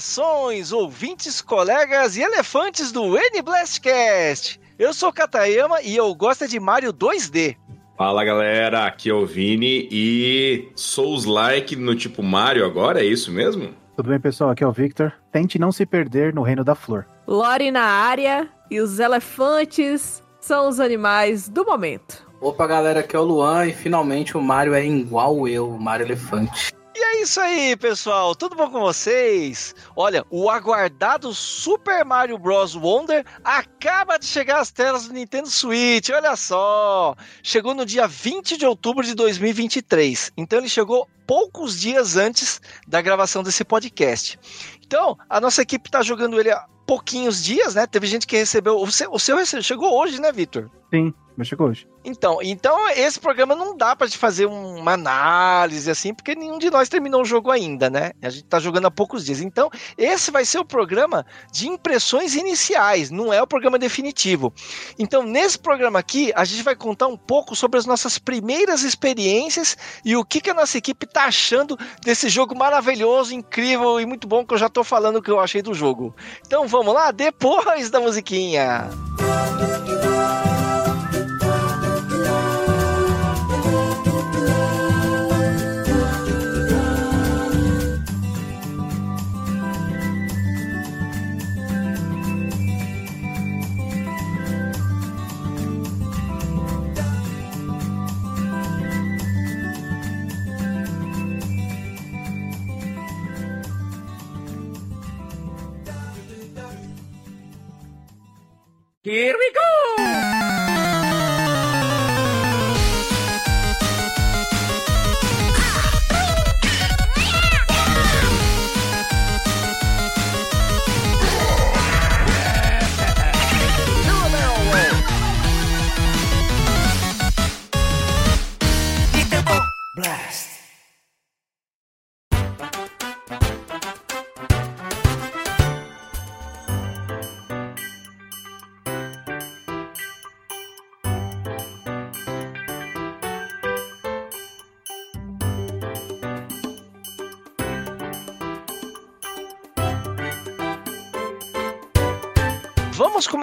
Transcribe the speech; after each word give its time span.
Saudações, 0.00 0.72
ouvintes, 0.72 1.40
colegas 1.40 2.16
e 2.16 2.22
elefantes 2.22 2.90
do 2.90 3.16
N-Blastcast! 3.16 4.60
Eu 4.76 4.92
sou 4.92 5.12
Katayama 5.12 5.80
e 5.82 5.94
eu 5.94 6.12
gosto 6.14 6.48
de 6.48 6.58
Mario 6.58 6.92
2D. 6.92 7.56
Fala 7.96 8.24
galera, 8.24 8.86
aqui 8.86 9.08
é 9.08 9.14
o 9.14 9.24
Vini 9.24 9.88
e 9.92 10.68
Souls-like 10.74 11.76
no 11.76 11.94
tipo 11.94 12.24
Mario 12.24 12.64
agora, 12.64 13.02
é 13.02 13.04
isso 13.04 13.30
mesmo? 13.30 13.72
Tudo 13.94 14.08
bem, 14.08 14.18
pessoal? 14.18 14.50
Aqui 14.50 14.64
é 14.64 14.66
o 14.66 14.72
Victor. 14.72 15.12
Tente 15.30 15.60
não 15.60 15.70
se 15.70 15.86
perder 15.86 16.34
no 16.34 16.42
reino 16.42 16.64
da 16.64 16.74
flor. 16.74 17.06
Lore 17.26 17.70
na 17.70 17.84
área 17.84 18.48
e 18.68 18.80
os 18.80 18.98
elefantes 18.98 20.24
são 20.40 20.68
os 20.68 20.80
animais 20.80 21.48
do 21.48 21.64
momento. 21.64 22.26
Opa, 22.40 22.66
galera, 22.66 23.00
aqui 23.00 23.14
é 23.14 23.18
o 23.18 23.22
Luan 23.22 23.66
e 23.66 23.72
finalmente 23.72 24.36
o 24.36 24.42
Mario 24.42 24.74
é 24.74 24.84
igual 24.84 25.46
eu, 25.46 25.68
o 25.68 25.80
Mario 25.80 26.06
Elefante. 26.06 26.74
E 26.96 27.02
é 27.02 27.22
isso 27.22 27.40
aí, 27.40 27.76
pessoal. 27.76 28.36
Tudo 28.36 28.54
bom 28.54 28.70
com 28.70 28.78
vocês? 28.78 29.74
Olha, 29.96 30.24
o 30.30 30.48
aguardado 30.48 31.34
Super 31.34 32.04
Mario 32.04 32.38
Bros. 32.38 32.76
Wonder 32.76 33.26
acaba 33.42 34.16
de 34.16 34.26
chegar 34.26 34.60
às 34.60 34.70
telas 34.70 35.08
do 35.08 35.12
Nintendo 35.12 35.50
Switch. 35.50 36.10
Olha 36.10 36.36
só! 36.36 37.16
Chegou 37.42 37.74
no 37.74 37.84
dia 37.84 38.06
20 38.06 38.56
de 38.56 38.64
outubro 38.64 39.04
de 39.04 39.12
2023. 39.14 40.32
Então 40.36 40.60
ele 40.60 40.68
chegou 40.68 41.08
poucos 41.26 41.80
dias 41.80 42.16
antes 42.16 42.60
da 42.86 43.02
gravação 43.02 43.42
desse 43.42 43.64
podcast. 43.64 44.38
Então, 44.86 45.18
a 45.28 45.40
nossa 45.40 45.62
equipe 45.62 45.88
está 45.88 46.00
jogando 46.00 46.38
ele 46.38 46.52
há 46.52 46.64
pouquinhos 46.86 47.42
dias, 47.42 47.74
né? 47.74 47.88
Teve 47.88 48.06
gente 48.06 48.24
que 48.24 48.36
recebeu. 48.36 48.80
O 48.80 48.90
seu, 48.92 49.10
o 49.10 49.18
seu 49.18 49.44
chegou 49.62 49.98
hoje, 49.98 50.20
né, 50.20 50.30
Vitor? 50.30 50.70
Sim, 50.92 51.12
mas 51.36 51.48
chegou 51.48 51.68
hoje. 51.68 51.88
Então, 52.04 52.38
então 52.42 52.88
esse 52.90 53.18
programa 53.18 53.54
não 53.54 53.76
dá 53.76 53.96
pra 53.96 54.06
gente 54.06 54.18
fazer 54.18 54.46
uma 54.46 54.92
análise 54.92 55.90
assim, 55.90 56.14
porque 56.14 56.34
nenhum 56.34 56.58
de 56.58 56.70
nós 56.70 56.88
terminou 56.88 57.22
o 57.22 57.24
jogo 57.24 57.50
ainda, 57.50 57.90
né? 57.90 58.12
A 58.22 58.30
gente 58.30 58.44
tá 58.44 58.58
jogando 58.58 58.86
há 58.86 58.90
poucos 58.90 59.24
dias. 59.24 59.40
Então, 59.40 59.70
esse 59.98 60.30
vai 60.30 60.44
ser 60.44 60.58
o 60.58 60.64
programa 60.64 61.26
de 61.52 61.68
impressões 61.68 62.34
iniciais, 62.34 63.10
não 63.10 63.32
é 63.32 63.42
o 63.42 63.46
programa 63.46 63.78
definitivo. 63.78 64.52
Então, 64.98 65.22
nesse 65.22 65.58
programa 65.58 65.98
aqui, 65.98 66.32
a 66.34 66.44
gente 66.44 66.62
vai 66.62 66.76
contar 66.76 67.06
um 67.06 67.16
pouco 67.16 67.56
sobre 67.56 67.78
as 67.78 67.86
nossas 67.86 68.18
primeiras 68.18 68.82
experiências 68.82 69.76
e 70.04 70.16
o 70.16 70.24
que, 70.24 70.40
que 70.40 70.50
a 70.50 70.54
nossa 70.54 70.78
equipe 70.78 71.06
tá 71.06 71.24
achando 71.24 71.76
desse 72.02 72.28
jogo 72.28 72.56
maravilhoso, 72.56 73.34
incrível 73.34 74.00
e 74.00 74.06
muito 74.06 74.28
bom 74.28 74.44
que 74.44 74.54
eu 74.54 74.58
já 74.58 74.68
tô 74.68 74.84
falando 74.84 75.22
que 75.22 75.30
eu 75.30 75.40
achei 75.40 75.62
do 75.62 75.74
jogo. 75.74 76.14
Então, 76.46 76.68
vamos 76.68 76.94
lá, 76.94 77.10
depois 77.10 77.90
da 77.90 78.00
musiquinha. 78.00 78.88
Música 79.18 80.03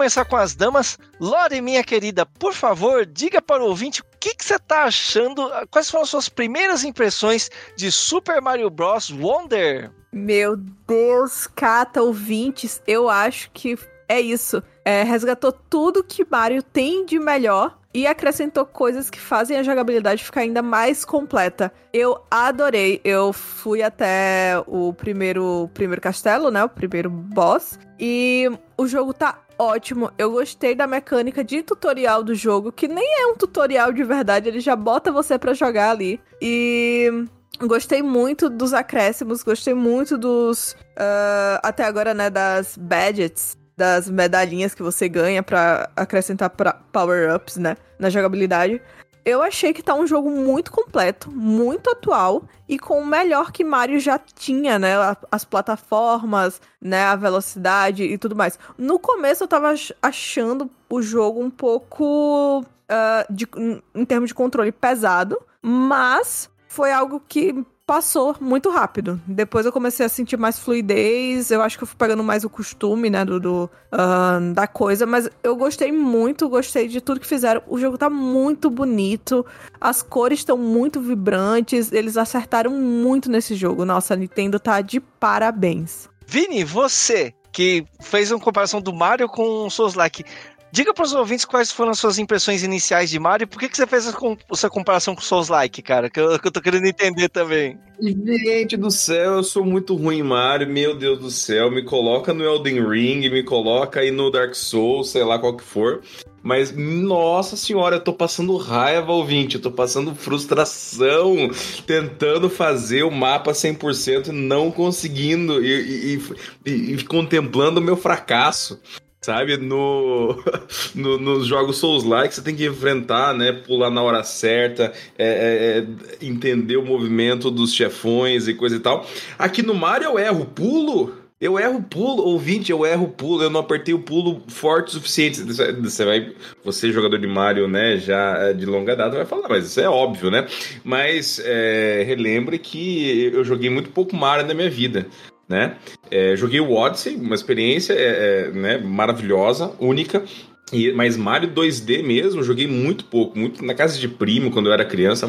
começar 0.02 0.24
com 0.24 0.34
as 0.36 0.56
damas. 0.56 0.98
Lore, 1.20 1.60
minha 1.60 1.84
querida, 1.84 2.26
por 2.26 2.52
favor, 2.52 3.06
diga 3.06 3.40
para 3.40 3.62
o 3.62 3.68
ouvinte 3.68 4.00
o 4.00 4.04
que, 4.18 4.34
que 4.34 4.44
você 4.44 4.56
está 4.56 4.82
achando, 4.82 5.48
quais 5.70 5.88
foram 5.88 6.02
as 6.02 6.10
suas 6.10 6.28
primeiras 6.28 6.82
impressões 6.82 7.48
de 7.76 7.92
Super 7.92 8.42
Mario 8.42 8.68
Bros. 8.68 9.10
Wonder? 9.10 9.92
Meu 10.12 10.56
Deus, 10.56 11.46
Cata, 11.46 12.02
ouvintes, 12.02 12.82
eu 12.84 13.08
acho 13.08 13.48
que 13.52 13.78
é 14.08 14.20
isso. 14.20 14.60
É, 14.84 15.04
resgatou 15.04 15.52
tudo 15.52 16.02
que 16.02 16.26
Mario 16.28 16.64
tem 16.64 17.06
de 17.06 17.20
melhor 17.20 17.78
e 17.94 18.06
acrescentou 18.06 18.64
coisas 18.64 19.10
que 19.10 19.20
fazem 19.20 19.58
a 19.58 19.62
jogabilidade 19.62 20.24
ficar 20.24 20.40
ainda 20.40 20.62
mais 20.62 21.04
completa. 21.04 21.72
Eu 21.92 22.20
adorei. 22.30 23.00
Eu 23.04 23.32
fui 23.32 23.82
até 23.82 24.62
o 24.66 24.92
primeiro, 24.92 25.70
primeiro 25.74 26.00
castelo, 26.00 26.50
né? 26.50 26.64
O 26.64 26.68
primeiro 26.68 27.10
boss. 27.10 27.78
E 27.98 28.50
o 28.76 28.86
jogo 28.86 29.12
tá 29.12 29.38
ótimo. 29.58 30.10
Eu 30.16 30.32
gostei 30.32 30.74
da 30.74 30.86
mecânica 30.86 31.44
de 31.44 31.62
tutorial 31.62 32.22
do 32.22 32.34
jogo, 32.34 32.72
que 32.72 32.88
nem 32.88 33.20
é 33.20 33.26
um 33.26 33.36
tutorial 33.36 33.92
de 33.92 34.02
verdade, 34.02 34.48
ele 34.48 34.60
já 34.60 34.74
bota 34.74 35.12
você 35.12 35.38
para 35.38 35.54
jogar 35.54 35.90
ali. 35.90 36.20
E 36.40 37.26
gostei 37.60 38.02
muito 38.02 38.48
dos 38.48 38.72
acréscimos, 38.72 39.42
gostei 39.42 39.74
muito 39.74 40.16
dos. 40.18 40.72
Uh, 40.96 41.60
até 41.62 41.84
agora, 41.84 42.12
né, 42.14 42.30
das 42.30 42.76
badgets, 42.76 43.56
das 43.76 44.08
medalhinhas 44.08 44.74
que 44.74 44.82
você 44.82 45.08
ganha 45.08 45.42
para 45.42 45.90
acrescentar 45.96 46.50
power-ups, 46.92 47.56
né, 47.56 47.76
na 47.98 48.10
jogabilidade. 48.10 48.80
Eu 49.24 49.40
achei 49.40 49.72
que 49.72 49.82
tá 49.82 49.94
um 49.94 50.06
jogo 50.06 50.30
muito 50.30 50.72
completo, 50.72 51.30
muito 51.30 51.88
atual 51.90 52.42
e 52.68 52.76
com 52.76 53.00
o 53.00 53.06
melhor 53.06 53.52
que 53.52 53.62
Mario 53.62 54.00
já 54.00 54.18
tinha, 54.18 54.80
né? 54.80 54.94
As 55.30 55.44
plataformas, 55.44 56.60
né? 56.80 57.04
A 57.04 57.14
velocidade 57.14 58.02
e 58.02 58.18
tudo 58.18 58.34
mais. 58.34 58.58
No 58.76 58.98
começo 58.98 59.44
eu 59.44 59.48
tava 59.48 59.72
achando 60.02 60.68
o 60.90 61.00
jogo 61.00 61.40
um 61.40 61.50
pouco. 61.50 62.62
Uh, 62.62 63.32
de, 63.32 63.48
em 63.94 64.04
termos 64.04 64.28
de 64.28 64.34
controle 64.34 64.70
pesado, 64.70 65.40
mas 65.62 66.50
foi 66.68 66.92
algo 66.92 67.22
que 67.26 67.64
passou 67.86 68.36
muito 68.40 68.70
rápido. 68.70 69.20
Depois 69.26 69.66
eu 69.66 69.72
comecei 69.72 70.04
a 70.06 70.08
sentir 70.08 70.36
mais 70.36 70.58
fluidez, 70.58 71.50
eu 71.50 71.62
acho 71.62 71.76
que 71.76 71.84
eu 71.84 71.88
fui 71.88 71.96
pegando 71.96 72.22
mais 72.22 72.44
o 72.44 72.50
costume, 72.50 73.10
né, 73.10 73.24
do, 73.24 73.40
do 73.40 73.70
uh, 73.92 74.54
da 74.54 74.66
coisa, 74.66 75.06
mas 75.06 75.28
eu 75.42 75.56
gostei 75.56 75.90
muito, 75.92 76.48
gostei 76.48 76.88
de 76.88 77.00
tudo 77.00 77.20
que 77.20 77.26
fizeram. 77.26 77.62
O 77.66 77.78
jogo 77.78 77.98
tá 77.98 78.08
muito 78.08 78.70
bonito, 78.70 79.44
as 79.80 80.02
cores 80.02 80.40
estão 80.40 80.56
muito 80.56 81.00
vibrantes, 81.00 81.92
eles 81.92 82.16
acertaram 82.16 82.70
muito 82.70 83.30
nesse 83.30 83.54
jogo. 83.54 83.84
Nossa, 83.84 84.14
a 84.14 84.16
Nintendo 84.16 84.58
tá 84.58 84.80
de 84.80 85.00
parabéns. 85.00 86.08
Vini, 86.26 86.64
você 86.64 87.34
que 87.52 87.84
fez 88.00 88.32
uma 88.32 88.40
comparação 88.40 88.80
do 88.80 88.92
Mario 88.92 89.28
com 89.28 89.66
o 89.66 89.70
Souls 89.70 89.94
Like. 89.94 90.24
Diga 90.72 90.94
para 90.94 91.04
os 91.04 91.12
ouvintes 91.12 91.44
quais 91.44 91.70
foram 91.70 91.90
as 91.90 91.98
suas 91.98 92.18
impressões 92.18 92.62
iniciais 92.62 93.10
de 93.10 93.18
Mario 93.18 93.44
e 93.44 93.46
por 93.46 93.60
que, 93.60 93.68
que 93.68 93.76
você 93.76 93.86
fez 93.86 94.10
essa 94.50 94.70
comparação 94.70 95.14
com 95.14 95.20
Souls 95.20 95.50
Like, 95.50 95.82
cara? 95.82 96.08
Que 96.08 96.18
eu, 96.18 96.38
que 96.38 96.48
eu 96.48 96.50
tô 96.50 96.62
querendo 96.62 96.86
entender 96.86 97.28
também. 97.28 97.78
Gente 98.00 98.78
do 98.78 98.90
céu, 98.90 99.34
eu 99.34 99.44
sou 99.44 99.66
muito 99.66 99.94
ruim 99.94 100.20
em 100.20 100.22
Mario, 100.22 100.66
meu 100.66 100.96
Deus 100.96 101.18
do 101.18 101.30
céu. 101.30 101.70
Me 101.70 101.84
coloca 101.84 102.32
no 102.32 102.42
Elden 102.42 102.88
Ring, 102.88 103.28
me 103.28 103.42
coloca 103.42 104.00
aí 104.00 104.10
no 104.10 104.30
Dark 104.30 104.54
Souls, 104.54 105.10
sei 105.10 105.22
lá 105.22 105.38
qual 105.38 105.58
que 105.58 105.62
for. 105.62 106.00
Mas, 106.42 106.74
nossa 106.74 107.54
senhora, 107.54 107.96
eu 107.96 108.00
tô 108.00 108.14
passando 108.14 108.56
raiva, 108.56 109.12
ouvinte, 109.12 109.56
eu 109.56 109.60
tô 109.60 109.70
passando 109.70 110.14
frustração, 110.14 111.50
tentando 111.86 112.48
fazer 112.48 113.02
o 113.02 113.10
mapa 113.10 113.52
100% 113.52 114.28
e 114.28 114.32
não 114.32 114.70
conseguindo, 114.70 115.62
e, 115.62 116.14
e, 116.14 116.22
e, 116.64 116.94
e 116.94 117.04
contemplando 117.04 117.78
o 117.78 117.84
meu 117.84 117.96
fracasso. 117.96 118.80
Sabe, 119.24 119.56
no, 119.56 120.42
no, 120.96 121.16
nos 121.16 121.46
jogos 121.46 121.78
Souls-like 121.78 122.34
você 122.34 122.42
tem 122.42 122.56
que 122.56 122.66
enfrentar, 122.66 123.32
né? 123.32 123.52
Pular 123.52 123.88
na 123.88 124.02
hora 124.02 124.24
certa, 124.24 124.92
é, 125.16 125.24
é, 125.24 125.78
é, 125.78 126.26
entender 126.26 126.76
o 126.76 126.84
movimento 126.84 127.48
dos 127.48 127.72
chefões 127.72 128.48
e 128.48 128.54
coisa 128.54 128.74
e 128.74 128.80
tal. 128.80 129.06
Aqui 129.38 129.62
no 129.62 129.74
Mario 129.74 130.08
eu 130.08 130.18
erro 130.18 130.44
pulo. 130.44 131.22
Eu 131.40 131.58
erro 131.58 131.82
pulo, 131.82 132.22
ouvinte, 132.22 132.70
eu 132.70 132.86
erro 132.86 133.08
pulo, 133.08 133.42
eu 133.42 133.50
não 133.50 133.58
apertei 133.60 133.92
o 133.92 133.98
pulo 133.98 134.42
forte 134.46 134.88
o 134.88 134.92
suficiente. 134.92 135.42
Você 135.42 136.04
vai, 136.04 136.32
você 136.64 136.92
jogador 136.92 137.18
de 137.18 137.26
Mario, 137.26 137.66
né, 137.66 137.96
já 137.96 138.36
é, 138.38 138.52
de 138.52 138.64
longa 138.64 138.94
data, 138.94 139.16
vai 139.16 139.26
falar, 139.26 139.48
mas 139.48 139.66
isso 139.66 139.80
é 139.80 139.88
óbvio, 139.88 140.30
né? 140.30 140.46
Mas 140.84 141.40
é, 141.44 142.04
relembre 142.06 142.60
que 142.60 143.32
eu 143.34 143.42
joguei 143.42 143.68
muito 143.70 143.90
pouco 143.90 144.14
Mario 144.14 144.46
na 144.46 144.54
minha 144.54 144.70
vida. 144.70 145.06
né? 145.48 145.76
É, 146.12 146.36
joguei 146.36 146.60
o 146.60 146.72
Odyssey, 146.72 147.16
uma 147.16 147.34
experiência 147.34 147.94
é, 147.94 148.50
é, 148.50 148.50
né, 148.50 148.76
maravilhosa, 148.76 149.72
única. 149.80 150.22
E, 150.70 150.92
mas 150.92 151.16
Mario 151.16 151.50
2D 151.50 152.02
mesmo, 152.02 152.42
joguei 152.42 152.66
muito 152.66 153.06
pouco, 153.06 153.38
muito 153.38 153.64
na 153.64 153.72
casa 153.72 153.98
de 153.98 154.06
primo 154.06 154.50
quando 154.50 154.66
eu 154.66 154.74
era 154.74 154.84
criança, 154.84 155.26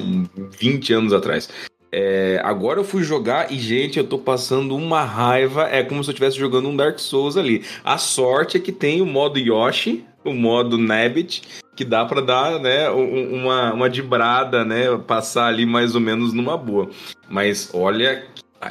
20 0.60 0.94
anos 0.94 1.14
atrás. 1.14 1.50
É, 1.90 2.42
agora 2.44 2.82
eu 2.82 2.84
fui 2.84 3.02
jogar 3.02 3.50
e, 3.50 3.58
gente, 3.58 3.98
eu 3.98 4.04
tô 4.04 4.18
passando 4.18 4.76
uma 4.76 5.06
raiva. 5.06 5.70
É 5.70 5.84
como 5.84 6.04
se 6.04 6.10
eu 6.10 6.12
estivesse 6.12 6.38
jogando 6.38 6.68
um 6.68 6.76
Dark 6.76 7.00
Souls 7.00 7.38
ali. 7.38 7.64
A 7.82 7.98
sorte 7.98 8.58
é 8.58 8.60
que 8.60 8.74
tem 8.74 9.02
o 9.02 9.06
modo 9.06 9.40
Yoshi, 9.40 10.04
o 10.26 10.34
modo 10.34 10.78
Nabbit, 10.78 11.44
que 11.78 11.86
dá 11.86 12.04
para 12.04 12.20
dar, 12.20 12.60
né, 12.60 12.90
uma, 12.90 13.74
uma 13.74 13.90
dibrada, 13.90 14.66
né, 14.66 14.98
passar 15.08 15.48
ali 15.48 15.66
mais 15.66 15.96
ou 15.96 16.02
menos 16.02 16.34
numa 16.34 16.58
boa. 16.58 16.90
Mas 17.30 17.70
olha, 17.74 18.26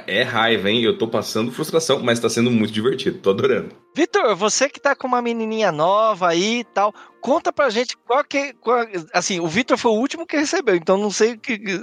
é 0.06 0.22
raiva, 0.22 0.70
hein? 0.70 0.82
Eu 0.82 0.96
tô 0.96 1.08
passando 1.08 1.50
frustração, 1.50 2.02
mas 2.02 2.20
tá 2.20 2.28
sendo 2.28 2.50
muito 2.50 2.72
divertido, 2.72 3.18
tô 3.18 3.30
adorando. 3.30 3.70
Vitor, 3.94 4.34
você 4.36 4.68
que 4.68 4.80
tá 4.80 4.94
com 4.94 5.06
uma 5.06 5.20
menininha 5.20 5.72
nova 5.72 6.28
aí 6.28 6.60
e 6.60 6.64
tal, 6.64 6.94
conta 7.20 7.52
pra 7.52 7.70
gente 7.70 7.96
qual 8.06 8.22
que. 8.24 8.52
Qual, 8.54 8.86
assim, 9.12 9.40
o 9.40 9.46
Vitor 9.46 9.76
foi 9.76 9.90
o 9.90 9.96
último 9.98 10.26
que 10.26 10.36
recebeu, 10.36 10.76
então 10.76 10.96
não 10.96 11.10
sei 11.10 11.36
que. 11.36 11.60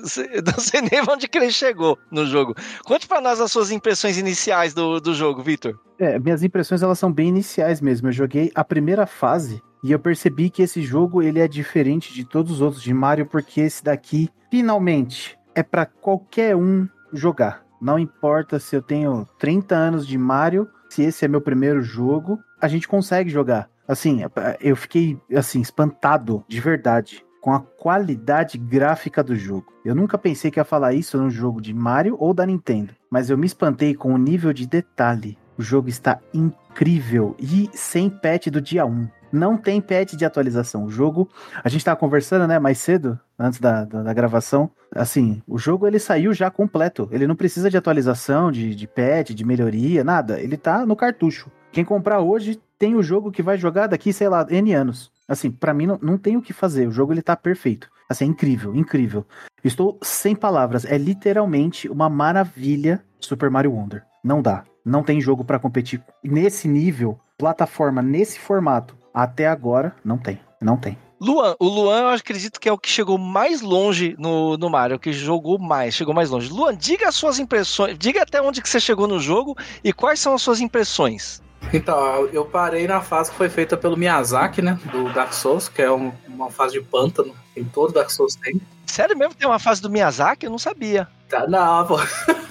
Não 0.49 0.59
sei 0.59 0.81
nem 0.81 1.01
onde 1.07 1.27
que 1.27 1.37
ele 1.37 1.51
chegou 1.51 1.97
no 2.11 2.25
jogo. 2.25 2.55
Conte 2.83 3.07
pra 3.07 3.21
nós 3.21 3.39
as 3.39 3.51
suas 3.51 3.71
impressões 3.71 4.17
iniciais 4.17 4.73
do, 4.73 4.99
do 4.99 5.13
jogo, 5.13 5.43
Vitor. 5.43 5.77
É, 5.99 6.17
minhas 6.17 6.43
impressões 6.43 6.81
elas 6.81 6.97
são 6.97 7.11
bem 7.11 7.27
iniciais 7.27 7.81
mesmo. 7.81 8.07
Eu 8.07 8.11
joguei 8.13 8.51
a 8.55 8.63
primeira 8.63 9.05
fase 9.05 9.61
e 9.83 9.91
eu 9.91 9.99
percebi 9.99 10.49
que 10.49 10.61
esse 10.61 10.81
jogo 10.81 11.21
ele 11.21 11.39
é 11.39 11.47
diferente 11.47 12.13
de 12.13 12.25
todos 12.25 12.53
os 12.53 12.61
outros 12.61 12.81
de 12.81 12.93
Mario, 12.93 13.25
porque 13.25 13.61
esse 13.61 13.83
daqui, 13.83 14.29
finalmente, 14.49 15.37
é 15.55 15.63
para 15.63 15.85
qualquer 15.85 16.55
um 16.55 16.87
jogar. 17.13 17.68
Não 17.81 17.97
importa 17.97 18.59
se 18.59 18.75
eu 18.75 18.81
tenho 18.81 19.27
30 19.37 19.75
anos 19.75 20.07
de 20.07 20.17
Mario, 20.17 20.69
se 20.89 21.03
esse 21.03 21.25
é 21.25 21.27
meu 21.27 21.41
primeiro 21.41 21.81
jogo, 21.81 22.39
a 22.59 22.67
gente 22.67 22.87
consegue 22.87 23.29
jogar. 23.29 23.69
Assim, 23.87 24.21
eu 24.59 24.75
fiquei 24.75 25.19
assim 25.35 25.61
espantado 25.61 26.43
de 26.47 26.59
verdade 26.59 27.25
com 27.41 27.53
a 27.53 27.59
qualidade 27.59 28.57
gráfica 28.57 29.23
do 29.23 29.35
jogo. 29.35 29.73
Eu 29.83 29.95
nunca 29.95 30.17
pensei 30.17 30.51
que 30.51 30.59
ia 30.59 30.65
falar 30.65 30.93
isso 30.93 31.17
num 31.17 31.29
jogo 31.29 31.61
de 31.61 31.73
Mario 31.73 32.17
ou 32.19 32.33
da 32.33 32.45
Nintendo, 32.45 32.93
mas 33.09 33.29
eu 33.29 33.37
me 33.37 33.47
espantei 33.47 33.95
com 33.95 34.13
o 34.13 34.17
nível 34.17 34.53
de 34.53 34.67
detalhe. 34.67 35.37
O 35.57 35.61
jogo 35.61 35.89
está 35.89 36.19
incrível 36.33 37.35
e 37.39 37.69
sem 37.73 38.09
patch 38.09 38.47
do 38.47 38.61
dia 38.61 38.85
1 38.85 39.07
não 39.31 39.57
tem 39.57 39.81
patch 39.81 40.13
de 40.13 40.25
atualização. 40.25 40.85
O 40.85 40.89
jogo, 40.89 41.29
a 41.63 41.69
gente 41.69 41.83
tava 41.85 41.99
conversando, 41.99 42.47
né, 42.47 42.59
mais 42.59 42.79
cedo, 42.79 43.19
antes 43.37 43.59
da, 43.59 43.85
da, 43.85 44.03
da, 44.03 44.13
gravação. 44.13 44.69
Assim, 44.93 45.41
o 45.47 45.57
jogo 45.57 45.87
ele 45.87 45.99
saiu 45.99 46.33
já 46.33 46.49
completo. 46.49 47.07
Ele 47.11 47.27
não 47.27 47.35
precisa 47.35 47.69
de 47.69 47.77
atualização, 47.77 48.51
de, 48.51 48.75
de 48.75 48.87
patch, 48.87 49.31
de 49.31 49.45
melhoria, 49.45 50.03
nada. 50.03 50.39
Ele 50.39 50.57
tá 50.57 50.85
no 50.85 50.95
cartucho. 50.95 51.51
Quem 51.71 51.85
comprar 51.85 52.19
hoje 52.19 52.59
tem 52.77 52.95
o 52.95 53.03
jogo 53.03 53.31
que 53.31 53.43
vai 53.43 53.57
jogar 53.57 53.87
daqui, 53.87 54.11
sei 54.11 54.29
lá, 54.29 54.45
N 54.49 54.73
anos. 54.73 55.11
Assim, 55.27 55.51
para 55.51 55.73
mim 55.73 55.85
não, 55.85 55.99
não 56.01 56.17
tem 56.17 56.35
o 56.35 56.41
que 56.41 56.53
fazer. 56.53 56.87
O 56.87 56.91
jogo 56.91 57.13
ele 57.13 57.21
tá 57.21 57.35
perfeito. 57.35 57.89
Assim, 58.09 58.25
é 58.25 58.27
incrível, 58.27 58.75
incrível. 58.75 59.25
Estou 59.63 59.99
sem 60.01 60.35
palavras. 60.35 60.85
É 60.85 60.97
literalmente 60.97 61.87
uma 61.87 62.09
maravilha 62.09 63.03
Super 63.19 63.51
Mario 63.51 63.73
Wonder. 63.73 64.03
Não 64.23 64.41
dá. 64.41 64.63
Não 64.83 65.03
tem 65.03 65.21
jogo 65.21 65.43
para 65.43 65.59
competir 65.59 66.03
nesse 66.23 66.67
nível, 66.67 67.19
plataforma 67.37 68.01
nesse 68.01 68.39
formato 68.39 68.97
até 69.13 69.47
agora, 69.47 69.95
não 70.03 70.17
tem. 70.17 70.39
Não 70.61 70.77
tem. 70.77 70.97
Luan, 71.21 71.55
o 71.59 71.67
Luan 71.67 71.99
eu 71.99 72.09
acredito 72.09 72.59
que 72.59 72.69
é 72.69 72.71
o 72.71 72.77
que 72.77 72.89
chegou 72.89 73.17
mais 73.17 73.61
longe 73.61 74.15
no, 74.17 74.57
no 74.57 74.69
Mario, 74.69 74.95
o 74.95 74.99
que 74.99 75.11
jogou 75.11 75.59
mais, 75.59 75.93
chegou 75.93 76.13
mais 76.13 76.29
longe. 76.29 76.49
Luan, 76.49 76.75
diga 76.75 77.09
as 77.09 77.15
suas 77.15 77.39
impressões, 77.39 77.97
diga 77.97 78.23
até 78.23 78.41
onde 78.41 78.61
que 78.61 78.69
você 78.69 78.79
chegou 78.79 79.05
no 79.05 79.19
jogo 79.19 79.57
e 79.83 79.91
quais 79.91 80.19
são 80.19 80.33
as 80.33 80.41
suas 80.41 80.61
impressões. 80.61 81.41
Então, 81.73 82.25
eu 82.27 82.45
parei 82.45 82.87
na 82.87 83.01
fase 83.01 83.31
que 83.31 83.37
foi 83.37 83.49
feita 83.49 83.77
pelo 83.77 83.95
Miyazaki, 83.95 84.61
né, 84.61 84.79
do 84.91 85.11
Dark 85.13 85.33
Souls, 85.33 85.69
que 85.69 85.81
é 85.81 85.91
um, 85.91 86.11
uma 86.27 86.49
fase 86.49 86.73
de 86.73 86.81
pântano, 86.81 87.35
em 87.55 87.63
todo 87.63 87.93
Dark 87.93 88.09
Souls 88.09 88.35
tem. 88.35 88.59
Sério 88.85 89.17
mesmo 89.17 89.35
tem 89.35 89.47
uma 89.47 89.59
fase 89.59 89.81
do 89.81 89.89
Miyazaki? 89.89 90.45
Eu 90.45 90.51
não 90.51 90.57
sabia. 90.57 91.07
Tá, 91.29 91.47
não, 91.47 91.85
pô. 91.85 91.99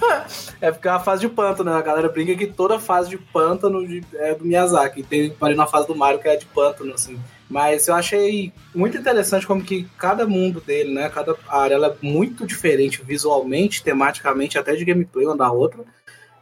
é 0.61 0.71
porque 0.71 0.87
é 0.87 0.91
uma 0.91 1.01
fase 1.01 1.21
de 1.21 1.29
pântano, 1.29 1.69
né? 1.69 1.77
A 1.77 1.81
galera 1.81 2.07
brinca 2.07 2.33
que 2.33 2.47
toda 2.47 2.79
fase 2.79 3.09
de 3.09 3.17
pântano 3.17 3.85
é 4.13 4.33
do 4.35 4.45
Miyazaki. 4.45 5.03
Tem 5.03 5.29
parei 5.31 5.55
na 5.55 5.67
fase 5.67 5.85
do 5.85 5.95
Mario 5.95 6.21
que 6.21 6.29
é 6.29 6.37
de 6.37 6.45
pântano, 6.45 6.93
assim. 6.93 7.19
Mas 7.49 7.89
eu 7.89 7.95
achei 7.95 8.53
muito 8.73 8.97
interessante 8.97 9.45
como 9.45 9.63
que 9.63 9.89
cada 9.97 10.25
mundo 10.25 10.61
dele, 10.61 10.93
né? 10.93 11.09
Cada 11.09 11.35
área 11.49 11.75
ela 11.75 11.87
é 11.87 11.95
muito 12.01 12.47
diferente 12.47 13.03
visualmente, 13.03 13.83
tematicamente, 13.83 14.57
até 14.57 14.75
de 14.75 14.85
gameplay 14.85 15.25
uma 15.25 15.35
da 15.35 15.51
outra. 15.51 15.83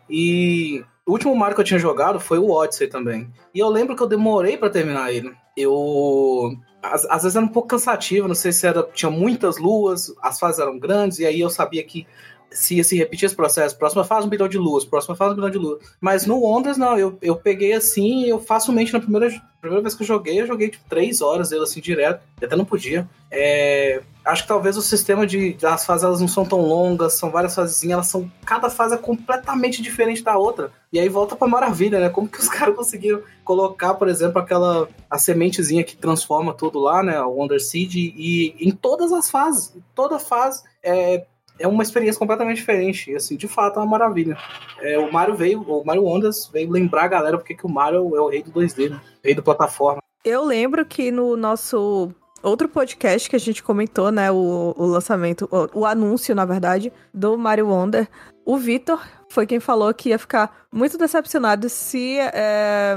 E 0.08 0.84
o 1.08 1.14
último 1.14 1.36
Mario 1.36 1.56
que 1.56 1.62
eu 1.62 1.66
tinha 1.66 1.80
jogado 1.80 2.20
foi 2.20 2.38
o 2.38 2.52
Odyssey 2.52 2.88
também. 2.88 3.32
E 3.54 3.60
eu 3.60 3.70
lembro 3.70 3.96
que 3.96 4.04
eu 4.04 4.08
demorei 4.08 4.58
para 4.58 4.70
terminar 4.70 5.12
ele. 5.12 5.34
Eu 5.56 6.58
às, 6.84 7.06
às, 7.06 7.24
vezes 7.24 7.36
era 7.36 7.46
um 7.46 7.50
pouco 7.50 7.70
cansativo, 7.70 8.28
não 8.28 8.36
sei 8.36 8.52
se 8.52 8.68
era 8.68 8.84
tinha 8.94 9.10
muitas 9.10 9.58
luas, 9.58 10.14
as 10.22 10.40
fases 10.40 10.60
eram 10.60 10.78
grandes 10.78 11.20
e 11.20 11.26
aí 11.26 11.40
eu 11.40 11.50
sabia 11.50 11.84
que 11.84 12.06
se 12.52 12.76
ia 12.76 12.84
se 12.84 12.98
repetir 12.98 13.26
esse 13.26 13.36
processo, 13.36 13.78
próxima 13.78 14.04
fase 14.04 14.26
um 14.26 14.30
bilhão 14.30 14.48
de 14.48 14.58
luas, 14.58 14.86
próxima 14.86 15.16
fase 15.16 15.34
um 15.34 15.36
bilhão 15.36 15.50
de 15.50 15.58
luas. 15.58 15.80
Mas 16.00 16.26
no 16.26 16.40
Wonders, 16.40 16.78
não, 16.78 16.98
eu, 16.98 17.18
eu 17.22 17.36
peguei 17.36 17.74
assim, 17.74 18.26
eu 18.26 18.40
facilmente 18.40 18.94
na 18.94 19.00
primeira, 19.00 19.30
primeira 19.60 19.82
vez 19.82 19.96
que 19.96 20.04
eu 20.04 20.08
joguei, 20.08 20.42
eu 20.42 20.48
joguei 20.48 20.70
tipo 20.70 20.84
três 20.90 21.22
horas 21.22 21.50
dele 21.50 21.64
assim 21.64 21.82
direto, 21.82 22.22
até 22.42 22.56
não 22.56 22.66
podia. 22.66 23.08
É, 23.30 24.02
acho 24.28 24.44
que 24.44 24.48
talvez 24.48 24.78
o 24.78 24.82
sistema 24.82 25.26
de. 25.26 25.58
As 25.64 25.86
fases 25.86 26.04
elas 26.04 26.22
não 26.22 26.28
são 26.28 26.46
tão 26.46 26.62
longas, 26.62 27.14
são 27.14 27.32
várias 27.32 27.56
fasezinhas, 27.56 27.94
elas 27.94 28.08
são. 28.08 28.32
Cada 28.46 28.70
fase 28.70 28.96
é 28.96 28.98
completamente 28.98 29.82
diferente 29.82 30.24
da 30.24 30.38
outra. 30.38 30.72
E 30.92 31.00
aí 31.00 31.10
volta 31.10 31.36
pra 31.36 31.48
maravilha, 31.48 32.00
né? 32.00 32.10
Como 32.10 32.28
que 32.28 32.40
os 32.40 32.48
caras 32.50 32.76
conseguiram 32.76 33.22
colocar, 33.44 33.94
por 33.96 34.08
exemplo, 34.08 34.40
aquela. 34.40 34.88
a 35.10 35.18
sementezinha 35.18 35.84
que 35.84 35.96
transforma 35.96 36.54
tudo 36.54 36.80
lá, 36.80 37.02
né? 37.02 37.20
O 37.22 37.32
Wonder 37.32 37.62
Seed, 37.62 37.96
e 37.96 38.56
em 38.60 38.72
todas 38.72 39.12
as 39.12 39.30
fases. 39.30 39.76
Toda 39.96 40.20
fase. 40.20 40.64
É, 40.84 41.26
é 41.60 41.68
uma 41.68 41.84
experiência 41.84 42.20
completamente 42.20 42.58
diferente. 42.58 43.12
E, 43.12 43.16
assim, 43.16 43.36
de 43.36 43.48
fato, 43.48 43.80
é 43.80 43.82
uma 43.82 43.90
maravilha. 43.90 44.38
É, 44.80 44.98
o 45.00 45.12
Mario 45.12 45.36
veio, 45.36 45.62
o 45.62 45.84
Mario 45.84 46.06
Ondas 46.06 46.48
veio 46.52 46.70
lembrar 46.70 47.06
a 47.06 47.08
galera 47.08 47.38
porque 47.38 47.56
que 47.56 47.66
o 47.66 47.70
Mario 47.70 48.16
é 48.16 48.22
o 48.22 48.30
rei 48.30 48.44
do 48.44 48.52
2D, 48.52 48.90
né? 48.90 49.02
Rei 49.24 49.34
do 49.34 49.42
plataforma. 49.44 50.02
Eu 50.24 50.44
lembro 50.44 50.86
que 50.86 51.12
no 51.12 51.38
nosso 51.38 52.14
outro 52.44 52.68
podcast 52.70 53.30
que 53.30 53.36
a 53.36 53.40
gente 53.40 53.64
comentou, 53.64 54.12
né, 54.12 54.32
o, 54.32 54.74
o 54.78 54.86
lançamento, 54.86 55.48
o, 55.52 55.82
o, 55.82 55.86
anúncio, 55.86 56.36
na 56.36 56.46
verdade, 56.46 56.92
do 57.14 57.38
Mario 57.38 57.68
Wonder, 57.68 58.08
o 58.46 58.58
Vitor 58.58 59.02
foi 59.30 59.46
quem 59.46 59.60
falou 59.60 59.94
que 59.94 60.10
ia 60.10 60.20
ficar 60.20 60.68
muito 60.72 60.98
decepcionado 60.98 61.70
se 61.70 62.18
é, 62.20 62.96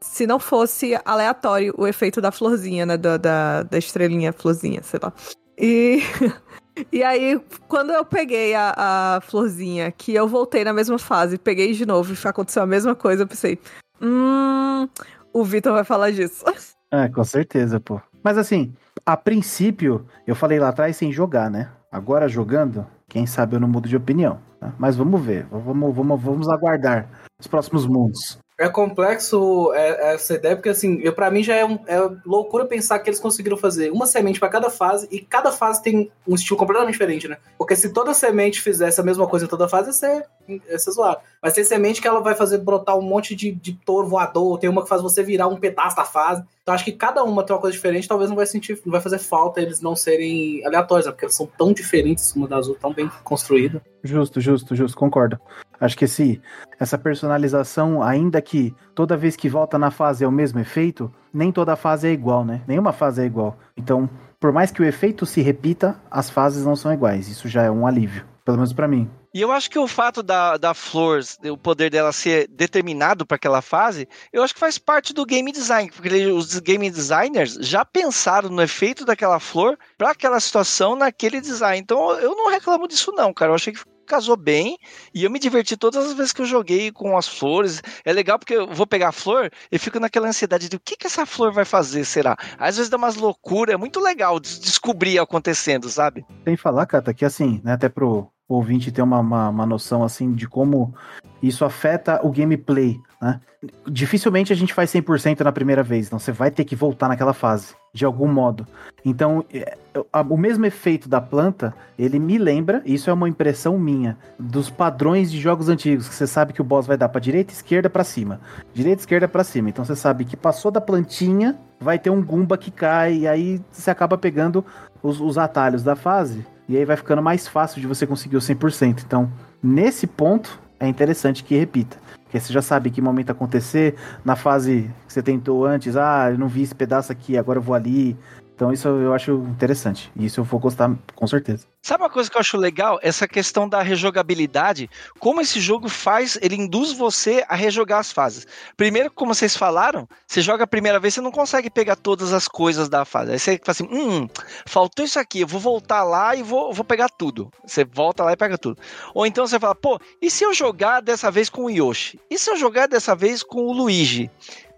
se 0.00 0.26
não 0.26 0.38
fosse 0.38 0.98
aleatório 1.04 1.74
o 1.76 1.86
efeito 1.86 2.20
da 2.20 2.30
florzinha, 2.30 2.84
né, 2.84 2.96
da, 2.96 3.16
da, 3.16 3.62
da 3.62 3.78
estrelinha 3.78 4.32
florzinha, 4.32 4.82
sei 4.82 5.00
lá. 5.02 5.12
E 5.58 6.00
E 6.92 7.02
aí, 7.02 7.40
quando 7.68 7.92
eu 7.92 8.04
peguei 8.04 8.54
a, 8.54 8.74
a, 8.76 9.20
florzinha, 9.20 9.92
que 9.92 10.14
eu 10.14 10.26
voltei 10.26 10.64
na 10.64 10.72
mesma 10.72 10.98
fase, 10.98 11.36
peguei 11.36 11.72
de 11.72 11.84
novo 11.84 12.14
e 12.14 12.28
aconteceu 12.28 12.62
a 12.62 12.66
mesma 12.66 12.94
coisa, 12.94 13.24
eu 13.24 13.26
pensei, 13.26 13.58
hum, 14.00 14.88
o 15.32 15.44
Vitor 15.44 15.72
vai 15.72 15.84
falar 15.84 16.10
disso. 16.10 16.44
É, 16.90 17.08
com 17.08 17.24
certeza, 17.24 17.78
pô. 17.78 18.00
Mas 18.22 18.38
assim, 18.38 18.74
a 19.04 19.16
princípio, 19.16 20.06
eu 20.26 20.34
falei 20.34 20.58
lá 20.58 20.68
atrás 20.68 20.96
sem 20.96 21.12
jogar, 21.12 21.50
né? 21.50 21.70
Agora 21.90 22.28
jogando, 22.28 22.86
quem 23.08 23.26
sabe 23.26 23.56
eu 23.56 23.60
não 23.60 23.68
mudo 23.68 23.88
de 23.88 23.96
opinião. 23.96 24.38
Tá? 24.60 24.72
Mas 24.78 24.96
vamos 24.96 25.20
ver, 25.20 25.46
vamos, 25.50 25.94
vamos, 25.94 26.20
vamos 26.20 26.48
aguardar 26.48 27.08
os 27.38 27.46
próximos 27.46 27.86
mundos. 27.86 28.38
É 28.60 28.68
complexo 28.68 29.72
é, 29.72 30.12
essa 30.12 30.34
ideia, 30.34 30.54
porque 30.54 30.68
assim, 30.68 31.00
eu, 31.00 31.14
pra 31.14 31.30
mim 31.30 31.42
já 31.42 31.56
é, 31.56 31.64
um, 31.64 31.78
é 31.86 31.96
loucura 32.26 32.66
pensar 32.66 32.98
que 32.98 33.08
eles 33.08 33.18
conseguiram 33.18 33.56
fazer 33.56 33.90
uma 33.90 34.06
semente 34.06 34.38
para 34.38 34.50
cada 34.50 34.68
fase, 34.68 35.08
e 35.10 35.18
cada 35.18 35.50
fase 35.50 35.82
tem 35.82 36.12
um 36.28 36.34
estilo 36.34 36.58
completamente 36.58 36.92
diferente, 36.92 37.26
né? 37.26 37.38
Porque 37.56 37.74
se 37.74 37.90
toda 37.90 38.12
semente 38.12 38.60
fizesse 38.60 39.00
a 39.00 39.02
mesma 39.02 39.26
coisa 39.26 39.46
em 39.46 39.48
toda 39.48 39.66
fase, 39.66 39.88
ia 39.88 39.92
ser, 39.94 40.26
ia 40.46 40.78
ser 40.78 40.90
zoado. 40.90 41.22
Mas 41.42 41.54
tem 41.54 41.64
semente 41.64 42.02
que 42.02 42.06
ela 42.06 42.20
vai 42.20 42.34
fazer 42.34 42.58
brotar 42.58 42.98
um 42.98 43.00
monte 43.00 43.34
de, 43.34 43.50
de 43.50 43.72
touro 43.72 44.06
voador, 44.06 44.58
tem 44.58 44.68
uma 44.68 44.82
que 44.82 44.90
faz 44.90 45.00
você 45.00 45.22
virar 45.22 45.46
um 45.46 45.56
pedaço 45.56 45.96
da 45.96 46.04
fase. 46.04 46.44
Então 46.62 46.74
acho 46.74 46.84
que 46.84 46.92
cada 46.92 47.24
uma 47.24 47.42
tem 47.42 47.56
uma 47.56 47.62
coisa 47.62 47.74
diferente, 47.74 48.06
talvez 48.06 48.28
não 48.28 48.36
vai 48.36 48.44
sentir, 48.44 48.78
não 48.84 48.92
vai 48.92 49.00
fazer 49.00 49.20
falta 49.20 49.62
eles 49.62 49.80
não 49.80 49.96
serem 49.96 50.62
aleatórios, 50.66 51.06
né? 51.06 51.12
Porque 51.12 51.24
elas 51.24 51.34
são 51.34 51.46
tão 51.46 51.72
diferentes 51.72 52.36
uma 52.36 52.46
das 52.46 52.66
outras, 52.66 52.82
tão 52.82 52.92
bem 52.92 53.10
construídas. 53.24 53.80
Justo, 54.04 54.38
justo, 54.38 54.76
justo, 54.76 54.98
concordo. 54.98 55.38
Acho 55.80 55.96
que 55.96 56.04
esse, 56.04 56.40
essa 56.78 56.98
personalização, 56.98 58.02
ainda 58.02 58.42
que 58.42 58.74
toda 58.94 59.16
vez 59.16 59.34
que 59.34 59.48
volta 59.48 59.78
na 59.78 59.90
fase 59.90 60.24
é 60.24 60.28
o 60.28 60.32
mesmo 60.32 60.60
efeito, 60.60 61.10
nem 61.32 61.50
toda 61.50 61.74
fase 61.74 62.08
é 62.08 62.12
igual, 62.12 62.44
né? 62.44 62.62
Nenhuma 62.68 62.92
fase 62.92 63.22
é 63.22 63.24
igual. 63.24 63.58
Então, 63.76 64.08
por 64.38 64.52
mais 64.52 64.70
que 64.70 64.82
o 64.82 64.84
efeito 64.84 65.24
se 65.24 65.40
repita, 65.40 66.00
as 66.10 66.28
fases 66.28 66.64
não 66.64 66.76
são 66.76 66.92
iguais. 66.92 67.28
Isso 67.28 67.48
já 67.48 67.62
é 67.62 67.70
um 67.70 67.86
alívio, 67.86 68.26
pelo 68.44 68.58
menos 68.58 68.72
para 68.72 68.86
mim. 68.86 69.10
E 69.32 69.40
eu 69.40 69.52
acho 69.52 69.70
que 69.70 69.78
o 69.78 69.86
fato 69.86 70.24
da, 70.24 70.56
da 70.56 70.74
Flores, 70.74 71.38
o 71.44 71.56
poder 71.56 71.88
dela 71.88 72.12
ser 72.12 72.48
determinado 72.48 73.24
para 73.24 73.36
aquela 73.36 73.62
fase, 73.62 74.08
eu 74.32 74.42
acho 74.42 74.52
que 74.52 74.58
faz 74.58 74.76
parte 74.76 75.14
do 75.14 75.24
game 75.24 75.52
design, 75.52 75.88
porque 75.92 76.26
os 76.26 76.58
game 76.58 76.90
designers 76.90 77.54
já 77.60 77.84
pensaram 77.84 78.48
no 78.48 78.60
efeito 78.60 79.04
daquela 79.04 79.38
flor 79.38 79.78
para 79.96 80.10
aquela 80.10 80.40
situação 80.40 80.96
naquele 80.96 81.40
design. 81.40 81.80
Então 81.80 82.10
eu 82.18 82.34
não 82.34 82.50
reclamo 82.50 82.88
disso 82.88 83.12
não, 83.12 83.32
cara. 83.32 83.52
Eu 83.52 83.54
achei 83.54 83.72
que 83.72 83.80
casou 84.10 84.36
bem 84.36 84.76
e 85.14 85.22
eu 85.22 85.30
me 85.30 85.38
diverti 85.38 85.76
todas 85.76 86.04
as 86.04 86.12
vezes 86.14 86.32
que 86.32 86.42
eu 86.42 86.46
joguei 86.46 86.90
com 86.90 87.16
as 87.16 87.28
flores. 87.28 87.80
É 88.04 88.12
legal 88.12 88.38
porque 88.38 88.54
eu 88.54 88.66
vou 88.66 88.86
pegar 88.86 89.10
a 89.10 89.12
flor 89.12 89.50
e 89.70 89.78
fico 89.78 90.00
naquela 90.00 90.26
ansiedade 90.26 90.68
de 90.68 90.74
o 90.76 90.80
que, 90.80 90.96
que 90.96 91.06
essa 91.06 91.24
flor 91.24 91.52
vai 91.52 91.64
fazer, 91.64 92.04
será? 92.04 92.36
Às 92.58 92.76
vezes 92.76 92.90
dá 92.90 92.96
umas 92.96 93.14
loucuras, 93.14 93.74
é 93.74 93.76
muito 93.76 94.00
legal 94.00 94.40
descobrir 94.40 95.18
acontecendo, 95.20 95.88
sabe? 95.88 96.24
Tem 96.44 96.56
que 96.56 96.62
falar, 96.62 96.86
Cata, 96.86 97.14
que 97.14 97.24
assim, 97.24 97.60
né, 97.62 97.74
até 97.74 97.88
pro 97.88 98.28
ouvinte 98.54 98.92
ter 98.92 99.02
uma, 99.02 99.18
uma, 99.18 99.48
uma 99.48 99.66
noção 99.66 100.02
assim 100.02 100.32
de 100.32 100.48
como 100.48 100.94
isso 101.42 101.64
afeta 101.64 102.20
o 102.22 102.30
gameplay, 102.30 103.00
né? 103.20 103.40
Dificilmente 103.86 104.52
a 104.52 104.56
gente 104.56 104.72
faz 104.72 104.90
100% 104.90 105.40
na 105.40 105.52
primeira 105.52 105.82
vez, 105.82 106.06
então 106.06 106.18
você 106.18 106.32
vai 106.32 106.50
ter 106.50 106.64
que 106.64 106.74
voltar 106.74 107.08
naquela 107.08 107.34
fase, 107.34 107.74
de 107.92 108.06
algum 108.06 108.26
modo. 108.26 108.66
Então, 109.04 109.44
é, 109.52 109.76
o 110.14 110.36
mesmo 110.36 110.64
efeito 110.64 111.08
da 111.08 111.20
planta, 111.20 111.74
ele 111.98 112.18
me 112.18 112.38
lembra, 112.38 112.82
isso 112.86 113.10
é 113.10 113.12
uma 113.12 113.28
impressão 113.28 113.78
minha, 113.78 114.16
dos 114.38 114.70
padrões 114.70 115.30
de 115.30 115.38
jogos 115.38 115.68
antigos, 115.68 116.08
que 116.08 116.14
você 116.14 116.26
sabe 116.26 116.54
que 116.54 116.62
o 116.62 116.64
boss 116.64 116.86
vai 116.86 116.96
dar 116.96 117.10
para 117.10 117.20
direita, 117.20 117.52
esquerda, 117.52 117.90
para 117.90 118.04
cima. 118.04 118.40
Direita, 118.72 119.02
esquerda, 119.02 119.28
para 119.28 119.44
cima. 119.44 119.68
Então 119.68 119.84
você 119.84 119.96
sabe 119.96 120.24
que 120.24 120.36
passou 120.36 120.70
da 120.70 120.80
plantinha, 120.80 121.58
vai 121.78 121.98
ter 121.98 122.08
um 122.08 122.22
Goomba 122.22 122.56
que 122.56 122.70
cai, 122.70 123.18
e 123.18 123.28
aí 123.28 123.60
você 123.70 123.90
acaba 123.90 124.16
pegando 124.16 124.64
os, 125.02 125.20
os 125.20 125.36
atalhos 125.36 125.82
da 125.82 125.94
fase, 125.94 126.46
e 126.70 126.76
aí 126.76 126.84
vai 126.84 126.96
ficando 126.96 127.20
mais 127.20 127.48
fácil 127.48 127.80
de 127.80 127.86
você 127.88 128.06
conseguir 128.06 128.36
o 128.36 128.40
100%. 128.40 129.02
Então, 129.04 129.28
nesse 129.60 130.06
ponto, 130.06 130.56
é 130.78 130.86
interessante 130.86 131.42
que 131.42 131.56
repita. 131.56 131.98
Porque 132.22 132.38
você 132.38 132.52
já 132.52 132.62
sabe 132.62 132.90
que 132.90 133.02
momento 133.02 133.30
acontecer, 133.30 133.96
na 134.24 134.36
fase 134.36 134.88
que 135.04 135.12
você 135.12 135.20
tentou 135.20 135.66
antes, 135.66 135.96
ah, 135.96 136.30
eu 136.30 136.38
não 136.38 136.46
vi 136.46 136.62
esse 136.62 136.72
pedaço 136.72 137.10
aqui, 137.10 137.36
agora 137.36 137.58
eu 137.58 137.62
vou 137.62 137.74
ali. 137.74 138.16
Então 138.60 138.70
isso 138.70 138.88
eu 138.88 139.14
acho 139.14 139.32
interessante. 139.48 140.12
E 140.14 140.26
isso 140.26 140.38
eu 140.38 140.44
vou 140.44 140.60
gostar 140.60 140.94
com 141.14 141.26
certeza. 141.26 141.66
Sabe 141.80 142.02
uma 142.02 142.10
coisa 142.10 142.30
que 142.30 142.36
eu 142.36 142.40
acho 142.40 142.58
legal? 142.58 142.98
Essa 143.02 143.26
questão 143.26 143.66
da 143.66 143.80
rejogabilidade. 143.80 144.90
Como 145.18 145.40
esse 145.40 145.58
jogo 145.58 145.88
faz, 145.88 146.38
ele 146.42 146.56
induz 146.56 146.92
você 146.92 147.42
a 147.48 147.54
rejogar 147.54 148.00
as 148.00 148.12
fases. 148.12 148.46
Primeiro, 148.76 149.10
como 149.10 149.34
vocês 149.34 149.56
falaram, 149.56 150.06
você 150.26 150.42
joga 150.42 150.64
a 150.64 150.66
primeira 150.66 151.00
vez, 151.00 151.14
você 151.14 151.22
não 151.22 151.30
consegue 151.30 151.70
pegar 151.70 151.96
todas 151.96 152.34
as 152.34 152.46
coisas 152.46 152.86
da 152.86 153.06
fase. 153.06 153.32
Aí 153.32 153.38
você 153.38 153.58
fala 153.64 153.70
assim, 153.70 153.88
hum, 153.90 154.28
faltou 154.66 155.06
isso 155.06 155.18
aqui, 155.18 155.40
eu 155.40 155.46
vou 155.46 155.58
voltar 155.58 156.02
lá 156.02 156.36
e 156.36 156.42
vou, 156.42 156.70
vou 156.70 156.84
pegar 156.84 157.08
tudo. 157.08 157.50
Você 157.64 157.82
volta 157.82 158.24
lá 158.24 158.34
e 158.34 158.36
pega 158.36 158.58
tudo. 158.58 158.78
Ou 159.14 159.24
então 159.24 159.46
você 159.46 159.58
fala, 159.58 159.74
pô, 159.74 159.98
e 160.20 160.30
se 160.30 160.44
eu 160.44 160.52
jogar 160.52 161.00
dessa 161.00 161.30
vez 161.30 161.48
com 161.48 161.64
o 161.64 161.70
Yoshi? 161.70 162.20
E 162.28 162.38
se 162.38 162.50
eu 162.50 162.58
jogar 162.58 162.88
dessa 162.88 163.16
vez 163.16 163.42
com 163.42 163.62
o 163.62 163.72
Luigi? 163.72 164.30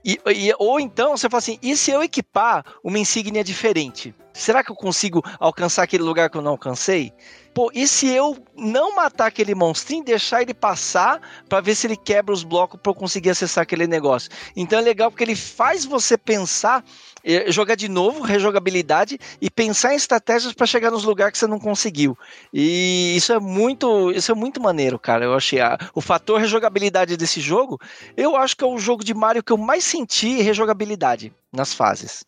E, 0.05 0.19
e, 0.27 0.53
ou 0.59 0.81
então 0.81 1.17
você 1.17 1.29
fala 1.29 1.39
assim: 1.39 1.59
e 1.63 1.77
se 1.77 1.91
eu 1.91 2.03
equipar 2.03 2.65
uma 2.83 2.99
insígnia 2.99 3.45
diferente? 3.45 4.15
Será 4.33 4.65
que 4.65 4.71
eu 4.71 4.77
consigo 4.77 5.23
alcançar 5.39 5.83
aquele 5.83 6.03
lugar 6.03 6.31
que 6.31 6.37
eu 6.37 6.43
não 6.43 6.53
alcancei? 6.53 7.13
Pô, 7.55 7.71
e 7.75 7.87
se 7.87 8.09
eu 8.09 8.37
não 8.57 8.97
matar 8.97 9.27
aquele 9.27 9.55
monstrinho, 9.55 10.03
deixar 10.03 10.41
ele 10.41 10.55
passar 10.55 11.21
para 11.49 11.61
ver 11.61 11.75
se 11.75 11.87
ele 11.87 11.97
quebra 11.97 12.33
os 12.33 12.43
blocos 12.43 12.81
para 12.81 12.91
eu 12.91 12.95
conseguir 12.95 13.29
acessar 13.29 13.63
aquele 13.63 13.87
negócio? 13.87 14.31
Então 14.57 14.79
é 14.79 14.83
legal 14.83 15.11
porque 15.11 15.23
ele 15.23 15.37
faz 15.37 15.85
você 15.85 16.17
pensar, 16.17 16.83
eh, 17.23 17.51
jogar 17.53 17.75
de 17.75 17.89
novo, 17.89 18.23
rejogabilidade 18.23 19.19
e 19.39 19.51
pensar 19.51 19.93
em 19.93 19.97
estratégias 19.97 20.55
para 20.55 20.67
chegar 20.67 20.91
nos 20.91 21.05
lugares 21.05 21.33
que 21.33 21.39
você 21.39 21.47
não 21.47 21.61
conseguiu. 21.61 22.17
E 22.55 23.15
isso 23.17 23.35
é 23.35 23.39
muito, 23.39 24.11
isso 24.13 24.33
é 24.33 24.35
muito 24.35 24.59
maneiro, 24.59 24.99
cara. 24.99 25.27
Eu 25.27 25.35
achei 25.35 25.61
a, 25.61 25.79
o 25.95 26.01
fator 26.01 26.41
rejogabilidade 26.41 27.19
desse 27.19 27.41
jogo, 27.41 27.79
eu 28.17 28.35
acho 28.35 28.57
que 28.57 28.65
é 28.65 28.67
o 28.67 28.79
jogo 28.79 29.05
de 29.05 29.13
Mario 29.13 29.43
que 29.43 29.53
eu 29.53 29.59
mais 29.59 29.85
senti 29.85 30.41
rejogabilidade 30.41 31.33
nas 31.53 31.75
fases. 31.75 32.25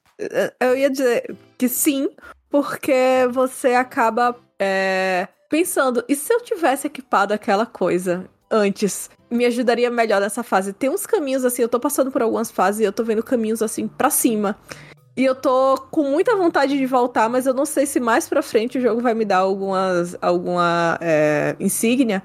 Eu 0.60 0.76
ia 0.76 0.90
dizer 0.90 1.34
que 1.56 1.68
sim, 1.68 2.08
porque 2.50 3.26
você 3.32 3.74
acaba 3.74 4.36
é, 4.60 5.28
pensando, 5.48 6.04
e 6.08 6.16
se 6.16 6.32
eu 6.32 6.40
tivesse 6.40 6.86
equipado 6.86 7.34
aquela 7.34 7.66
coisa 7.66 8.28
antes? 8.50 9.10
Me 9.30 9.44
ajudaria 9.44 9.90
melhor 9.90 10.20
nessa 10.20 10.42
fase. 10.42 10.72
Tem 10.72 10.90
uns 10.90 11.06
caminhos 11.06 11.44
assim, 11.44 11.62
eu 11.62 11.68
tô 11.68 11.80
passando 11.80 12.10
por 12.10 12.22
algumas 12.22 12.50
fases 12.50 12.80
e 12.80 12.84
eu 12.84 12.92
tô 12.92 13.02
vendo 13.02 13.22
caminhos 13.22 13.62
assim 13.62 13.88
para 13.88 14.10
cima. 14.10 14.56
E 15.16 15.24
eu 15.24 15.34
tô 15.34 15.76
com 15.90 16.02
muita 16.10 16.34
vontade 16.34 16.76
de 16.76 16.86
voltar, 16.86 17.28
mas 17.28 17.46
eu 17.46 17.54
não 17.54 17.64
sei 17.64 17.86
se 17.86 18.00
mais 18.00 18.28
pra 18.28 18.42
frente 18.42 18.78
o 18.78 18.80
jogo 18.80 19.00
vai 19.00 19.14
me 19.14 19.24
dar 19.24 19.38
algumas, 19.38 20.16
alguma 20.20 20.98
é, 21.00 21.54
insígnia 21.60 22.22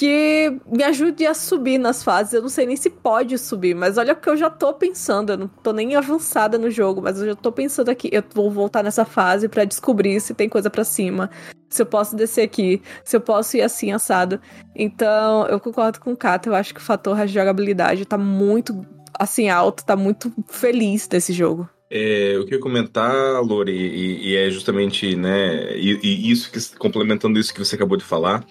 que 0.00 0.58
me 0.66 0.82
ajude 0.82 1.26
a 1.26 1.34
subir 1.34 1.76
nas 1.76 2.02
fases. 2.02 2.32
Eu 2.32 2.40
não 2.40 2.48
sei 2.48 2.64
nem 2.64 2.74
se 2.74 2.88
pode 2.88 3.36
subir, 3.36 3.74
mas 3.74 3.98
olha 3.98 4.14
o 4.14 4.16
que 4.16 4.30
eu 4.30 4.36
já 4.36 4.48
tô 4.48 4.72
pensando. 4.72 5.32
Eu 5.32 5.36
não 5.36 5.46
tô 5.46 5.74
nem 5.74 5.94
avançada 5.94 6.56
no 6.56 6.70
jogo, 6.70 7.02
mas 7.02 7.20
eu 7.20 7.26
já 7.26 7.34
tô 7.34 7.52
pensando 7.52 7.90
aqui. 7.90 8.08
Eu 8.10 8.24
vou 8.34 8.50
voltar 8.50 8.82
nessa 8.82 9.04
fase 9.04 9.46
para 9.46 9.66
descobrir 9.66 10.18
se 10.18 10.32
tem 10.32 10.48
coisa 10.48 10.70
para 10.70 10.84
cima, 10.84 11.28
se 11.68 11.82
eu 11.82 11.86
posso 11.86 12.16
descer 12.16 12.40
aqui, 12.40 12.80
se 13.04 13.14
eu 13.14 13.20
posso 13.20 13.58
ir 13.58 13.60
assim 13.60 13.92
assado. 13.92 14.40
Então, 14.74 15.46
eu 15.48 15.60
concordo 15.60 16.00
com 16.00 16.12
o 16.12 16.16
Kato. 16.16 16.48
Eu 16.48 16.54
acho 16.54 16.72
que 16.72 16.80
o 16.80 16.82
fator 16.82 17.14
de 17.26 17.34
jogabilidade 17.34 18.06
tá 18.06 18.16
muito 18.16 18.80
assim 19.18 19.50
alto, 19.50 19.84
tá 19.84 19.96
muito 19.96 20.32
feliz 20.48 21.06
desse 21.06 21.34
jogo. 21.34 21.68
É, 21.92 22.36
eu 22.36 22.44
queria 22.44 22.60
comentar, 22.60 23.42
Lori, 23.42 23.72
e, 23.72 24.30
e 24.30 24.36
é 24.36 24.48
justamente, 24.48 25.16
né, 25.16 25.76
e, 25.76 25.98
e, 26.00 26.30
isso 26.30 26.48
que 26.48 26.78
complementando 26.78 27.36
isso 27.36 27.52
que 27.52 27.58
você 27.58 27.74
acabou 27.74 27.96
de 27.96 28.04
falar, 28.04 28.46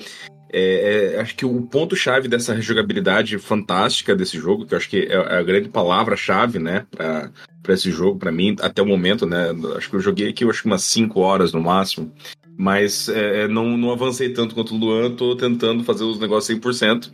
é, 0.52 1.14
é, 1.16 1.20
acho 1.22 1.36
que 1.36 1.46
o 1.46 1.62
ponto-chave 1.62 2.28
dessa 2.28 2.54
rejogabilidade 2.54 3.38
fantástica 3.38 4.16
desse 4.16 4.38
jogo, 4.38 4.66
que 4.66 4.74
eu 4.74 4.78
acho 4.78 4.90
que 4.90 4.98
é, 4.98 5.14
é 5.14 5.38
a 5.38 5.44
grande 5.44 5.70
palavra-chave, 5.70 6.60
né, 6.60 6.86
para 6.92 7.74
esse 7.74 7.92
jogo, 7.92 8.18
para 8.18 8.32
mim, 8.32 8.56
até 8.62 8.82
o 8.82 8.86
momento, 8.86 9.26
né, 9.26 9.52
acho 9.78 9.90
que 9.90 9.96
eu 9.96 10.00
joguei 10.00 10.30
aqui, 10.30 10.44
eu 10.44 10.50
acho 10.50 10.62
que 10.62 10.68
umas 10.68 10.84
5 10.84 11.20
horas 11.20 11.54
no 11.54 11.62
máximo, 11.62 12.12
mas 12.58 13.08
é, 13.08 13.44
é, 13.44 13.48
não, 13.48 13.78
não 13.78 13.92
avancei 13.92 14.34
tanto 14.34 14.54
quanto 14.54 14.76
o 14.76 14.78
Luan, 14.78 15.12
tô 15.12 15.34
tentando 15.36 15.84
fazer 15.84 16.04
os 16.04 16.20
negócios 16.20 16.60
100%, 16.60 17.10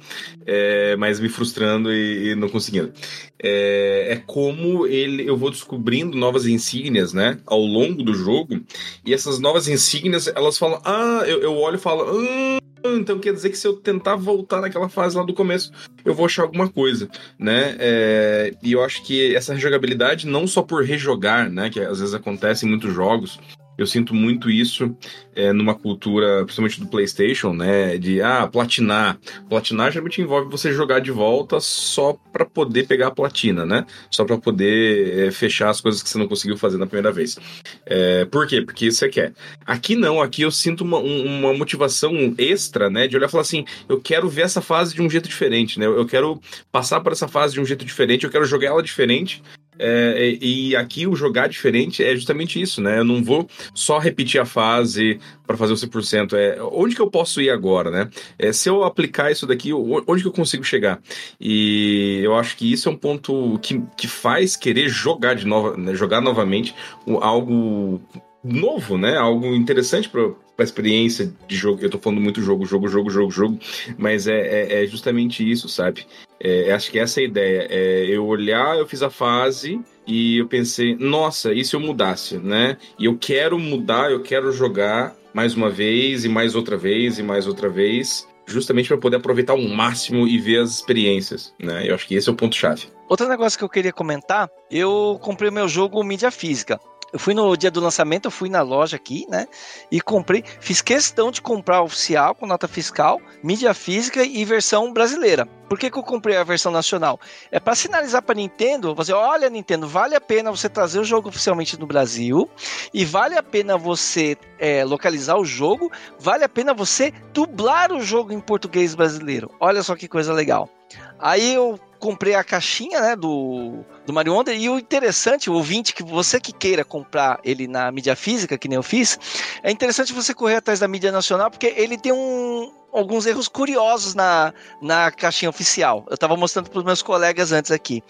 é, 0.45 0.95
mas 0.95 1.19
me 1.19 1.29
frustrando 1.29 1.93
e, 1.93 2.31
e 2.31 2.35
não 2.35 2.49
conseguindo. 2.49 2.91
É, 3.37 4.13
é, 4.13 4.15
como 4.25 4.87
ele, 4.87 5.29
eu 5.29 5.37
vou 5.37 5.51
descobrindo 5.51 6.17
novas 6.17 6.47
insígnias, 6.47 7.13
né, 7.13 7.37
ao 7.45 7.59
longo 7.59 8.01
do 8.01 8.15
jogo, 8.15 8.59
e 9.05 9.13
essas 9.13 9.39
novas 9.39 9.67
insígnias, 9.67 10.27
elas 10.27 10.57
falam, 10.57 10.81
ah, 10.83 11.23
eu, 11.27 11.41
eu 11.41 11.55
olho 11.57 11.75
e 11.75 11.79
falo, 11.79 12.05
ah, 12.09 12.64
então 12.97 13.19
quer 13.19 13.33
dizer 13.33 13.49
que 13.49 13.57
se 13.57 13.67
eu 13.67 13.73
tentar 13.73 14.15
voltar 14.15 14.61
naquela 14.61 14.89
fase 14.89 15.17
lá 15.17 15.23
do 15.23 15.33
começo, 15.33 15.71
eu 16.03 16.13
vou 16.13 16.25
achar 16.25 16.43
alguma 16.43 16.69
coisa, 16.69 17.09
né? 17.39 17.75
É, 17.79 18.53
e 18.61 18.73
eu 18.73 18.83
acho 18.83 19.03
que 19.03 19.35
essa 19.35 19.53
rejogabilidade, 19.53 20.27
não 20.27 20.45
só 20.45 20.61
por 20.61 20.83
rejogar, 20.83 21.49
né? 21.49 21.69
Que 21.69 21.79
às 21.79 21.99
vezes 21.99 22.13
acontece 22.13 22.65
em 22.65 22.69
muitos 22.69 22.93
jogos, 22.93 23.39
eu 23.77 23.85
sinto 23.85 24.13
muito 24.13 24.49
isso 24.49 24.95
é, 25.35 25.51
numa 25.51 25.75
cultura, 25.75 26.43
principalmente 26.45 26.79
do 26.79 26.87
PlayStation, 26.87 27.53
né? 27.53 27.97
De 27.97 28.21
ah, 28.21 28.47
platinar. 28.47 29.19
Platinar 29.49 29.91
geralmente 29.91 30.21
envolve 30.21 30.49
você 30.49 30.71
jogar 30.71 30.99
de 30.99 31.11
volta 31.11 31.59
só 31.59 32.13
para 32.31 32.45
poder 32.45 32.87
pegar 32.87 33.07
a 33.07 33.11
platina, 33.11 33.65
né? 33.65 33.85
Só 34.09 34.23
para 34.23 34.37
poder 34.37 35.27
é, 35.27 35.31
fechar 35.31 35.69
as 35.69 35.81
coisas 35.81 36.01
que 36.01 36.09
você 36.09 36.17
não 36.17 36.27
conseguiu 36.27 36.57
fazer 36.57 36.77
na 36.77 36.87
primeira 36.87 37.11
vez. 37.11 37.37
É, 37.85 38.25
por 38.25 38.47
quê? 38.47 38.61
Porque 38.61 38.91
você 38.91 39.09
quer. 39.09 39.33
Aqui 39.65 39.95
não, 39.95 40.21
aqui 40.21 40.41
eu 40.43 40.51
sinto 40.51 40.83
uma, 40.83 40.97
uma 40.97 41.53
motivação 41.53 42.33
extra, 42.37 42.89
né? 42.89 43.07
De 43.07 43.17
olhar 43.17 43.27
e 43.27 43.31
falar 43.31 43.41
assim: 43.41 43.65
eu 43.89 43.99
quero 43.99 44.29
ver 44.29 44.43
essa 44.43 44.61
fase 44.61 44.95
de 44.95 45.01
um 45.01 45.09
jeito 45.09 45.27
diferente, 45.27 45.79
né? 45.79 45.85
Eu 45.85 46.05
quero 46.05 46.39
passar 46.71 47.01
por 47.01 47.11
essa 47.11 47.27
fase 47.27 47.53
de 47.53 47.59
um 47.59 47.65
jeito 47.65 47.83
diferente, 47.83 48.23
eu 48.23 48.31
quero 48.31 48.45
jogar 48.45 48.67
ela 48.67 48.83
diferente 48.83 49.43
é, 49.77 50.37
e 50.41 50.75
aqui 50.75 51.05
o 51.07 51.15
jogar 51.15 51.47
diferente 51.47 52.03
é 52.03 52.15
justamente 52.15 52.61
isso, 52.61 52.81
né? 52.81 52.99
Eu 52.99 53.03
não 53.03 53.23
vou 53.23 53.47
só 53.73 53.97
repetir 53.97 54.39
a 54.39 54.45
fase 54.45 55.19
para 55.45 55.57
fazer 55.57 55.73
o 55.73 55.75
100%. 55.75 56.33
É, 56.33 56.61
onde 56.61 56.95
que 56.95 57.01
eu 57.01 57.09
posso 57.09 57.41
ir 57.41 57.49
agora, 57.49 57.91
né? 57.91 58.09
É, 58.37 58.51
se 58.51 58.69
eu 58.69 58.83
aplicar 58.83 59.31
isso 59.31 59.45
daqui, 59.45 59.73
onde 59.73 60.21
que 60.21 60.27
eu 60.27 60.33
consigo 60.33 60.63
chegar? 60.63 60.99
E 61.39 62.21
eu 62.23 62.35
acho 62.35 62.55
que 62.57 62.71
isso 62.71 62.89
é 62.89 62.91
um 62.91 62.97
ponto 62.97 63.59
que, 63.61 63.81
que 63.97 64.07
faz 64.07 64.55
querer 64.55 64.89
jogar 64.89 65.35
de 65.35 65.45
novo, 65.45 65.77
né? 65.77 65.93
jogar 65.93 66.21
novamente 66.21 66.73
algo 67.21 68.01
novo, 68.45 68.97
né? 68.97 69.17
Algo 69.17 69.47
interessante 69.47 70.07
para 70.07 70.31
a 70.57 70.63
experiência 70.63 71.33
de 71.47 71.55
jogo. 71.55 71.81
Eu 71.81 71.89
tô 71.89 71.97
falando 71.97 72.21
muito 72.21 72.41
jogo, 72.41 72.65
jogo, 72.65 72.87
jogo, 72.87 73.09
jogo, 73.09 73.31
jogo, 73.31 73.59
mas 73.97 74.27
é, 74.27 74.39
é, 74.39 74.83
é 74.83 74.87
justamente 74.87 75.49
isso, 75.49 75.67
sabe? 75.67 76.05
É, 76.39 76.71
acho 76.71 76.91
que 76.91 76.99
essa 76.99 77.19
é 77.19 77.23
a 77.23 77.27
ideia. 77.27 77.67
É 77.69 78.05
eu 78.07 78.25
olhar, 78.25 78.77
eu 78.77 78.87
fiz 78.87 79.01
a 79.01 79.09
fase 79.09 79.81
e 80.05 80.37
eu 80.37 80.47
pensei, 80.47 80.95
nossa, 80.95 81.53
e 81.53 81.65
se 81.65 81.75
eu 81.75 81.79
mudasse, 81.79 82.37
né? 82.37 82.77
E 82.99 83.05
eu 83.05 83.17
quero 83.17 83.57
mudar, 83.57 84.11
eu 84.11 84.21
quero 84.21 84.51
jogar 84.51 85.15
mais 85.33 85.55
uma 85.55 85.69
vez 85.69 86.23
e 86.23 86.29
mais 86.29 86.55
outra 86.55 86.77
vez 86.77 87.17
e 87.17 87.23
mais 87.23 87.47
outra 87.47 87.67
vez 87.67 88.27
justamente 88.47 88.87
para 88.87 88.97
poder 88.97 89.17
aproveitar 89.17 89.53
ao 89.53 89.61
máximo 89.61 90.27
e 90.27 90.37
ver 90.37 90.59
as 90.59 90.69
experiências, 90.69 91.51
né? 91.59 91.89
Eu 91.89 91.95
acho 91.95 92.07
que 92.07 92.13
esse 92.13 92.29
é 92.29 92.31
o 92.31 92.35
ponto 92.35 92.55
chave. 92.55 92.83
Outro 93.09 93.27
negócio 93.27 93.57
que 93.57 93.65
eu 93.65 93.69
queria 93.69 93.91
comentar, 93.91 94.47
eu 94.69 95.19
comprei 95.21 95.49
o 95.49 95.53
meu 95.53 95.67
jogo 95.67 96.03
mídia 96.03 96.29
física 96.29 96.79
Eu 97.15 97.19
fui 97.19 97.33
no 97.33 97.55
dia 97.55 97.71
do 97.71 97.79
lançamento, 97.79 98.25
eu 98.25 98.31
fui 98.31 98.49
na 98.49 98.61
loja 98.61 98.97
aqui, 98.97 99.25
né? 99.29 99.47
E 99.89 100.01
comprei, 100.01 100.43
fiz 100.59 100.81
questão 100.81 101.31
de 101.31 101.41
comprar 101.41 101.81
oficial 101.81 102.35
com 102.35 102.45
nota 102.45 102.67
fiscal, 102.67 103.21
mídia 103.41 103.73
física 103.73 104.21
e 104.21 104.43
versão 104.43 104.91
brasileira. 104.91 105.45
Por 105.69 105.79
que, 105.79 105.89
que 105.89 105.97
eu 105.97 106.03
comprei 106.03 106.35
a 106.35 106.43
versão 106.43 106.73
nacional? 106.73 107.17
É 107.49 107.57
para 107.57 107.73
sinalizar 107.73 108.21
para 108.21 108.35
Nintendo, 108.35 108.93
fazer, 108.93 109.13
olha 109.13 109.49
Nintendo, 109.49 109.87
vale 109.87 110.13
a 110.13 110.19
pena 110.19 110.51
você 110.51 110.67
trazer 110.67 110.99
o 110.99 111.05
jogo 111.05 111.29
oficialmente 111.29 111.79
no 111.79 111.87
Brasil 111.87 112.49
e 112.93 113.05
vale 113.05 113.37
a 113.37 113.41
pena 113.41 113.77
você 113.77 114.35
é, 114.59 114.83
localizar 114.83 115.37
o 115.37 115.45
jogo, 115.45 115.89
vale 116.19 116.43
a 116.43 116.49
pena 116.49 116.73
você 116.73 117.13
dublar 117.33 117.93
o 117.93 118.01
jogo 118.01 118.33
em 118.33 118.41
português 118.41 118.93
brasileiro. 118.93 119.49
Olha 119.61 119.81
só 119.81 119.95
que 119.95 120.09
coisa 120.09 120.33
legal. 120.33 120.69
Aí 121.17 121.53
eu 121.53 121.79
comprei 122.05 122.35
a 122.35 122.43
caixinha, 122.43 123.01
né, 123.01 123.15
do, 123.15 123.83
do 124.05 124.13
Mario 124.13 124.35
Wonder, 124.35 124.55
e 124.55 124.69
o 124.69 124.77
interessante, 124.77 125.49
o 125.49 125.53
ouvinte, 125.53 125.91
que 125.91 126.03
você 126.03 126.39
que 126.39 126.53
queira 126.53 126.85
comprar 126.85 127.39
ele 127.43 127.67
na 127.67 127.91
mídia 127.91 128.15
física, 128.15 128.59
que 128.59 128.67
nem 128.67 128.75
eu 128.75 128.83
fiz, 128.83 129.17
é 129.63 129.71
interessante 129.71 130.13
você 130.13 130.31
correr 130.31 130.57
atrás 130.57 130.79
da 130.79 130.87
mídia 130.87 131.11
nacional, 131.11 131.49
porque 131.49 131.73
ele 131.75 131.97
tem 131.97 132.11
um, 132.11 132.71
alguns 132.93 133.25
erros 133.25 133.47
curiosos 133.47 134.13
na, 134.13 134.53
na 134.79 135.09
caixinha 135.09 135.49
oficial. 135.49 136.05
Eu 136.07 136.15
tava 136.15 136.37
mostrando 136.37 136.69
para 136.69 136.77
os 136.77 136.85
meus 136.85 137.01
colegas 137.01 137.51
antes 137.51 137.71
aqui. 137.71 138.03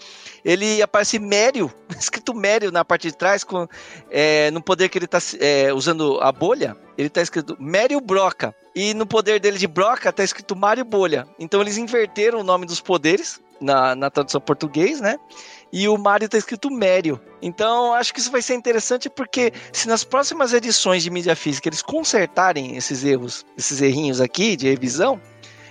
Ele 0.44 0.82
aparece 0.82 1.18
Mério, 1.18 1.72
escrito 1.98 2.34
Mério 2.34 2.70
na 2.70 2.84
parte 2.84 3.08
de 3.08 3.16
trás, 3.16 3.42
com, 3.44 3.66
é, 4.10 4.50
no 4.50 4.62
poder 4.62 4.90
que 4.90 4.98
ele 4.98 5.06
tá 5.06 5.20
é, 5.40 5.72
usando 5.72 6.20
a 6.20 6.30
bolha, 6.30 6.76
ele 6.98 7.08
tá 7.08 7.22
escrito 7.22 7.56
Mério 7.58 7.98
Broca. 7.98 8.54
E 8.74 8.92
no 8.92 9.06
poder 9.06 9.40
dele 9.40 9.56
de 9.56 9.66
Broca 9.66 10.12
tá 10.12 10.22
escrito 10.22 10.54
Mario 10.54 10.84
Bolha. 10.84 11.26
Então 11.38 11.62
eles 11.62 11.78
inverteram 11.78 12.40
o 12.40 12.44
nome 12.44 12.66
dos 12.66 12.78
poderes 12.78 13.40
na, 13.60 13.94
na 13.94 14.10
tradução 14.10 14.40
português, 14.40 15.00
né? 15.00 15.18
E 15.72 15.88
o 15.88 15.98
Mario 15.98 16.28
tá 16.28 16.38
escrito 16.38 16.70
Mério. 16.70 17.20
Então, 17.42 17.92
acho 17.92 18.14
que 18.14 18.20
isso 18.20 18.30
vai 18.30 18.40
ser 18.40 18.54
interessante 18.54 19.10
porque 19.10 19.52
se 19.72 19.88
nas 19.88 20.04
próximas 20.04 20.52
edições 20.52 21.02
de 21.02 21.10
mídia 21.10 21.36
física 21.36 21.68
eles 21.68 21.82
consertarem 21.82 22.76
esses 22.76 23.04
erros, 23.04 23.44
esses 23.58 23.80
errinhos 23.80 24.20
aqui 24.20 24.56
de 24.56 24.68
revisão, 24.68 25.20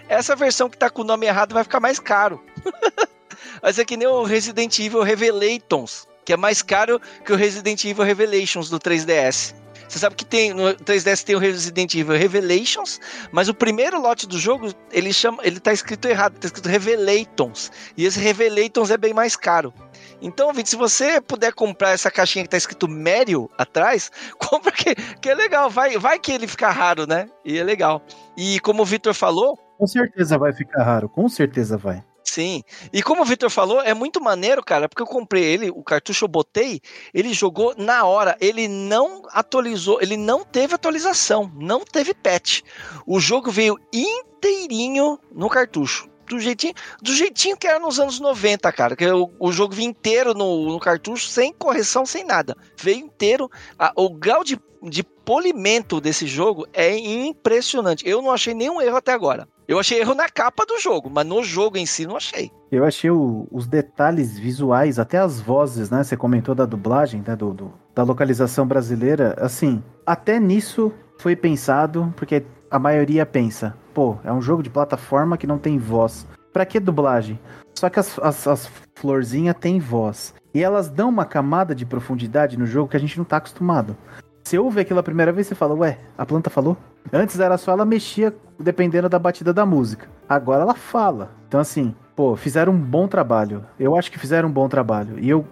essa 0.08 0.36
versão 0.36 0.70
que 0.70 0.78
tá 0.78 0.90
com 0.90 1.02
o 1.02 1.06
nome 1.06 1.26
errado 1.26 1.54
vai 1.54 1.64
ficar 1.64 1.80
mais 1.80 2.00
caro. 2.00 2.44
Mas 3.62 3.80
é 3.80 3.86
que 3.86 3.98
nem 3.98 4.08
o 4.08 4.24
Resident 4.24 4.78
Evil 4.80 5.02
Revelations, 5.02 6.08
que 6.24 6.34
é 6.34 6.38
mais 6.38 6.62
caro 6.62 7.02
que 7.26 7.34
o 7.34 7.36
Resident 7.36 7.84
Evil 7.86 8.04
Revelations 8.04 8.70
do 8.70 8.80
3DS. 8.80 9.56
Você 9.88 10.00
sabe 10.00 10.16
que 10.16 10.26
tem 10.26 10.54
no 10.54 10.74
3DS 10.76 11.24
tem 11.24 11.36
o 11.36 11.40
Resident 11.40 11.94
Evil 11.96 12.18
Revelations, 12.18 13.00
mas 13.32 13.50
o 13.50 13.54
primeiro 13.54 14.00
lote 14.00 14.28
do 14.28 14.40
jogo, 14.40 14.74
ele 14.92 15.14
chama, 15.14 15.44
ele 15.44 15.60
tá 15.60 15.72
escrito 15.72 16.08
errado, 16.08 16.38
tá 16.40 16.48
escrito 16.48 16.68
Revelations. 16.68 17.72
E 17.98 18.06
esse 18.06 18.20
Revelations 18.20 18.92
é 18.92 18.98
bem 18.98 19.14
mais 19.14 19.36
caro. 19.36 19.74
Então, 20.22 20.52
Vitor, 20.52 20.68
se 20.68 20.76
você 20.76 21.22
puder 21.22 21.54
comprar 21.54 21.92
essa 21.92 22.10
caixinha 22.10 22.44
que 22.44 22.50
tá 22.50 22.58
escrito 22.58 22.88
Mério 22.88 23.50
atrás, 23.58 24.12
compra 24.40 24.72
que, 24.72 24.96
que 24.96 25.30
é 25.30 25.36
legal. 25.36 25.70
Vai, 25.70 25.98
vai 25.98 26.20
que 26.20 26.32
ele 26.32 26.48
fica 26.48 26.70
raro, 26.70 27.06
né? 27.06 27.28
E 27.44 27.58
é 27.58 27.64
legal. 27.64 28.02
E 28.36 28.60
como 28.62 28.82
o 28.82 28.86
Vitor 28.86 29.14
falou. 29.14 29.58
Com 29.78 29.88
certeza 29.88 30.38
vai 30.38 30.54
ficar 30.54 30.84
raro, 30.84 31.10
com 31.10 31.28
certeza 31.28 31.78
vai. 31.78 32.04
Sim. 32.36 32.64
E 32.92 33.02
como 33.02 33.22
o 33.22 33.26
Victor 33.26 33.50
falou, 33.50 33.82
é 33.82 33.94
muito 33.94 34.22
maneiro, 34.22 34.62
cara, 34.62 34.90
porque 34.90 35.02
eu 35.02 35.08
comprei 35.08 35.42
ele, 35.42 35.70
o 35.70 35.82
cartucho 35.82 36.26
eu 36.26 36.28
botei, 36.28 36.82
ele 37.14 37.34
jogou 37.34 37.74
na 37.78 38.04
hora, 38.04 38.36
ele 38.42 38.68
não 38.68 39.22
atualizou, 39.32 40.02
ele 40.02 40.18
não 40.18 40.44
teve 40.44 40.76
atualização, 40.76 41.50
não 41.56 41.86
teve 41.86 42.14
patch. 42.14 42.60
O 43.08 43.22
jogo 43.22 43.50
veio 43.50 43.80
inteirinho 43.94 45.18
no 45.32 45.50
cartucho. 45.50 46.10
Do 46.28 46.38
jeitinho, 46.38 46.74
do 47.02 47.14
jeitinho 47.14 47.56
que 47.56 47.68
era 47.68 47.80
nos 47.80 48.02
anos 48.02 48.20
90, 48.20 48.70
cara. 48.74 48.98
Que 48.98 49.10
o, 49.10 49.32
o 49.40 49.52
jogo 49.54 49.74
vinha 49.74 49.88
inteiro 49.88 50.34
no, 50.34 50.74
no, 50.74 50.80
cartucho, 50.80 51.28
sem 51.28 51.54
correção, 51.54 52.06
sem 52.06 52.26
nada. 52.26 52.54
Veio 52.78 52.98
inteiro. 52.98 53.50
A, 53.80 53.94
o 53.96 54.10
grau 54.10 54.44
de, 54.44 54.60
de 54.84 55.06
polimento 55.26 56.00
desse 56.00 56.28
jogo 56.28 56.68
é 56.72 56.96
impressionante. 56.96 58.08
Eu 58.08 58.22
não 58.22 58.32
achei 58.32 58.54
nenhum 58.54 58.80
erro 58.80 58.98
até 58.98 59.12
agora. 59.12 59.48
Eu 59.68 59.80
achei 59.80 60.00
erro 60.00 60.14
na 60.14 60.30
capa 60.30 60.64
do 60.66 60.80
jogo, 60.80 61.10
mas 61.10 61.26
no 61.26 61.44
jogo 61.44 61.78
em 61.78 61.88
si 61.88 62.06
não 62.06 62.16
achei. 62.16 62.52
Eu 62.72 62.86
achei 62.86 63.10
o, 63.10 63.48
os 63.52 63.66
detalhes 63.66 64.38
visuais, 64.38 65.00
até 65.00 65.18
as 65.18 65.42
vozes, 65.42 65.90
né? 65.90 66.04
Você 66.04 66.16
comentou 66.16 66.54
da 66.54 66.66
dublagem, 66.66 67.24
né? 67.26 67.36
Do, 67.36 67.52
do, 67.52 67.74
da 67.96 68.04
localização 68.04 68.68
brasileira. 68.68 69.36
Assim, 69.40 69.84
até 70.06 70.40
nisso 70.40 70.92
foi 71.18 71.36
pensado, 71.36 72.14
porque 72.16 72.46
a 72.70 72.78
maioria 72.78 73.26
pensa, 73.26 73.76
pô, 73.94 74.18
é 74.24 74.32
um 74.32 74.42
jogo 74.42 74.62
de 74.62 74.70
plataforma 74.70 75.38
que 75.38 75.48
não 75.48 75.58
tem 75.58 75.80
voz. 75.80 76.28
Pra 76.54 76.66
que 76.66 76.80
dublagem? 76.80 77.40
Só 77.74 77.90
que 77.90 78.00
as, 78.00 78.20
as, 78.20 78.48
as 78.48 78.70
florzinhas 78.94 79.56
têm 79.60 79.80
voz. 79.80 80.34
E 80.54 80.64
elas 80.64 80.90
dão 80.90 81.10
uma 81.10 81.26
camada 81.26 81.76
de 81.76 81.86
profundidade 81.86 82.58
no 82.58 82.66
jogo 82.66 82.90
que 82.90 82.96
a 82.96 83.00
gente 83.00 83.18
não 83.18 83.26
tá 83.26 83.38
acostumado. 83.38 83.98
Você 84.46 84.60
ouve 84.60 84.80
aquilo 84.80 85.00
a 85.00 85.04
primeira 85.04 85.32
vez 85.32 85.50
e 85.50 85.56
fala, 85.56 85.74
ué, 85.74 85.98
a 86.16 86.24
planta 86.24 86.52
falou? 86.52 86.78
Antes 87.12 87.40
era 87.40 87.58
só 87.58 87.72
ela 87.72 87.84
mexia 87.84 88.32
dependendo 88.60 89.10
da 89.10 89.18
batida 89.18 89.52
da 89.52 89.66
música. 89.66 90.08
Agora 90.30 90.62
ela 90.62 90.76
fala. 90.76 91.32
Então, 91.48 91.60
assim, 91.60 91.96
pô, 92.16 92.36
fizeram 92.36 92.72
um 92.72 92.80
bom 92.80 93.08
trabalho. 93.08 93.66
Eu 93.80 93.98
acho 93.98 94.12
que 94.12 94.20
fizeram 94.20 94.48
um 94.48 94.52
bom 94.52 94.70
trabalho. 94.70 95.18
E 95.18 95.28
eu, 95.28 95.48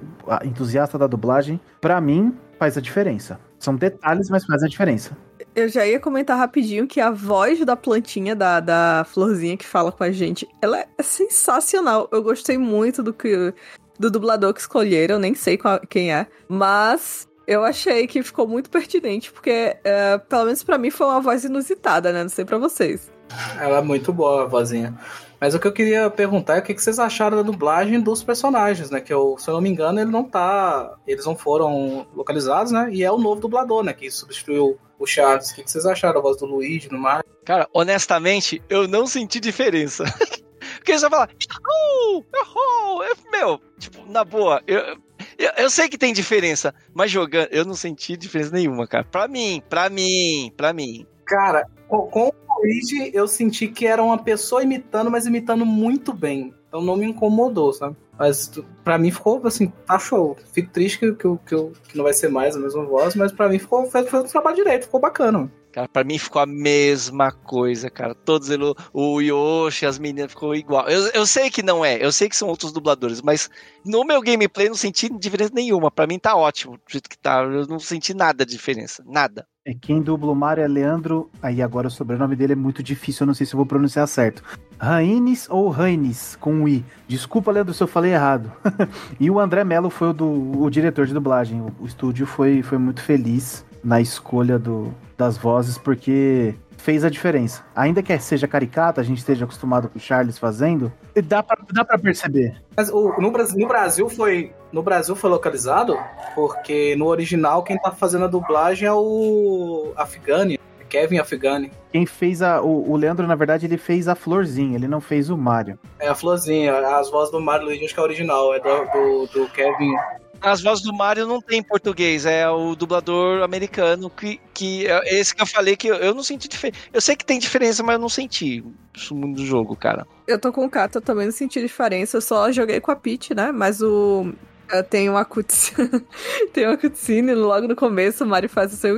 entusiasta 0.45 0.95
da 0.95 1.07
dublagem, 1.07 1.59
para 1.81 1.99
mim, 1.99 2.37
faz 2.59 2.77
a 2.77 2.81
diferença. 2.81 3.39
São 3.57 3.75
detalhes, 3.75 4.29
mas 4.29 4.45
faz 4.45 4.61
a 4.61 4.67
diferença. 4.67 5.17
Eu 5.55 5.67
já 5.69 5.87
ia 5.87 5.99
comentar 5.99 6.37
rapidinho 6.37 6.85
que 6.85 7.01
a 7.01 7.09
voz 7.09 7.65
da 7.65 7.75
plantinha, 7.75 8.35
da, 8.35 8.59
da 8.59 9.07
florzinha 9.09 9.57
que 9.57 9.65
fala 9.65 9.91
com 9.91 10.03
a 10.03 10.11
gente, 10.11 10.47
ela 10.61 10.79
é 10.79 11.01
sensacional. 11.01 12.07
Eu 12.11 12.21
gostei 12.21 12.59
muito 12.59 13.01
do 13.01 13.11
que 13.11 13.55
do 13.97 14.11
dublador 14.11 14.53
que 14.53 14.59
escolheram, 14.59 15.17
nem 15.17 15.33
sei 15.33 15.57
qual, 15.57 15.79
quem 15.79 16.13
é, 16.13 16.27
mas 16.47 17.27
eu 17.45 17.63
achei 17.63 18.07
que 18.07 18.23
ficou 18.23 18.47
muito 18.47 18.69
pertinente, 18.69 19.31
porque, 19.31 19.75
uh, 19.79 20.19
pelo 20.27 20.45
menos 20.45 20.63
para 20.63 20.77
mim, 20.77 20.89
foi 20.89 21.07
uma 21.07 21.21
voz 21.21 21.43
inusitada, 21.43 22.11
né? 22.11 22.23
Não 22.23 22.29
sei 22.29 22.45
para 22.45 22.57
vocês. 22.57 23.11
Ela 23.59 23.79
é 23.79 23.81
muito 23.81 24.13
boa, 24.13 24.43
a 24.43 24.45
vozinha. 24.45 24.97
Mas 25.39 25.53
o 25.53 25.59
que 25.59 25.67
eu 25.67 25.73
queria 25.73 26.09
perguntar 26.09 26.55
é 26.55 26.59
o 26.59 26.61
que 26.61 26.73
vocês 26.73 26.99
acharam 26.99 27.35
da 27.35 27.43
dublagem 27.43 27.99
dos 27.99 28.23
personagens, 28.23 28.89
né? 28.89 29.01
Que 29.01 29.13
eu, 29.13 29.35
se 29.37 29.49
eu 29.49 29.55
não 29.55 29.61
me 29.61 29.69
engano, 29.69 29.99
ele 29.99 30.09
não 30.09 30.23
tá. 30.23 30.95
Eles 31.05 31.25
não 31.25 31.35
foram 31.35 32.07
localizados, 32.15 32.71
né? 32.71 32.89
E 32.91 33.03
é 33.03 33.11
o 33.11 33.17
novo 33.17 33.41
dublador, 33.41 33.83
né? 33.83 33.91
Que 33.91 34.09
substituiu 34.09 34.79
o 34.97 35.05
Charles. 35.05 35.51
O 35.51 35.55
que 35.55 35.69
vocês 35.69 35.85
acharam 35.85 36.13
da 36.13 36.21
voz 36.21 36.37
do 36.37 36.45
Luigi 36.45 36.89
no 36.89 36.97
mar? 36.97 37.25
Cara, 37.43 37.67
honestamente, 37.73 38.63
eu 38.69 38.87
não 38.87 39.05
senti 39.05 39.39
diferença. 39.41 40.05
Porque 40.77 40.97
você 40.97 41.09
vai 41.09 41.27
falar, 41.27 41.29
oh, 41.67 42.23
oh, 42.55 43.31
meu, 43.31 43.59
tipo, 43.77 44.09
na 44.09 44.23
boa, 44.23 44.61
eu, 44.65 44.97
eu, 45.37 45.51
eu, 45.57 45.69
sei 45.69 45.89
que 45.89 45.97
tem 45.97 46.13
diferença, 46.13 46.73
mas 46.93 47.11
jogando, 47.11 47.47
eu 47.51 47.65
não 47.65 47.75
senti 47.75 48.15
diferença 48.17 48.51
nenhuma, 48.51 48.87
cara. 48.87 49.03
Pra 49.03 49.27
mim, 49.27 49.61
pra 49.69 49.89
mim, 49.89 50.51
pra 50.55 50.73
mim. 50.73 51.05
Cara, 51.25 51.67
com, 51.87 52.27
o 52.27 52.33
Luigi, 52.61 53.11
eu 53.13 53.27
senti 53.27 53.67
que 53.67 53.87
era 53.87 54.03
uma 54.03 54.17
pessoa 54.17 54.63
imitando, 54.63 55.09
mas 55.09 55.25
imitando 55.25 55.65
muito 55.65 56.13
bem. 56.13 56.53
Então 56.67 56.81
não 56.81 56.95
me 56.95 57.05
incomodou, 57.05 57.71
sabe? 57.71 57.95
Mas 58.17 58.51
pra 58.83 58.97
mim 58.97 59.11
ficou 59.11 59.41
assim, 59.45 59.71
tá 59.85 59.97
show. 59.97 60.35
Fico 60.53 60.71
triste 60.71 60.99
que, 60.99 61.13
que, 61.13 61.37
que, 61.45 61.71
que 61.89 61.97
não 61.97 62.03
vai 62.03 62.13
ser 62.13 62.29
mais 62.29 62.55
a 62.55 62.59
mesma 62.59 62.83
voz, 62.85 63.15
mas 63.15 63.31
pra 63.31 63.49
mim 63.49 63.59
ficou, 63.59 63.85
fez, 63.85 64.09
fez 64.09 64.23
o 64.23 64.27
trabalho 64.27 64.55
direito, 64.55 64.85
ficou 64.85 64.99
bacana. 64.99 65.51
Cara, 65.73 65.87
pra 65.87 66.03
mim 66.03 66.19
ficou 66.19 66.39
a 66.39 66.45
mesma 66.45 67.31
coisa, 67.31 67.89
cara. 67.89 68.13
Todos 68.13 68.51
eles, 68.51 68.73
o 68.93 69.19
Yoshi, 69.19 69.87
as 69.87 69.97
meninas 69.97 70.29
ficou 70.29 70.55
igual. 70.55 70.87
Eu, 70.87 71.07
eu 71.07 71.25
sei 71.25 71.49
que 71.49 71.63
não 71.63 71.83
é, 71.83 71.97
eu 71.99 72.11
sei 72.11 72.29
que 72.29 72.35
são 72.35 72.47
outros 72.47 72.71
dubladores, 72.71 73.23
mas 73.23 73.49
no 73.83 74.05
meu 74.05 74.21
gameplay 74.21 74.67
não 74.69 74.75
senti 74.75 75.09
diferença 75.09 75.51
nenhuma. 75.51 75.89
Pra 75.89 76.05
mim 76.05 76.19
tá 76.19 76.35
ótimo, 76.35 76.73
do 76.73 76.83
jeito 76.87 77.09
que 77.09 77.17
tá. 77.17 77.41
Eu 77.41 77.65
não 77.65 77.79
senti 77.79 78.13
nada 78.13 78.45
de 78.45 78.51
diferença, 78.51 79.03
nada. 79.03 79.47
É, 79.65 79.73
quem 79.73 79.99
dubla 79.99 80.31
o 80.31 80.35
Mario 80.35 80.63
é 80.63 80.67
Leandro. 80.67 81.31
Aí 81.41 81.59
agora 81.59 81.87
o 81.87 81.91
sobrenome 81.91 82.35
dele 82.35 82.53
é 82.53 82.55
muito 82.55 82.83
difícil, 82.83 83.23
eu 83.23 83.27
não 83.27 83.33
sei 83.33 83.47
se 83.47 83.55
eu 83.55 83.57
vou 83.57 83.65
pronunciar 83.65 84.07
certo. 84.07 84.43
Raines 84.77 85.49
ou 85.49 85.69
Raines, 85.69 86.35
com 86.35 86.53
um 86.53 86.67
I. 86.67 86.85
Desculpa, 87.07 87.51
Leandro, 87.51 87.73
se 87.73 87.81
eu 87.81 87.87
falei 87.87 88.13
errado. 88.13 88.51
e 89.19 89.27
o 89.31 89.39
André 89.39 89.63
Mello 89.63 89.89
foi 89.89 90.09
o, 90.09 90.13
do, 90.13 90.61
o 90.61 90.69
diretor 90.69 91.07
de 91.07 91.15
dublagem. 91.15 91.61
O, 91.61 91.73
o 91.79 91.85
estúdio 91.87 92.27
foi, 92.27 92.61
foi 92.61 92.77
muito 92.77 93.01
feliz 93.01 93.65
na 93.83 93.99
escolha 93.99 94.57
do, 94.57 94.93
das 95.17 95.37
vozes, 95.37 95.77
porque 95.77 96.55
fez 96.77 97.03
a 97.03 97.09
diferença. 97.09 97.63
Ainda 97.75 98.03
que 98.03 98.17
seja 98.19 98.47
caricata, 98.47 99.01
a 99.01 99.03
gente 99.03 99.19
esteja 99.19 99.45
acostumado 99.45 99.89
com 99.89 99.97
o 99.97 100.01
Charles 100.01 100.37
fazendo, 100.37 100.91
dá 101.23 101.41
pra, 101.41 101.57
dá 101.71 101.85
pra 101.85 101.97
perceber. 101.97 102.55
Mas 102.75 102.89
o, 102.89 103.13
no, 103.19 103.31
no, 103.31 103.67
Brasil 103.67 104.09
foi. 104.09 104.51
No 104.71 104.83
Brasil 104.83 105.15
foi 105.15 105.29
localizado, 105.29 105.97
porque 106.35 106.95
no 106.95 107.07
original 107.07 107.63
quem 107.63 107.77
tá 107.77 107.91
fazendo 107.91 108.25
a 108.25 108.27
dublagem 108.27 108.87
é 108.87 108.93
o 108.93 109.93
Afghani. 109.95 110.59
Kevin 110.89 111.17
Afghani. 111.17 111.71
Quem 111.91 112.05
fez 112.05 112.43
a. 112.43 112.61
O, 112.61 112.91
o, 112.91 112.95
Leandro, 112.95 113.25
na 113.25 113.33
verdade, 113.33 113.65
ele 113.65 113.77
fez 113.77 114.07
a 114.07 114.13
Florzinha, 114.13 114.75
ele 114.75 114.87
não 114.87 115.01
fez 115.01 115.31
o 115.31 115.35
Mario. 115.35 115.79
É 115.99 116.07
a 116.07 116.13
Florzinha, 116.13 116.77
as 116.99 117.09
vozes 117.09 117.31
do 117.31 117.41
Mario 117.41 117.65
Luigi 117.65 117.85
acho 117.85 117.95
que 117.95 117.99
é 117.99 118.03
original, 118.03 118.53
é 118.53 118.59
do, 118.59 118.67
do, 118.67 119.27
do 119.27 119.49
Kevin 119.49 119.95
as 120.43 120.61
vozes 120.61 120.83
do 120.83 120.93
Mario 120.93 121.25
não 121.25 121.41
tem 121.41 121.59
em 121.59 121.63
português, 121.63 122.25
é 122.25 122.47
o 122.49 122.75
dublador 122.75 123.41
americano 123.43 124.09
que, 124.09 124.39
que 124.53 124.85
é 124.87 125.19
esse 125.19 125.33
que 125.33 125.41
eu 125.41 125.47
falei 125.47 125.75
que 125.77 125.87
eu, 125.87 125.95
eu 125.95 126.13
não 126.13 126.23
senti 126.23 126.47
diferença. 126.47 126.79
Eu 126.91 127.01
sei 127.01 127.15
que 127.15 127.25
tem 127.25 127.39
diferença, 127.39 127.81
mas 127.81 127.95
eu 127.95 128.01
não 128.01 128.09
senti 128.09 128.63
isso 128.95 129.15
do 129.15 129.45
jogo, 129.45 129.75
cara. 129.75 130.05
Eu 130.27 130.39
tô 130.39 130.51
com 130.51 130.65
o 130.65 130.69
Kato, 130.69 130.97
eu 130.97 131.01
também 131.01 131.25
não 131.25 131.31
senti 131.33 131.61
diferença, 131.61 132.17
eu 132.17 132.21
só 132.21 132.51
joguei 132.51 132.79
com 132.79 132.91
a 132.91 132.95
Peach, 132.95 133.33
né? 133.33 133.51
Mas 133.51 133.81
o 133.81 134.33
É, 134.69 134.81
Tem 134.83 135.09
uma 135.09 135.25
cutscene, 135.25 136.05
tem 136.53 136.67
uma 136.67 136.77
cutscene 136.77 137.33
logo 137.33 137.67
no 137.67 137.75
começo, 137.75 138.23
o 138.23 138.27
Mario 138.27 138.49
faz 138.49 138.73
o 138.73 138.77
seu! 138.77 138.97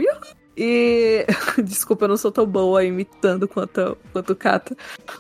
E. 0.57 1.25
Desculpa, 1.63 2.05
eu 2.05 2.09
não 2.09 2.17
sou 2.17 2.31
tão 2.31 2.45
boa 2.45 2.83
imitando 2.83 3.47
quanto, 3.47 3.97
quanto 4.13 4.33
o 4.33 4.35
Kata. 4.35 4.75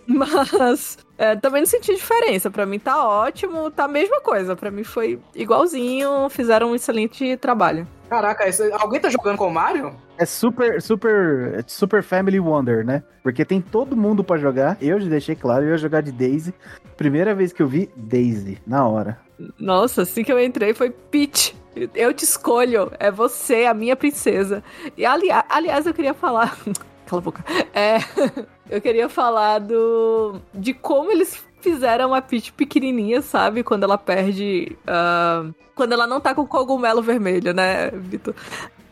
Mas. 0.07 0.97
é, 1.17 1.35
também 1.35 1.61
não 1.61 1.67
senti 1.67 1.93
diferença. 1.93 2.49
Pra 2.49 2.65
mim 2.65 2.79
tá 2.79 3.03
ótimo, 3.07 3.69
tá 3.71 3.85
a 3.85 3.87
mesma 3.87 4.21
coisa. 4.21 4.55
Pra 4.55 4.71
mim 4.71 4.83
foi 4.83 5.19
igualzinho, 5.33 6.29
fizeram 6.29 6.71
um 6.71 6.75
excelente 6.75 7.35
trabalho. 7.37 7.87
Caraca, 8.09 8.47
esse- 8.47 8.71
alguém 8.73 8.99
tá 9.01 9.09
jogando 9.09 9.37
com 9.37 9.47
o 9.47 9.51
Mario? 9.53 9.95
É 10.17 10.25
super, 10.25 10.81
super, 10.81 11.55
é 11.59 11.63
super 11.65 12.03
Family 12.03 12.39
Wonder, 12.39 12.85
né? 12.85 13.03
Porque 13.23 13.43
tem 13.43 13.59
todo 13.59 13.97
mundo 13.97 14.23
pra 14.23 14.37
jogar. 14.37 14.77
Eu 14.79 14.99
já 14.99 15.09
deixei 15.09 15.35
claro, 15.35 15.65
eu 15.65 15.69
ia 15.71 15.77
jogar 15.77 16.01
de 16.01 16.11
Daisy. 16.11 16.53
Primeira 16.95 17.33
vez 17.33 17.51
que 17.51 17.61
eu 17.61 17.67
vi, 17.67 17.89
Daisy, 17.95 18.59
na 18.65 18.87
hora. 18.87 19.19
Nossa, 19.59 20.03
assim 20.03 20.23
que 20.23 20.31
eu 20.31 20.39
entrei 20.39 20.73
foi 20.73 20.91
Peach. 20.91 21.55
Eu 21.93 22.13
te 22.13 22.23
escolho, 22.23 22.91
é 22.99 23.11
você, 23.11 23.65
a 23.65 23.73
minha 23.73 23.95
princesa. 23.95 24.63
E 24.95 25.05
ali, 25.05 25.27
aliás, 25.49 25.85
eu 25.85 25.93
queria 25.93 26.13
falar. 26.13 26.57
Cala 27.05 27.21
a 27.21 27.23
boca. 27.23 27.45
É, 27.73 27.97
eu 28.69 28.81
queria 28.81 29.09
falar 29.09 29.59
do. 29.59 30.39
de 30.53 30.73
como 30.73 31.11
eles 31.11 31.43
fizeram 31.61 32.13
a 32.13 32.21
Peach 32.21 32.53
pequenininha, 32.53 33.21
sabe? 33.21 33.63
Quando 33.63 33.83
ela 33.83 33.97
perde. 33.97 34.75
ah, 34.87 35.45
quando 35.75 35.91
ela 35.91 36.07
não 36.07 36.21
tá 36.21 36.33
com 36.33 36.47
cogumelo 36.47 37.01
vermelho, 37.01 37.53
né, 37.53 37.91
Vitor? 37.91 38.33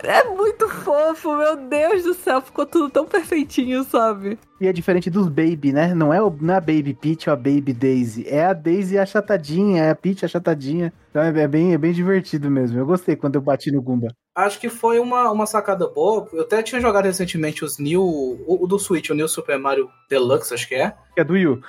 É 0.03 0.23
muito 0.25 0.67
fofo, 0.67 1.35
meu 1.37 1.55
Deus 1.55 2.03
do 2.03 2.13
céu, 2.13 2.41
ficou 2.41 2.65
tudo 2.65 2.89
tão 2.89 3.05
perfeitinho, 3.05 3.83
sabe? 3.85 4.37
E 4.59 4.67
é 4.67 4.73
diferente 4.73 5.09
dos 5.09 5.27
Baby, 5.27 5.71
né? 5.71 5.93
Não 5.93 6.13
é, 6.13 6.21
o, 6.21 6.29
não 6.41 6.53
é 6.53 6.57
a 6.57 6.61
Baby 6.61 6.93
Peach 6.93 7.29
ou 7.29 7.33
a 7.33 7.37
Baby 7.37 7.73
Daisy. 7.73 8.27
É 8.27 8.45
a 8.45 8.53
Daisy 8.53 8.97
achatadinha, 8.97 9.83
é 9.83 9.89
a 9.89 9.95
Peach 9.95 10.25
achatadinha. 10.25 10.91
Então 11.09 11.21
é, 11.21 11.27
é 11.27 11.47
bem, 11.47 11.73
é 11.73 11.77
bem 11.77 11.93
divertido 11.93 12.49
mesmo. 12.49 12.77
Eu 12.77 12.85
gostei 12.85 13.15
quando 13.15 13.35
eu 13.35 13.41
bati 13.41 13.71
no 13.71 13.81
Goomba. 13.81 14.07
Acho 14.35 14.59
que 14.59 14.67
foi 14.67 14.99
uma, 14.99 15.29
uma 15.31 15.45
sacada 15.45 15.87
boa. 15.87 16.27
Eu 16.33 16.41
até 16.41 16.63
tinha 16.63 16.81
jogado 16.81 17.05
recentemente 17.05 17.63
os 17.63 17.77
New. 17.77 18.01
O, 18.01 18.63
o 18.63 18.67
do 18.67 18.79
Switch, 18.79 19.09
o 19.09 19.13
New 19.13 19.27
Super 19.27 19.59
Mario 19.59 19.89
Deluxe, 20.09 20.53
acho 20.53 20.67
que 20.67 20.75
é. 20.75 20.93
Que 21.13 21.21
é 21.21 21.23
do 21.23 21.37
Yu. 21.37 21.61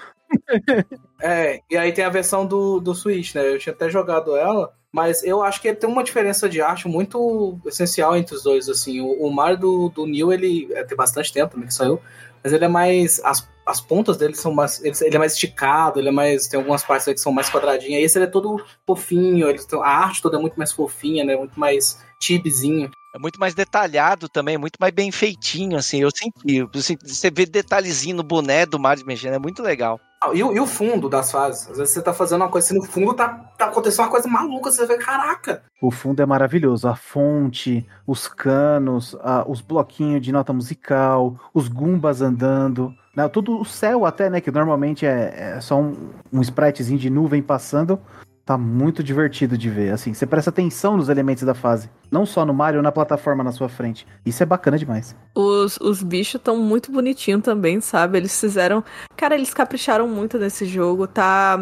É, 1.20 1.60
e 1.70 1.76
aí 1.76 1.92
tem 1.92 2.04
a 2.04 2.10
versão 2.10 2.46
do, 2.46 2.80
do 2.80 2.94
Switch, 2.94 3.34
né? 3.34 3.48
Eu 3.48 3.58
tinha 3.58 3.72
até 3.72 3.88
jogado 3.88 4.36
ela, 4.36 4.72
mas 4.92 5.24
eu 5.24 5.42
acho 5.42 5.60
que 5.60 5.72
tem 5.72 5.88
uma 5.88 6.04
diferença 6.04 6.48
de 6.48 6.60
arte 6.60 6.86
muito 6.86 7.58
essencial 7.66 8.16
entre 8.16 8.34
os 8.34 8.42
dois, 8.42 8.68
assim. 8.68 9.00
O, 9.00 9.26
o 9.26 9.32
Mario 9.32 9.58
do, 9.58 9.88
do 9.88 10.06
New, 10.06 10.32
ele 10.32 10.68
é, 10.72 10.84
tem 10.84 10.96
bastante 10.96 11.32
tempo 11.32 11.52
também 11.52 11.68
que 11.68 11.74
saiu, 11.74 12.00
mas 12.42 12.52
ele 12.52 12.64
é 12.64 12.68
mais... 12.68 13.20
As, 13.24 13.48
as 13.66 13.80
pontas 13.80 14.16
dele 14.18 14.34
são 14.34 14.52
mais... 14.52 14.84
Ele, 14.84 14.94
ele 15.00 15.16
é 15.16 15.18
mais 15.18 15.32
esticado, 15.32 15.98
ele 15.98 16.08
é 16.08 16.12
mais... 16.12 16.46
Tem 16.46 16.58
algumas 16.58 16.84
partes 16.84 17.06
que 17.06 17.16
são 17.18 17.32
mais 17.32 17.48
quadradinhas. 17.48 18.02
Esse 18.04 18.18
ele 18.18 18.26
é 18.26 18.30
todo 18.30 18.62
fofinho, 18.86 19.48
ele, 19.48 19.58
a 19.82 19.88
arte 19.88 20.20
toda 20.20 20.36
é 20.36 20.40
muito 20.40 20.56
mais 20.56 20.72
fofinha, 20.72 21.24
né? 21.24 21.34
Muito 21.34 21.58
mais 21.58 22.04
chibizinho. 22.20 22.90
É 23.14 23.18
muito 23.18 23.38
mais 23.38 23.54
detalhado 23.54 24.28
também, 24.28 24.58
muito 24.58 24.76
mais 24.80 24.92
bem 24.92 25.12
feitinho, 25.12 25.78
assim. 25.78 26.00
Eu 26.00 26.10
senti. 26.10 26.56
eu 26.56 26.82
senti- 26.82 27.08
Você 27.08 27.30
vê 27.30 27.46
detalhezinho 27.46 28.16
no 28.16 28.24
boné 28.24 28.66
do 28.66 28.78
Mario 28.78 29.06
mexendo, 29.06 29.34
é 29.34 29.38
muito 29.38 29.62
legal. 29.62 30.00
Ah, 30.24 30.30
E, 30.34 30.42
o- 30.42 30.52
e 30.52 30.60
o 30.60 30.66
fundo 30.66 31.08
das 31.08 31.30
fases? 31.30 31.68
Às 31.70 31.78
vezes 31.78 31.92
você 31.94 32.02
tá 32.02 32.12
fazendo 32.12 32.40
uma 32.42 32.48
coisa 32.48 32.66
assim, 32.66 32.78
no 32.78 32.84
fundo 32.84 33.12
tá, 33.14 33.28
tá 33.58 33.66
acontecendo 33.66 34.04
uma 34.06 34.10
coisa 34.10 34.28
maluca, 34.28 34.70
você 34.70 34.87
vê, 34.87 34.96
caraca! 34.96 35.62
O 35.82 35.90
fundo 35.90 36.22
é 36.22 36.26
maravilhoso. 36.26 36.88
A 36.88 36.96
fonte, 36.96 37.87
os 38.06 38.26
canos, 38.26 39.16
a- 39.22 39.44
os 39.46 39.60
bloquinhos 39.60 40.22
de 40.22 40.32
nota 40.32 40.52
musical, 40.52 41.37
os 41.52 41.68
Goombas 41.68 42.22
andando. 42.22 42.94
Né? 43.14 43.28
Tudo 43.28 43.60
o 43.60 43.64
céu 43.64 44.06
até, 44.06 44.28
né? 44.30 44.40
Que 44.40 44.50
normalmente 44.50 45.04
é, 45.06 45.54
é 45.56 45.60
só 45.60 45.78
um, 45.80 46.10
um 46.32 46.40
spritezinho 46.40 46.98
de 46.98 47.10
nuvem 47.10 47.42
passando. 47.42 48.00
Tá 48.44 48.59
muito 48.59 49.02
divertido 49.02 49.57
de 49.57 49.70
ver. 49.70 49.90
Assim, 49.90 50.12
você 50.12 50.26
presta 50.26 50.50
atenção 50.50 50.98
nos 50.98 51.09
elementos 51.09 51.44
da 51.44 51.54
fase. 51.54 51.88
Não 52.11 52.26
só 52.26 52.44
no 52.44 52.52
Mario, 52.52 52.83
na 52.83 52.92
plataforma 52.92 53.42
na 53.42 53.52
sua 53.52 53.70
frente. 53.70 54.07
Isso 54.24 54.42
é 54.42 54.46
bacana 54.46 54.76
demais. 54.76 55.16
Os, 55.35 55.78
os 55.80 56.02
bichos 56.02 56.35
estão 56.35 56.59
muito 56.59 56.92
bonitinhos 56.92 57.42
também, 57.42 57.80
sabe? 57.80 58.18
Eles 58.18 58.38
fizeram. 58.38 58.85
Cara, 59.16 59.35
eles 59.35 59.54
capricharam 59.54 60.07
muito 60.07 60.38
nesse 60.38 60.66
jogo, 60.66 61.07
tá? 61.07 61.59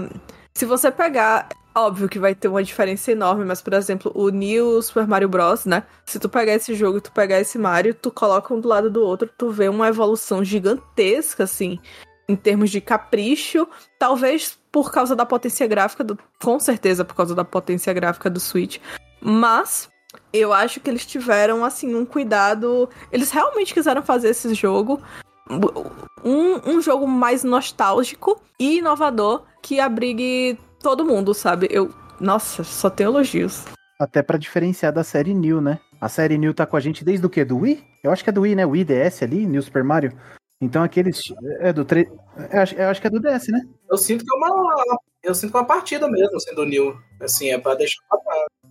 Se 0.54 0.64
você 0.64 0.90
pegar. 0.90 1.48
Óbvio 1.74 2.06
que 2.06 2.18
vai 2.18 2.34
ter 2.34 2.48
uma 2.48 2.62
diferença 2.62 3.10
enorme, 3.12 3.46
mas, 3.46 3.62
por 3.62 3.72
exemplo, 3.72 4.12
o 4.14 4.28
New 4.28 4.82
Super 4.82 5.06
Mario 5.06 5.26
Bros, 5.26 5.64
né? 5.64 5.84
Se 6.04 6.18
tu 6.18 6.28
pegar 6.28 6.52
esse 6.52 6.74
jogo 6.74 6.98
e 6.98 7.00
tu 7.00 7.10
pegar 7.10 7.40
esse 7.40 7.56
Mario, 7.56 7.94
tu 7.94 8.10
coloca 8.10 8.52
um 8.52 8.60
do 8.60 8.68
lado 8.68 8.90
do 8.90 9.00
outro, 9.00 9.26
tu 9.38 9.48
vê 9.50 9.70
uma 9.70 9.88
evolução 9.88 10.44
gigantesca, 10.44 11.44
assim, 11.44 11.78
em 12.32 12.36
termos 12.36 12.70
de 12.70 12.80
capricho. 12.80 13.68
Talvez 13.98 14.58
por 14.70 14.90
causa 14.90 15.14
da 15.14 15.26
potência 15.26 15.66
gráfica, 15.66 16.02
do... 16.02 16.18
com 16.42 16.58
certeza 16.58 17.04
por 17.04 17.14
causa 17.14 17.34
da 17.34 17.44
potência 17.44 17.92
gráfica 17.92 18.30
do 18.30 18.40
Switch. 18.40 18.78
Mas 19.20 19.88
eu 20.32 20.52
acho 20.52 20.80
que 20.80 20.90
eles 20.90 21.06
tiveram, 21.06 21.64
assim, 21.64 21.94
um 21.94 22.04
cuidado. 22.04 22.88
Eles 23.10 23.30
realmente 23.30 23.74
quiseram 23.74 24.02
fazer 24.02 24.30
esse 24.30 24.52
jogo 24.54 25.00
um, 26.24 26.70
um 26.70 26.80
jogo 26.80 27.06
mais 27.06 27.44
nostálgico 27.44 28.40
e 28.58 28.78
inovador 28.78 29.42
que 29.60 29.80
abrigue 29.80 30.58
todo 30.80 31.04
mundo, 31.04 31.34
sabe? 31.34 31.68
Eu. 31.70 31.92
Nossa, 32.20 32.62
só 32.62 32.88
tenho 32.88 33.10
elogios. 33.10 33.64
Até 34.00 34.22
pra 34.22 34.38
diferenciar 34.38 34.92
da 34.92 35.04
série 35.04 35.34
New, 35.34 35.60
né? 35.60 35.78
A 36.00 36.08
série 36.08 36.38
New 36.38 36.54
tá 36.54 36.66
com 36.66 36.76
a 36.76 36.80
gente 36.80 37.04
desde 37.04 37.24
o 37.24 37.30
quê? 37.30 37.44
Do 37.44 37.58
Wii? 37.58 37.82
Eu 38.02 38.10
acho 38.10 38.22
que 38.22 38.30
é 38.30 38.32
do 38.32 38.42
Wii, 38.42 38.56
né? 38.56 38.66
Wii 38.66 38.84
DS 38.84 39.22
ali, 39.22 39.46
New 39.46 39.62
Super 39.62 39.84
Mario. 39.84 40.12
Então 40.62 40.82
aqueles. 40.84 41.20
É 41.58 41.72
do 41.72 41.84
3. 41.84 42.08
Eu 42.52 42.60
acho, 42.62 42.74
eu 42.76 42.88
acho 42.88 43.00
que 43.00 43.06
é 43.08 43.10
do 43.10 43.20
DS, 43.20 43.48
né? 43.48 43.60
Eu 43.90 43.98
sinto 43.98 44.24
que 44.24 44.32
é 44.32 44.36
uma. 44.36 44.74
Eu 45.22 45.34
sinto 45.34 45.50
que 45.50 45.56
é 45.56 45.60
uma 45.60 45.66
partida 45.66 46.08
mesmo, 46.08 46.36
assim, 46.36 46.54
do 46.54 46.64
New. 46.64 46.96
Assim, 47.20 47.50
é 47.50 47.58
pra 47.58 47.74
deixar. 47.74 48.00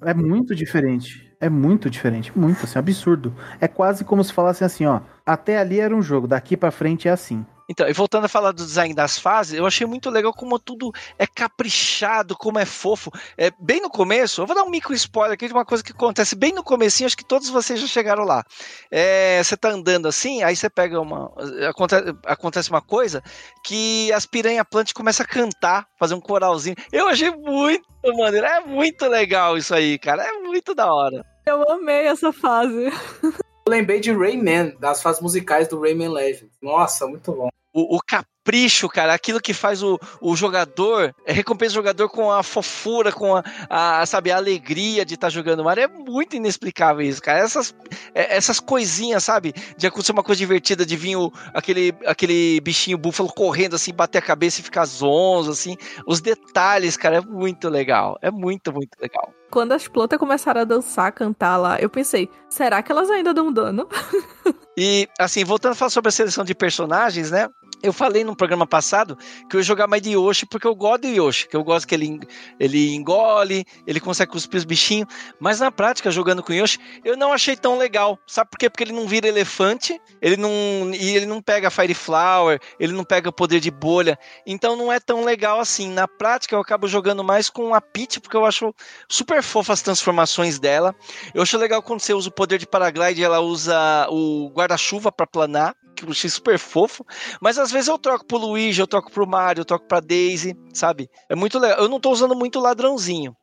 É 0.03 0.13
muito 0.13 0.55
diferente. 0.55 1.29
É 1.39 1.49
muito 1.49 1.89
diferente. 1.89 2.31
Muito, 2.37 2.63
assim, 2.63 2.79
absurdo. 2.79 3.35
É 3.59 3.67
quase 3.67 4.05
como 4.05 4.23
se 4.23 4.31
falassem 4.31 4.65
assim, 4.65 4.85
ó. 4.85 5.01
Até 5.25 5.57
ali 5.57 5.79
era 5.79 5.95
um 5.95 6.01
jogo, 6.01 6.27
daqui 6.27 6.55
pra 6.55 6.71
frente 6.71 7.07
é 7.07 7.11
assim. 7.11 7.45
Então, 7.71 7.87
e 7.87 7.93
voltando 7.93 8.25
a 8.25 8.27
falar 8.27 8.51
do 8.51 8.65
design 8.65 8.93
das 8.93 9.17
fases, 9.17 9.53
eu 9.53 9.65
achei 9.65 9.87
muito 9.87 10.09
legal 10.09 10.33
como 10.33 10.59
tudo 10.59 10.91
é 11.17 11.25
caprichado, 11.25 12.35
como 12.35 12.59
é 12.59 12.65
fofo. 12.65 13.09
É, 13.37 13.49
bem 13.57 13.81
no 13.81 13.89
começo, 13.89 14.41
eu 14.41 14.45
vou 14.45 14.53
dar 14.53 14.63
um 14.63 14.69
micro 14.69 14.93
spoiler 14.93 15.33
aqui 15.33 15.47
de 15.47 15.53
uma 15.53 15.63
coisa 15.63 15.81
que 15.81 15.93
acontece 15.93 16.35
bem 16.35 16.51
no 16.51 16.63
comecinho, 16.63 17.07
acho 17.07 17.15
que 17.15 17.23
todos 17.23 17.49
vocês 17.49 17.79
já 17.79 17.87
chegaram 17.87 18.25
lá. 18.25 18.43
É, 18.91 19.41
você 19.41 19.55
tá 19.55 19.69
andando 19.69 20.09
assim, 20.09 20.43
aí 20.43 20.53
você 20.53 20.69
pega 20.69 20.99
uma. 20.99 21.31
Acontece, 21.69 22.13
acontece 22.25 22.69
uma 22.69 22.81
coisa 22.81 23.23
que 23.63 24.11
as 24.11 24.25
piranha 24.25 24.65
plant 24.65 24.91
começam 24.91 25.25
a 25.25 25.29
cantar, 25.29 25.87
fazer 25.97 26.13
um 26.13 26.21
coralzinho. 26.21 26.75
Eu 26.91 27.07
achei 27.07 27.31
muito 27.31 27.87
maneiro, 28.17 28.45
é 28.45 28.59
muito 28.59 29.07
legal 29.07 29.57
isso 29.57 29.73
aí, 29.73 29.97
cara. 29.97 30.23
É 30.23 30.33
muito 30.39 30.75
da 30.75 30.93
hora. 30.93 31.25
Eu 31.45 31.63
amei 31.71 32.07
essa 32.07 32.33
fase. 32.33 32.91
Eu 33.65 33.71
lembrei 33.71 33.99
de 33.99 34.11
Rayman, 34.11 34.75
das 34.79 35.01
fases 35.01 35.21
musicais 35.21 35.67
do 35.67 35.79
Rayman 35.79 36.09
Legends. 36.09 36.57
Nossa, 36.61 37.07
muito 37.07 37.31
bom. 37.31 37.49
o, 37.73 37.97
o 37.97 37.99
capricho, 38.41 38.89
cara, 38.89 39.13
aquilo 39.13 39.39
que 39.39 39.53
faz 39.53 39.83
o, 39.83 39.99
o 40.19 40.35
jogador, 40.35 41.13
é, 41.25 41.31
recompensa 41.31 41.71
o 41.71 41.75
jogador 41.75 42.09
com 42.09 42.31
a 42.31 42.41
fofura, 42.41 43.11
com 43.11 43.35
a, 43.35 43.43
a, 43.69 44.05
sabe, 44.05 44.31
a 44.31 44.37
alegria 44.37 45.05
de 45.05 45.13
estar 45.13 45.29
jogando 45.29 45.63
Mario. 45.63 45.83
É 45.83 45.87
muito 45.87 46.35
inexplicável 46.35 47.05
isso, 47.05 47.21
cara. 47.21 47.39
Essas, 47.39 47.73
é, 48.13 48.35
essas 48.35 48.59
coisinhas, 48.59 49.23
sabe, 49.23 49.53
de 49.77 49.87
acontecer 49.87 50.11
uma 50.11 50.23
coisa 50.23 50.39
divertida, 50.39 50.85
de 50.85 50.95
vir 50.95 51.15
o, 51.15 51.31
aquele, 51.53 51.93
aquele 52.05 52.59
bichinho 52.61 52.97
búfalo 52.97 53.31
correndo 53.31 53.75
assim, 53.75 53.93
bater 53.93 54.17
a 54.17 54.21
cabeça 54.21 54.59
e 54.59 54.63
ficar 54.63 54.85
zonzo, 54.85 55.51
assim. 55.51 55.77
Os 56.07 56.19
detalhes, 56.19 56.97
cara, 56.97 57.17
é 57.17 57.21
muito 57.21 57.69
legal. 57.69 58.17
É 58.21 58.31
muito, 58.31 58.73
muito 58.73 58.97
legal. 58.99 59.33
Quando 59.51 59.73
as 59.73 59.87
plantas 59.87 60.17
começaram 60.17 60.61
a 60.61 60.63
dançar, 60.63 61.11
cantar 61.11 61.57
lá, 61.57 61.77
eu 61.79 61.89
pensei, 61.89 62.29
será 62.49 62.81
que 62.81 62.91
elas 62.91 63.09
ainda 63.09 63.33
dão 63.33 63.51
dano? 63.51 63.87
E, 64.77 65.07
assim, 65.19 65.43
voltando 65.43 65.73
a 65.73 65.75
falar 65.75 65.89
sobre 65.89 66.09
a 66.09 66.11
seleção 66.11 66.45
de 66.45 66.55
personagens, 66.55 67.29
né? 67.29 67.47
Eu 67.83 67.91
falei 67.91 68.23
no 68.23 68.35
programa 68.35 68.67
passado 68.67 69.17
que 69.49 69.55
eu 69.55 69.59
ia 69.59 69.63
jogar 69.63 69.87
mais 69.87 70.01
de 70.01 70.11
Yoshi 70.11 70.45
porque 70.45 70.67
eu 70.67 70.75
gosto 70.75 71.01
de 71.01 71.15
Yoshi, 71.15 71.47
que 71.47 71.55
eu 71.55 71.63
gosto 71.63 71.87
que 71.87 71.95
ele, 71.95 72.19
ele 72.59 72.93
engole, 72.93 73.65
ele 73.87 73.99
consegue 73.99 74.31
cuspir 74.31 74.57
os 74.57 74.65
bichinhos, 74.65 75.07
mas 75.39 75.59
na 75.59 75.71
prática, 75.71 76.11
jogando 76.11 76.43
com 76.43 76.53
Yoshi, 76.53 76.77
eu 77.03 77.17
não 77.17 77.33
achei 77.33 77.55
tão 77.55 77.77
legal. 77.77 78.19
Sabe 78.27 78.51
por 78.51 78.57
quê? 78.57 78.69
Porque 78.69 78.83
ele 78.83 78.93
não 78.93 79.07
vira 79.07 79.27
elefante, 79.27 79.99
ele 80.21 80.37
não 80.37 80.51
e 80.93 81.15
ele 81.15 81.25
não 81.25 81.41
pega 81.41 81.71
Fire 81.71 81.93
Flower, 81.93 82.59
ele 82.79 82.93
não 82.93 83.03
pega 83.03 83.31
poder 83.31 83.59
de 83.59 83.71
bolha, 83.71 84.17
então 84.45 84.75
não 84.75 84.91
é 84.91 84.99
tão 84.99 85.23
legal 85.23 85.59
assim. 85.59 85.89
Na 85.89 86.07
prática, 86.07 86.55
eu 86.55 86.59
acabo 86.59 86.87
jogando 86.87 87.23
mais 87.23 87.49
com 87.49 87.73
a 87.73 87.81
Peach 87.81 88.19
porque 88.19 88.37
eu 88.37 88.45
acho 88.45 88.73
super 89.09 89.41
fofa 89.41 89.73
as 89.73 89.81
transformações 89.81 90.59
dela. 90.59 90.95
Eu 91.33 91.41
acho 91.41 91.57
legal 91.57 91.81
quando 91.81 92.01
você 92.01 92.13
usa 92.13 92.29
o 92.29 92.31
poder 92.31 92.57
de 92.57 92.67
paraglide, 92.67 93.23
ela 93.23 93.39
usa 93.39 94.07
o 94.09 94.51
guarda-chuva 94.53 95.11
para 95.11 95.25
planar, 95.25 95.75
que 95.95 96.05
eu 96.05 96.09
achei 96.09 96.29
super 96.29 96.57
fofo. 96.57 97.05
Mas 97.39 97.57
às 97.57 97.71
vezes 97.71 97.87
eu 97.87 97.97
troco 97.97 98.25
pro 98.25 98.37
Luigi, 98.37 98.79
eu 98.79 98.87
troco 98.87 99.11
pro 99.11 99.27
Mario, 99.27 99.61
eu 99.61 99.65
troco 99.65 99.87
pra 99.87 99.99
Daisy, 99.99 100.55
sabe? 100.73 101.09
É 101.29 101.35
muito 101.35 101.59
legal. 101.59 101.79
Eu 101.79 101.89
não 101.89 101.99
tô 101.99 102.11
usando 102.11 102.35
muito 102.35 102.59
ladrãozinho. 102.59 103.35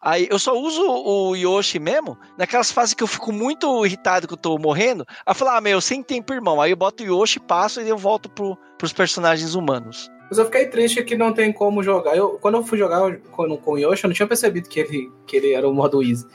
Aí 0.00 0.28
eu 0.30 0.38
só 0.38 0.56
uso 0.56 0.82
o 0.82 1.34
Yoshi 1.34 1.78
mesmo 1.78 2.16
naquelas 2.38 2.70
fases 2.70 2.94
que 2.94 3.02
eu 3.02 3.08
fico 3.08 3.32
muito 3.32 3.84
irritado 3.84 4.28
que 4.28 4.34
eu 4.34 4.38
tô 4.38 4.56
morrendo. 4.58 5.04
Eu 5.26 5.34
falo, 5.34 5.50
ah, 5.52 5.60
meu, 5.60 5.80
sem 5.80 6.02
tempo, 6.02 6.32
irmão. 6.32 6.60
Aí 6.60 6.70
eu 6.70 6.76
boto 6.76 7.02
o 7.02 7.06
Yoshi, 7.06 7.40
passo 7.40 7.80
e 7.80 7.88
eu 7.88 7.98
volto 7.98 8.28
pro, 8.30 8.56
pros 8.78 8.92
personagens 8.92 9.54
humanos. 9.54 10.08
Mas 10.28 10.38
eu 10.38 10.44
fiquei 10.44 10.66
triste 10.66 11.02
que 11.02 11.16
não 11.16 11.32
tem 11.32 11.52
como 11.52 11.82
jogar. 11.82 12.16
Eu, 12.16 12.38
quando 12.38 12.56
eu 12.56 12.64
fui 12.64 12.78
jogar 12.78 13.16
com, 13.32 13.56
com 13.56 13.72
o 13.72 13.78
Yoshi, 13.78 14.04
eu 14.04 14.08
não 14.08 14.14
tinha 14.14 14.28
percebido 14.28 14.68
que 14.68 14.80
ele, 14.80 15.10
que 15.26 15.36
ele 15.36 15.52
era 15.52 15.68
o 15.68 15.74
modo 15.74 16.02
easy. 16.02 16.26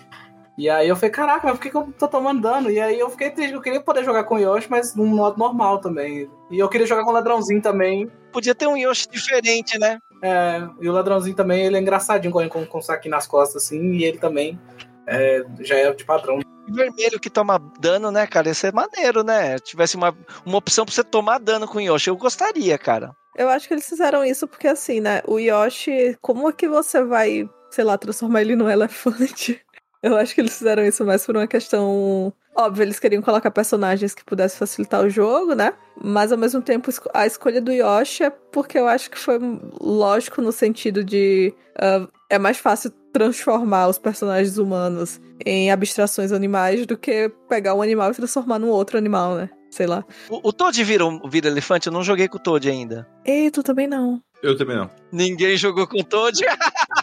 E 0.58 0.70
aí 0.70 0.88
eu 0.88 0.96
falei, 0.96 1.12
caraca, 1.12 1.48
mas 1.48 1.56
por 1.56 1.64
que, 1.64 1.70
que 1.70 1.78
eu 1.78 1.94
tô 1.98 2.08
tomando 2.08 2.42
dano? 2.42 2.70
E 2.70 2.80
aí 2.80 3.00
eu 3.00 3.10
fiquei 3.10 3.32
triste, 3.32 3.54
eu 3.54 3.62
queria 3.62 3.82
poder 3.82 4.04
jogar 4.04 4.26
com 4.26 4.36
o 4.36 4.40
Yoshi, 4.40 4.68
mas 4.70 4.96
num 4.96 5.06
modo 5.06 5.38
normal 5.38 5.80
também. 5.80 6.30
E 6.50 6.60
eu 6.60 6.70
queria 6.70 6.86
jogar 6.86 7.04
com 7.04 7.10
o 7.10 7.14
ladrãozinho 7.14 7.62
também. 7.62 8.12
Podia 8.32 8.54
ter 8.54 8.68
um 8.68 8.78
Yoshi 8.78 9.10
diferente, 9.10 9.80
né? 9.80 9.98
É, 10.22 10.62
e 10.80 10.88
o 10.88 10.92
ladrãozinho 10.92 11.36
também, 11.36 11.66
ele 11.66 11.78
é 11.78 11.80
engraçadinho 11.80 12.32
com, 12.32 12.48
com, 12.48 12.66
com 12.66 12.78
o 12.78 12.82
saquinho 12.82 13.12
nas 13.12 13.26
costas, 13.26 13.64
assim, 13.64 13.94
e 13.94 14.04
ele 14.04 14.18
também 14.18 14.60
é, 15.08 15.44
já 15.62 15.76
é 15.76 15.92
de 15.94 16.06
padrão. 16.06 16.40
Vermelho 16.70 17.20
que 17.20 17.30
toma 17.30 17.60
dano, 17.80 18.12
né, 18.12 18.28
cara? 18.28 18.50
Isso 18.50 18.68
é 18.68 18.72
maneiro, 18.72 19.24
né? 19.24 19.58
Tivesse 19.60 19.96
uma, 19.96 20.16
uma 20.46 20.58
opção 20.58 20.86
pra 20.86 20.94
você 20.94 21.04
tomar 21.04 21.40
dano 21.40 21.68
com 21.68 21.80
o 21.80 21.82
Yoshi, 21.82 22.10
eu 22.10 22.16
gostaria, 22.16 22.78
cara. 22.78 23.16
Eu 23.36 23.50
acho 23.50 23.68
que 23.68 23.74
eles 23.74 23.88
fizeram 23.88 24.24
isso 24.24 24.48
porque, 24.48 24.68
assim, 24.68 25.00
né? 25.00 25.22
O 25.26 25.40
Yoshi, 25.40 26.18
como 26.22 26.50
é 26.50 26.54
que 26.54 26.68
você 26.68 27.04
vai, 27.04 27.50
sei 27.70 27.84
lá, 27.84 27.98
transformar 27.98 28.42
ele 28.42 28.56
num 28.56 28.70
elefante? 28.70 29.60
Eu 30.02 30.18
acho 30.18 30.34
que 30.34 30.42
eles 30.42 30.58
fizeram 30.58 30.84
isso 30.84 31.06
mais 31.06 31.26
por 31.26 31.36
uma 31.36 31.48
questão. 31.48 32.34
Óbvio, 32.56 32.84
eles 32.84 33.00
queriam 33.00 33.22
colocar 33.22 33.52
personagens 33.52 34.14
que 34.14 34.26
pudessem 34.26 34.58
facilitar 34.58 35.04
o 35.04 35.10
jogo, 35.10 35.54
né? 35.54 35.74
Mas 36.04 36.32
ao 36.32 36.38
mesmo 36.38 36.62
tempo, 36.62 36.92
a 37.14 37.26
escolha 37.26 37.62
do 37.62 37.72
Yoshi 37.72 38.24
é 38.24 38.30
porque 38.30 38.78
eu 38.78 38.88
acho 38.88 39.10
que 39.12 39.18
foi 39.18 39.40
lógico 39.80 40.42
no 40.42 40.52
sentido 40.52 41.04
de. 41.04 41.54
Uh, 41.76 42.12
é 42.30 42.40
mais 42.40 42.58
fácil 42.58 42.92
transformar 43.14 43.88
os 43.88 43.98
personagens 43.98 44.58
humanos 44.58 45.22
em 45.46 45.72
abstrações 45.72 46.32
animais 46.32 46.86
do 46.86 46.98
que 46.98 47.30
pegar 47.48 47.76
um 47.76 47.82
animal 47.82 48.12
e 48.12 48.16
transformar 48.16 48.58
num 48.58 48.70
outro 48.70 48.98
animal, 48.98 49.36
né? 49.36 49.50
Sei 49.70 49.88
lá. 49.88 50.04
O, 50.30 50.50
o 50.50 50.54
Toad 50.54 50.84
vira, 50.84 51.06
vira 51.30 51.48
elefante? 51.48 51.88
Eu 51.88 51.94
não 51.94 52.04
joguei 52.04 52.28
com 52.28 52.38
o 52.38 52.40
Toad 52.40 52.70
ainda. 52.70 53.08
Ei, 53.24 53.50
tu 53.50 53.64
também 53.64 53.88
não. 53.88 54.22
Eu 54.44 54.58
também 54.58 54.76
não. 54.76 54.90
Ninguém 55.12 55.56
jogou 55.56 55.88
com 55.88 56.00
o 56.00 56.04
Toad? 56.04 56.42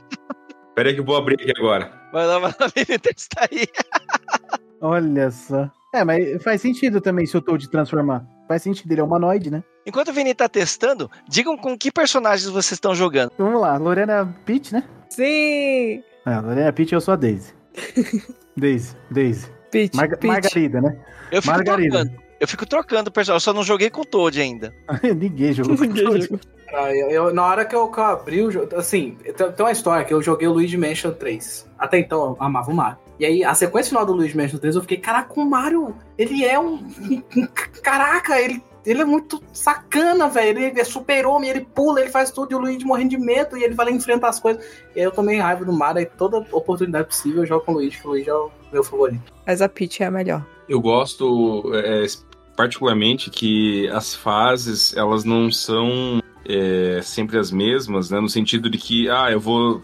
Pera 0.79 0.91
aí 0.91 0.95
que 0.95 1.01
eu 1.01 1.05
vou 1.05 1.17
abrir 1.17 1.35
aqui 1.35 1.53
agora. 1.59 1.91
Vai 2.12 2.25
lá, 2.25 2.38
vai 2.38 2.53
lá, 2.53 2.69
menino, 2.77 3.01
testar 3.01 3.49
aí. 3.51 3.67
Olha 4.81 5.29
só. 5.29 5.69
É, 5.93 6.05
mas 6.05 6.41
faz 6.41 6.61
sentido 6.61 7.01
também 7.01 7.27
se 7.27 7.37
o 7.37 7.43
Toad 7.43 7.69
transformar. 7.69 8.25
Faz 8.47 8.62
sentido, 8.62 8.93
ele 8.93 9.01
é 9.01 9.03
humanoide, 9.03 9.51
né? 9.51 9.64
Enquanto 9.85 10.11
o 10.11 10.12
Vini 10.12 10.33
tá 10.35 10.49
testando, 10.49 11.11
digam 11.29 11.57
com 11.59 11.77
que 11.77 11.91
personagens 11.91 12.49
vocês 12.49 12.77
estão 12.77 12.95
jogando. 12.95 13.33
Então, 13.35 13.47
vamos 13.47 13.61
lá, 13.61 13.77
Lorena 13.77 14.33
Pitt, 14.45 14.73
né? 14.73 14.85
Sim! 15.11 16.01
É, 16.25 16.41
Lorena 16.41 16.73
Pitt, 16.73 16.95
eu 16.95 17.01
sou 17.01 17.14
a 17.14 17.17
Daisy. 17.17 17.53
Daisy, 18.57 18.97
Daisy. 19.11 19.49
Peach, 19.73 19.97
Marga 19.97 20.17
Peach. 20.17 20.33
Margarida, 20.33 20.81
né? 20.81 20.97
Eu 21.33 21.43
fico 21.43 21.55
Margarida. 21.57 22.05
trocando. 22.05 22.23
Eu 22.38 22.47
fico 22.47 22.67
trocando 22.67 23.11
personagem, 23.11 23.37
eu 23.37 23.41
só 23.41 23.53
não 23.53 23.64
joguei 23.64 23.91
com 23.91 24.03
o 24.03 24.07
Toad 24.07 24.41
ainda. 24.41 24.73
Ninguém 25.03 25.53
jogou 25.53 25.77
com 25.77 25.83
o 25.83 25.93
Toad. 25.93 26.29
Ah, 26.72 26.94
eu, 26.94 27.11
eu- 27.11 27.35
na 27.35 27.44
hora 27.46 27.64
que 27.64 27.74
eu, 27.74 27.88
que 27.88 27.98
eu 27.98 28.04
abri 28.04 28.42
o 28.42 28.50
jogo, 28.50 28.76
assim, 28.76 29.16
tem, 29.22 29.33
tem 29.52 29.64
uma 29.66 29.72
história 29.72 30.04
que 30.04 30.12
eu 30.12 30.20
joguei 30.22 30.46
o 30.46 30.52
Luigi 30.52 30.76
Mansion 30.76 31.12
3. 31.12 31.66
Até 31.78 31.98
então 31.98 32.22
eu 32.24 32.37
amava 32.38 32.70
o 32.70 32.74
Mario. 32.74 32.98
E 33.18 33.24
aí, 33.24 33.42
a 33.42 33.52
sequência 33.54 33.90
final 33.90 34.07
do 34.07 34.12
Luigi 34.12 34.37
Mansion 34.37 34.59
3, 34.59 34.76
eu 34.76 34.83
fiquei, 34.83 34.98
caraca, 34.98 35.33
o 35.40 35.44
Mario, 35.44 35.94
ele 36.16 36.44
é 36.44 36.59
um- 36.61 36.78
caraca, 37.83 38.40
ele, 38.40 38.62
ele 38.87 39.00
é 39.00 39.04
muito 39.04 39.42
sacana, 39.52 40.28
velho. 40.28 40.59
Ele 40.61 40.81
é 40.81 40.85
super-homem, 40.85 41.50
ele 41.50 41.61
pula, 41.74 42.00
ele 42.00 42.11
faz 42.11 42.31
tudo, 42.31 42.52
e 42.52 42.54
o 42.54 42.59
Luigi 42.59 42.85
morrendo 42.85 43.11
de 43.11 43.18
medo, 43.18 43.57
e 43.57 43.64
ele 43.64 43.74
vai 43.74 43.87
lá 43.87 43.92
enfrentar 43.92 44.28
as 44.28 44.38
coisas. 44.38 44.64
E 44.94 45.00
aí 45.00 45.04
eu 45.04 45.11
tomei 45.11 45.38
raiva 45.38 45.64
do 45.64 45.72
Mario, 45.72 46.02
e 46.02 46.07
toda 46.07 46.46
oportunidade 46.52 47.09
possível 47.09 47.42
eu 47.42 47.46
jogo 47.46 47.64
com 47.64 47.72
o 47.72 47.74
Luigi, 47.76 47.98
que 48.00 48.07
o 48.07 48.11
Luigi 48.11 48.31
é 48.31 48.35
o 48.35 48.50
meu 48.72 48.85
favorito. 48.85 49.33
Mas 49.46 49.61
a 49.62 49.68
Peach 49.68 50.02
é 50.02 50.07
a 50.07 50.11
melhor. 50.11 50.44
Eu 50.68 50.81
gosto 50.81 51.72
é, 51.74 52.04
particularmente 52.57 53.31
que 53.31 53.88
as 53.88 54.14
fases 54.14 54.96
elas 54.96 55.24
não 55.24 55.50
são 55.50 56.20
é, 56.49 57.01
sempre 57.03 57.39
as 57.39 57.51
mesmas, 57.51 58.11
né? 58.11 58.19
No 58.21 58.29
sentido 58.29 58.71
de 58.71 58.79
que, 58.79 59.09
ah, 59.11 59.31
eu 59.31 59.39
vou. 59.39 59.83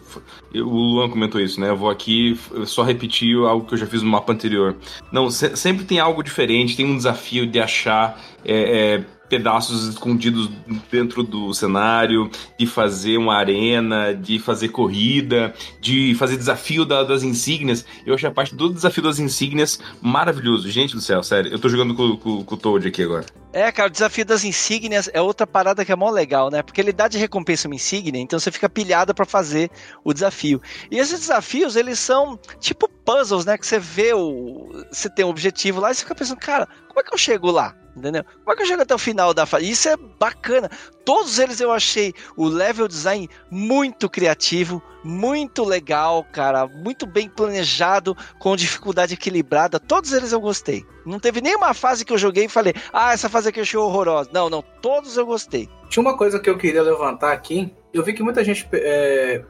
eu- 0.53 0.67
o 0.67 0.73
Luan 0.77 1.09
comentou 1.09 1.39
isso, 1.39 1.59
né? 1.61 1.69
Eu 1.69 1.77
vou 1.77 1.89
aqui 1.89 2.37
só 2.65 2.81
repetir 2.83 3.37
algo 3.37 3.65
que 3.67 3.73
eu 3.73 3.77
já 3.77 3.85
fiz 3.85 4.01
no 4.01 4.09
mapa 4.09 4.33
anterior. 4.33 4.75
Não, 5.11 5.29
se- 5.29 5.55
sempre 5.55 5.85
tem 5.85 5.99
algo 5.99 6.23
diferente, 6.23 6.75
tem 6.75 6.85
um 6.85 6.97
desafio 6.97 7.45
de 7.45 7.59
achar. 7.59 8.19
é, 8.47 8.97
é, 8.97 9.03
pedaços 9.29 9.87
escondidos 9.87 10.49
dentro 10.91 11.23
do 11.23 11.53
cenário, 11.53 12.29
de 12.57 12.65
fazer 12.67 13.17
uma 13.17 13.35
arena, 13.35 14.13
de 14.13 14.39
fazer 14.39 14.69
corrida, 14.69 15.53
de 15.81 16.13
fazer 16.15 16.37
desafio 16.37 16.85
da- 16.85 17.03
das 17.03 17.23
insígnias. 17.23 17.85
Eu 18.05 18.13
achei 18.15 18.29
a 18.29 18.31
parte 18.31 18.55
do 18.55 18.71
desafio 18.73 19.03
das 19.03 19.19
insígnias 19.19 19.79
maravilhoso. 20.01 20.69
Gente 20.69 20.93
do 20.95 21.01
céu, 21.01 21.23
sério. 21.23 21.51
Eu 21.51 21.59
tô 21.59 21.67
jogando 21.69 21.95
com, 21.95 22.15
com- 22.17 22.43
com 22.43 22.55
o 22.55 22.57
Toad 22.57 22.87
aqui 22.87 23.03
agora. 23.03 23.25
É, 23.51 23.71
cara, 23.71 23.87
o 23.87 23.91
desafio 23.91 24.25
das 24.25 24.43
insígnias 24.43 25.09
é 25.13 25.21
outra 25.21 25.47
parada 25.47 25.85
que 25.85 25.91
é 25.91 25.95
mó 25.95 26.09
legal, 26.09 26.51
né? 26.51 26.61
Porque 26.61 26.81
ele 26.81 26.91
dá 26.91 27.07
de 27.07 27.17
recompensa 27.17 27.67
uma 27.67 27.75
insígnia, 27.75 28.21
então 28.21 28.37
você 28.37 28.51
fica 28.51 28.67
pilhada 28.67 29.13
pra 29.13 29.25
fazer 29.25 29.69
o 30.03 30.13
desafio. 30.13 30.61
E 30.91 30.97
esses 30.99 31.19
desafios, 31.21 31.75
eles 31.77 31.97
são 31.97 32.37
tipo 32.59 32.89
puzzles, 33.05 33.45
né? 33.45 33.57
Que 33.57 33.65
você 33.65 33.79
vê 33.79 34.13
o. 34.13 34.69
Você 34.91 35.09
tem 35.09 35.23
um 35.25 35.29
objetivo 35.29 35.79
lá 35.79 35.89
e 35.91 35.95
você 35.95 36.01
fica 36.01 36.15
pensando, 36.15 36.39
cara, 36.39 36.67
como 36.87 36.99
é 36.99 37.03
que 37.03 37.13
eu 37.13 37.17
chego 37.17 37.49
lá? 37.49 37.73
Entendeu? 37.95 38.23
Como 38.23 38.51
é 38.51 38.55
que 38.55 38.63
eu 38.63 38.67
chego 38.67 38.81
até 38.81 38.93
o 38.93 38.99
final 38.99 39.33
da 39.33 39.45
fase? 39.45 39.69
Isso 39.69 39.87
é 39.87 39.95
bacana. 39.95 40.69
Todos 41.05 41.39
eles 41.39 41.61
eu 41.61 41.71
achei 41.71 42.13
o 42.35 42.45
level 42.45 42.87
design 42.87 43.29
muito 43.49 44.09
criativo, 44.09 44.83
muito 45.03 45.63
legal, 45.63 46.25
cara. 46.31 46.67
Muito 46.67 47.05
bem 47.05 47.29
planejado, 47.29 48.15
com 48.37 48.55
dificuldade 48.55 49.13
equilibrada. 49.13 49.79
Todos 49.79 50.11
eles 50.11 50.33
eu 50.33 50.41
gostei. 50.41 50.85
Não 51.05 51.19
teve 51.19 51.39
nenhuma 51.39 51.73
fase 51.73 52.03
que 52.03 52.11
eu 52.11 52.17
joguei 52.17 52.45
e 52.45 52.49
falei, 52.49 52.73
ah, 52.91 53.13
essa 53.13 53.29
fase 53.29 53.49
aqui 53.49 53.59
eu 53.59 53.63
achei 53.63 53.79
horrorosa. 53.79 54.29
Não, 54.33 54.49
não, 54.49 54.61
todos 54.81 55.15
eu 55.15 55.25
gostei. 55.25 55.69
Tinha 55.89 56.01
uma 56.01 56.17
coisa 56.17 56.39
que 56.39 56.49
eu 56.49 56.57
queria 56.57 56.83
levantar 56.83 57.31
aqui. 57.31 57.73
Eu 57.93 58.03
vi 58.03 58.13
que 58.13 58.23
muita 58.23 58.43
gente 58.43 58.67
é, 58.73 59.45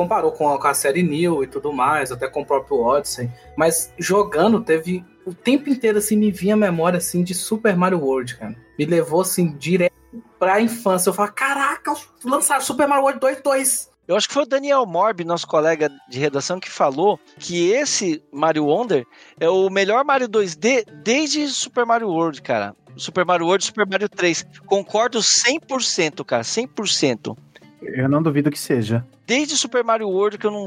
comparou 0.00 0.32
com 0.32 0.48
a, 0.48 0.58
com 0.58 0.66
a 0.66 0.72
série 0.72 1.02
New 1.02 1.44
e 1.44 1.46
tudo 1.46 1.74
mais, 1.74 2.10
até 2.10 2.26
com 2.26 2.40
o 2.40 2.46
próprio 2.46 2.78
Odyssey. 2.80 3.30
Mas 3.54 3.92
jogando, 3.98 4.62
teve 4.62 5.04
o 5.26 5.34
tempo 5.34 5.68
inteiro 5.68 5.98
assim, 5.98 6.16
me 6.16 6.30
vinha 6.30 6.54
a 6.54 6.56
memória 6.56 6.96
assim 6.96 7.22
de 7.22 7.34
Super 7.34 7.76
Mario 7.76 8.00
World, 8.00 8.36
cara. 8.38 8.56
Me 8.78 8.86
levou 8.86 9.20
assim 9.20 9.54
direto 9.58 9.92
pra 10.38 10.58
infância. 10.58 11.10
Eu 11.10 11.12
falava, 11.12 11.34
caraca, 11.34 11.92
lançaram 12.24 12.62
Super 12.62 12.88
Mario 12.88 13.04
World 13.04 13.20
2 13.20 13.42
2. 13.42 13.90
Eu 14.08 14.16
acho 14.16 14.26
que 14.26 14.32
foi 14.32 14.44
o 14.44 14.46
Daniel 14.46 14.86
Morbi, 14.86 15.22
nosso 15.22 15.46
colega 15.46 15.90
de 16.08 16.18
redação, 16.18 16.58
que 16.58 16.70
falou 16.70 17.20
que 17.38 17.70
esse 17.70 18.24
Mario 18.32 18.64
Wonder 18.64 19.06
é 19.38 19.50
o 19.50 19.68
melhor 19.68 20.02
Mario 20.02 20.28
2D 20.28 20.84
desde 21.04 21.46
Super 21.48 21.84
Mario 21.84 22.08
World, 22.08 22.40
cara. 22.40 22.74
Super 22.96 23.26
Mario 23.26 23.46
World 23.46 23.64
Super 23.66 23.86
Mario 23.86 24.08
3. 24.08 24.46
Concordo 24.66 25.18
100%, 25.18 26.24
cara, 26.24 26.42
100%. 26.42 27.36
Eu 27.82 28.08
não 28.08 28.22
duvido 28.22 28.50
que 28.50 28.58
seja. 28.58 29.04
Desde 29.26 29.56
Super 29.56 29.82
Mario 29.82 30.08
World 30.08 30.36
que 30.38 30.46
eu 30.46 30.50
não, 30.50 30.66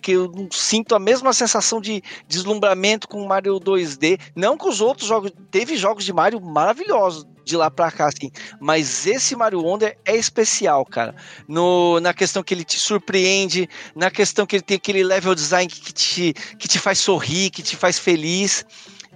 que 0.00 0.12
eu 0.12 0.30
não 0.30 0.48
sinto 0.50 0.94
a 0.94 0.98
mesma 0.98 1.32
sensação 1.32 1.80
de 1.80 2.02
deslumbramento 2.28 3.08
com 3.08 3.26
Mario 3.26 3.58
2D. 3.58 4.20
Não 4.36 4.56
que 4.56 4.68
os 4.68 4.80
outros 4.80 5.08
jogos. 5.08 5.32
Teve 5.50 5.76
jogos 5.76 6.04
de 6.04 6.12
Mario 6.12 6.40
maravilhosos 6.40 7.26
de 7.44 7.56
lá 7.56 7.70
pra 7.70 7.90
cá, 7.90 8.06
assim. 8.08 8.30
Mas 8.60 9.06
esse 9.06 9.36
Mario 9.36 9.60
Wonder 9.60 9.96
é 10.04 10.16
especial, 10.16 10.84
cara. 10.84 11.14
No, 11.46 12.00
na 12.00 12.14
questão 12.14 12.42
que 12.42 12.54
ele 12.54 12.64
te 12.64 12.78
surpreende, 12.78 13.68
na 13.94 14.10
questão 14.10 14.46
que 14.46 14.56
ele 14.56 14.62
tem 14.62 14.76
aquele 14.76 15.04
level 15.04 15.34
design 15.34 15.68
que 15.68 15.92
te, 15.92 16.32
que 16.58 16.66
te 16.66 16.78
faz 16.78 16.98
sorrir, 16.98 17.50
que 17.50 17.62
te 17.62 17.76
faz 17.76 17.98
feliz. 17.98 18.64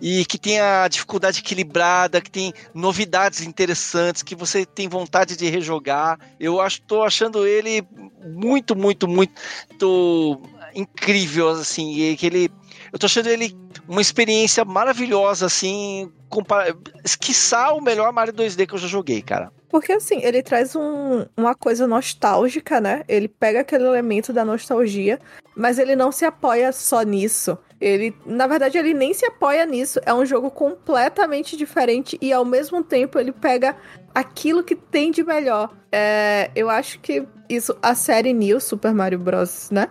E 0.00 0.24
que 0.24 0.38
tem 0.38 0.60
a 0.60 0.86
dificuldade 0.88 1.40
equilibrada, 1.40 2.20
que 2.20 2.30
tem 2.30 2.52
novidades 2.74 3.42
interessantes, 3.42 4.22
que 4.22 4.34
você 4.34 4.64
tem 4.64 4.88
vontade 4.88 5.36
de 5.36 5.48
rejogar. 5.48 6.18
Eu 6.38 6.58
tô 6.86 7.02
achando 7.02 7.46
ele 7.46 7.86
muito, 8.24 8.76
muito, 8.76 9.08
muito 9.08 10.40
incrível, 10.74 11.48
assim, 11.48 11.98
e 12.00 12.16
que 12.16 12.26
ele, 12.26 12.50
eu 12.92 12.98
tô 12.98 13.06
achando 13.06 13.28
ele 13.28 13.56
uma 13.88 14.00
experiência 14.00 14.64
maravilhosa, 14.64 15.46
assim, 15.46 16.12
compara, 16.28 16.76
esquiçar 17.04 17.74
o 17.74 17.80
melhor 17.80 18.12
Mario 18.12 18.32
2D 18.32 18.66
que 18.66 18.74
eu 18.74 18.78
já 18.78 18.86
joguei, 18.86 19.22
cara. 19.22 19.50
Porque 19.68 19.92
assim, 19.92 20.20
ele 20.22 20.42
traz 20.42 20.74
um- 20.74 21.26
uma 21.36 21.54
coisa 21.54 21.86
nostálgica, 21.86 22.80
né? 22.80 23.02
Ele 23.06 23.28
pega 23.28 23.60
aquele 23.60 23.84
elemento 23.84 24.32
da 24.32 24.44
nostalgia, 24.44 25.18
mas 25.54 25.78
ele 25.78 25.94
não 25.94 26.10
se 26.10 26.24
apoia 26.24 26.72
só 26.72 27.02
nisso. 27.02 27.58
Ele, 27.80 28.14
na 28.26 28.46
verdade, 28.46 28.76
ele 28.78 28.92
nem 28.94 29.14
se 29.14 29.24
apoia 29.26 29.64
nisso. 29.66 30.00
É 30.04 30.12
um 30.12 30.26
jogo 30.26 30.50
completamente 30.50 31.56
diferente 31.56 32.18
e 32.20 32.32
ao 32.32 32.44
mesmo 32.44 32.82
tempo 32.82 33.18
ele 33.18 33.30
pega 33.30 33.76
aquilo 34.14 34.64
que 34.64 34.74
tem 34.74 35.10
de 35.10 35.22
melhor. 35.22 35.70
É, 35.92 36.50
eu 36.56 36.68
acho 36.68 36.98
que 37.00 37.26
isso, 37.48 37.76
a 37.82 37.94
série 37.94 38.32
New 38.32 38.60
Super 38.60 38.92
Mario 38.92 39.18
Bros, 39.18 39.70
né? 39.70 39.88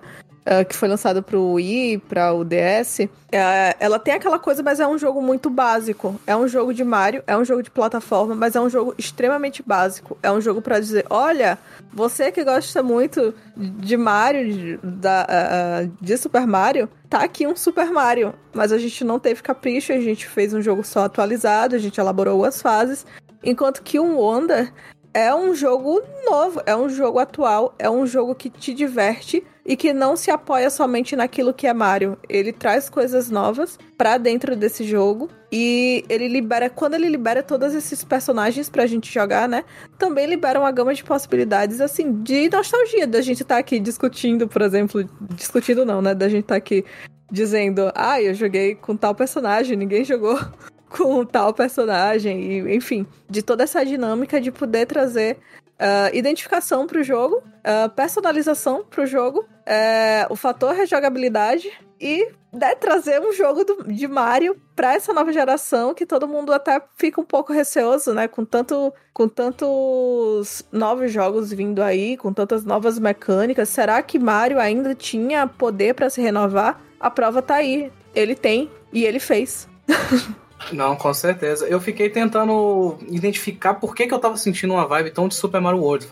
É, 0.50 0.64
que 0.64 0.74
foi 0.74 0.88
lançada 0.88 1.22
pro 1.22 1.52
Wii, 1.56 1.98
para 1.98 2.32
o 2.32 2.46
DS, 2.46 3.02
é, 3.30 3.76
ela 3.82 4.00
tem 4.00 4.14
aquela 4.14 4.40
coisa, 4.40 4.64
mas 4.64 4.80
é 4.80 4.88
um 4.88 4.98
jogo 4.98 5.22
muito 5.22 5.50
básico. 5.50 6.18
É 6.26 6.34
um 6.38 6.48
jogo 6.48 6.74
de 6.74 6.86
Mario, 6.86 7.22
é 7.28 7.38
um 7.38 7.44
jogo 7.44 7.62
de 7.62 7.70
plataforma, 7.70 8.34
mas 8.34 8.56
é 8.56 8.62
um 8.62 8.70
jogo 8.70 8.96
extremamente 8.98 9.62
básico. 9.62 10.18
É 10.24 10.32
um 10.32 10.40
jogo 10.40 10.62
pra 10.62 10.80
dizer, 10.80 11.06
olha, 11.10 11.58
você 11.92 12.32
que 12.32 12.46
gosta 12.46 12.82
muito 12.82 13.36
de 13.58 13.98
Mario, 13.98 14.54
de, 14.54 14.80
da, 14.82 15.24
ah, 15.24 15.80
ah, 15.82 15.90
de 16.00 16.18
Super 16.18 16.48
Mario, 16.48 16.88
tá 17.10 17.26
aqui 17.26 17.46
um 17.46 17.54
Super 17.56 17.92
Mario. 17.92 18.34
Mas 18.54 18.72
a 18.72 18.78
gente 18.78 19.04
não 19.04 19.20
teve 19.20 19.44
capricho, 19.44 19.92
a 19.92 20.00
gente 20.00 20.30
fez 20.30 20.54
um 20.54 20.62
jogo 20.62 20.82
só 20.82 21.04
atualizado, 21.04 21.76
a 21.76 21.80
gente 21.80 22.00
elaborou 22.00 22.46
as 22.46 22.62
fases. 22.62 23.06
Enquanto 23.44 23.84
que 23.84 24.00
um 24.00 24.16
Wonder 24.16 24.72
é 25.14 25.36
um 25.36 25.54
jogo 25.54 26.02
novo, 26.26 26.62
é 26.66 26.74
um 26.74 26.88
jogo 26.88 27.20
atual, 27.20 27.76
é 27.78 27.90
um 27.90 28.08
jogo 28.08 28.34
que 28.34 28.50
te 28.50 28.74
diverte 28.74 29.44
e 29.68 29.76
que 29.76 29.92
não 29.92 30.16
se 30.16 30.32
apoia 30.32 30.70
somente 30.70 31.14
naquilo 31.14 31.54
que 31.54 31.68
é 31.68 31.74
Mario. 31.74 32.18
Ele 32.30 32.54
traz 32.54 32.90
coisas 32.90 33.30
novas 33.30 33.78
para 33.98 34.18
dentro 34.18 34.56
desse 34.56 34.86
jogo 34.86 35.30
e 35.52 36.06
ele 36.08 36.30
libera, 36.30 36.70
quando 36.70 36.94
ele 36.94 37.10
libera 37.10 37.44
todos 37.44 37.76
esses 37.76 38.02
personagens 38.02 38.70
pra 38.70 38.88
gente 38.88 39.14
jogar, 39.14 39.50
né? 39.50 39.66
Também 39.98 40.26
libera 40.26 40.58
uma 40.58 40.72
gama 40.72 40.94
de 40.94 41.04
possibilidades 41.04 41.82
assim 41.82 42.24
de 42.24 42.50
nostalgia 42.50 43.06
da 43.06 43.20
gente 43.22 43.42
estar 43.42 43.56
tá 43.56 43.60
aqui 43.60 43.78
discutindo, 43.78 44.48
por 44.48 44.62
exemplo, 44.62 45.04
discutindo 45.36 45.86
não, 45.86 46.02
né? 46.02 46.16
Da 46.16 46.30
gente 46.30 46.44
estar 46.44 46.56
tá 46.56 46.58
aqui 46.58 46.86
dizendo: 47.30 47.92
"Ah, 47.94 48.22
eu 48.22 48.34
joguei 48.34 48.74
com 48.74 48.96
tal 48.96 49.14
personagem, 49.14 49.76
ninguém 49.76 50.06
jogou 50.06 50.40
com 50.90 51.26
tal 51.26 51.54
personagem", 51.54 52.42
e 52.42 52.76
enfim, 52.76 53.06
de 53.30 53.42
toda 53.42 53.64
essa 53.64 53.86
dinâmica 53.86 54.40
de 54.40 54.50
poder 54.50 54.86
trazer 54.86 55.38
Uh, 55.80 56.10
identificação 56.16 56.88
para 56.88 57.00
o 57.00 57.04
jogo, 57.04 57.36
uh, 57.38 57.90
personalização 57.96 58.84
para 58.84 59.04
o 59.04 59.06
jogo, 59.06 59.42
uh, 59.42 60.32
o 60.32 60.36
fator 60.36 60.74
rejogabilidade 60.74 61.72
e 62.02 62.32
né, 62.52 62.74
trazer 62.76 63.22
um 63.22 63.32
jogo 63.32 63.64
do, 63.64 63.84
de 63.94 64.08
Mario 64.08 64.60
para 64.76 64.94
essa 64.94 65.14
nova 65.14 65.32
geração 65.32 65.94
que 65.94 66.06
todo 66.06 66.28
mundo 66.28 66.52
até 66.52 66.82
fica 66.98 67.22
um 67.22 67.26
pouco 67.26 67.54
receoso, 67.54 68.14
né? 68.14 68.28
Com, 68.28 68.46
tanto, 68.46 68.94
com 69.14 69.28
tantos 69.28 70.66
novos 70.72 71.12
jogos 71.12 71.52
vindo 71.52 71.84
aí, 71.84 72.18
com 72.18 72.34
tantas 72.34 72.64
novas 72.64 72.98
mecânicas, 72.98 73.70
será 73.70 74.02
que 74.02 74.18
Mario 74.18 74.60
ainda 74.60 74.96
tinha 74.96 75.46
poder 75.46 75.94
para 75.94 76.10
se 76.10 76.22
renovar? 76.22 76.82
A 77.00 77.12
prova 77.12 77.42
tá 77.42 77.56
aí. 77.56 77.92
Ele 78.16 78.34
tem 78.34 78.72
e 78.92 79.06
ele 79.06 79.20
fez. 79.20 79.70
Não, 80.72 80.96
com 80.96 81.14
certeza. 81.14 81.66
Eu 81.68 81.80
fiquei 81.80 82.10
tentando 82.10 82.98
identificar 83.08 83.76
por 83.76 83.96
que, 83.96 84.08
que 84.08 84.14
eu 84.14 84.20
tava 84.20 84.38
sentindo 84.38 84.74
uma 84.74 84.86
vibe 84.86 85.12
tão 85.12 85.28
de 85.28 85.36
Super 85.36 85.62
Mario 85.62 85.82
World. 85.82 86.08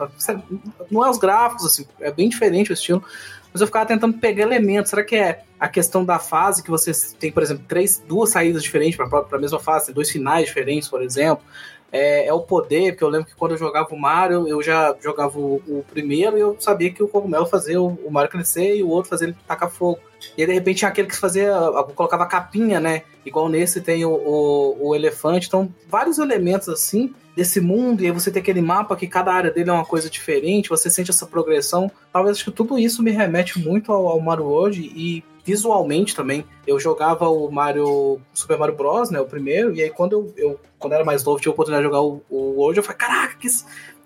Não 0.90 1.06
é 1.06 1.10
os 1.10 1.18
gráficos, 1.18 1.66
assim, 1.66 1.86
é 2.00 2.12
bem 2.12 2.30
diferente 2.30 2.72
o 2.72 2.74
estilo. 2.74 3.04
Mas 3.52 3.62
eu 3.62 3.68
ficava 3.68 3.86
tentando 3.86 4.18
pegar 4.18 4.44
elementos. 4.44 4.90
Será 4.90 5.04
que 5.04 5.16
é 5.16 5.44
a 5.60 5.68
questão 5.68 6.04
da 6.04 6.20
fase 6.20 6.62
que 6.62 6.70
você 6.70 6.92
tem, 7.18 7.32
por 7.32 7.42
exemplo, 7.42 7.64
três, 7.68 8.04
duas 8.06 8.30
saídas 8.30 8.62
diferentes 8.62 8.98
para 8.98 9.26
a 9.32 9.40
mesma 9.40 9.60
fase, 9.60 9.94
dois 9.94 10.10
finais 10.10 10.46
diferentes, 10.46 10.90
por 10.90 11.02
exemplo? 11.02 11.44
É, 11.92 12.28
é, 12.28 12.34
o 12.34 12.42
poder, 12.42 12.92
porque 12.92 13.04
eu 13.04 13.10
lembro 13.10 13.28
que 13.28 13.36
quando 13.36 13.52
eu 13.52 13.58
jogava 13.58 13.94
o 13.94 14.00
Mario, 14.00 14.48
eu 14.48 14.62
já 14.62 14.96
jogava 15.02 15.40
o, 15.40 15.62
o 15.68 15.86
primeiro 15.90 16.38
e 16.38 16.42
eu 16.42 16.58
sabia 16.60 16.92
que 16.92 17.02
o 17.02 17.08
cogumelo 17.08 17.46
fazia 17.46 17.82
o, 17.82 17.88
o 18.04 18.12
Mario 18.12 18.30
crescer 18.30 18.76
e 18.76 18.84
o 18.84 18.90
outro 18.90 19.10
fazia 19.10 19.28
ele 19.28 19.38
tacar 19.48 19.70
fogo. 19.70 20.00
E 20.38 20.42
aí, 20.42 20.48
de 20.48 20.54
repente 20.54 20.80
tinha 20.80 20.90
aquele 20.90 21.08
que 21.08 21.16
fazia, 21.16 21.54
colocava 21.96 22.26
capinha, 22.26 22.80
né? 22.80 23.04
Igual 23.26 23.48
nesse 23.48 23.82
tem 23.82 24.04
o, 24.04 24.12
o, 24.12 24.90
o, 24.90 24.96
elefante. 24.96 25.48
Então, 25.48 25.74
vários 25.88 26.18
elementos 26.18 26.68
assim 26.68 27.14
desse 27.36 27.60
mundo, 27.60 28.02
e 28.02 28.06
aí 28.06 28.12
você 28.12 28.32
tem 28.32 28.42
aquele 28.42 28.62
mapa 28.62 28.96
que 28.96 29.08
cada 29.08 29.32
área 29.32 29.52
dele 29.52 29.70
é 29.70 29.74
uma 29.74 29.86
coisa 29.86 30.10
diferente, 30.10 30.70
você 30.70 30.90
sente 30.90 31.12
essa 31.12 31.26
progressão. 31.26 31.92
Talvez 32.12 32.38
acho 32.38 32.46
que 32.46 32.52
tudo 32.52 32.80
isso 32.80 33.04
me 33.04 33.12
remete 33.12 33.60
muito 33.60 33.92
ao, 33.92 34.08
ao 34.08 34.20
Mario 34.20 34.46
World 34.46 34.82
e 34.82 35.24
visualmente 35.46 36.16
também. 36.16 36.44
Eu 36.66 36.80
jogava 36.80 37.30
o 37.30 37.50
Mario 37.52 38.20
Super 38.34 38.58
Mario 38.58 38.76
Bros, 38.76 39.12
né, 39.12 39.22
o 39.22 39.26
primeiro, 39.26 39.74
e 39.76 39.82
aí 39.82 39.90
quando 39.90 40.14
eu, 40.14 40.34
eu 40.36 40.60
quando 40.80 40.94
era 40.94 41.06
mais 41.06 41.24
novo, 41.24 41.40
tinha 41.40 41.52
a 41.52 41.54
oportunidade 41.54 41.88
de 41.88 41.94
jogar 41.94 42.02
o, 42.02 42.24
o 42.30 42.60
World, 42.60 42.78
eu 42.78 42.84
falei, 42.84 42.98
caraca, 42.98 43.36
que, 43.38 43.48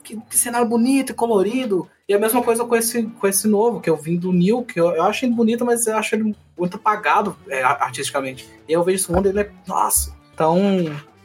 que, 0.03 0.17
que, 0.17 0.37
cenário 0.37 0.67
bonito 0.67 1.11
e 1.11 1.15
colorido. 1.15 1.87
E 2.07 2.13
a 2.13 2.19
mesma 2.19 2.43
coisa 2.43 2.65
com 2.65 2.75
esse, 2.75 3.03
com 3.03 3.27
esse 3.27 3.47
novo, 3.47 3.79
que 3.79 3.89
eu 3.89 3.95
vim 3.95 4.17
do 4.17 4.33
New, 4.33 4.63
que 4.63 4.79
eu, 4.79 4.91
eu 4.91 5.03
acho 5.03 5.25
ele 5.25 5.33
bonito, 5.33 5.65
mas 5.65 5.87
eu 5.87 5.95
acho 5.95 6.15
ele 6.15 6.35
muito 6.57 6.75
apagado 6.75 7.35
é, 7.47 7.63
artisticamente. 7.63 8.47
E 8.67 8.73
eu 8.73 8.83
vejo 8.83 9.03
esse 9.03 9.11
mundo, 9.11 9.29
ele 9.29 9.39
é, 9.39 9.51
nossa, 9.65 10.13
então 10.33 10.57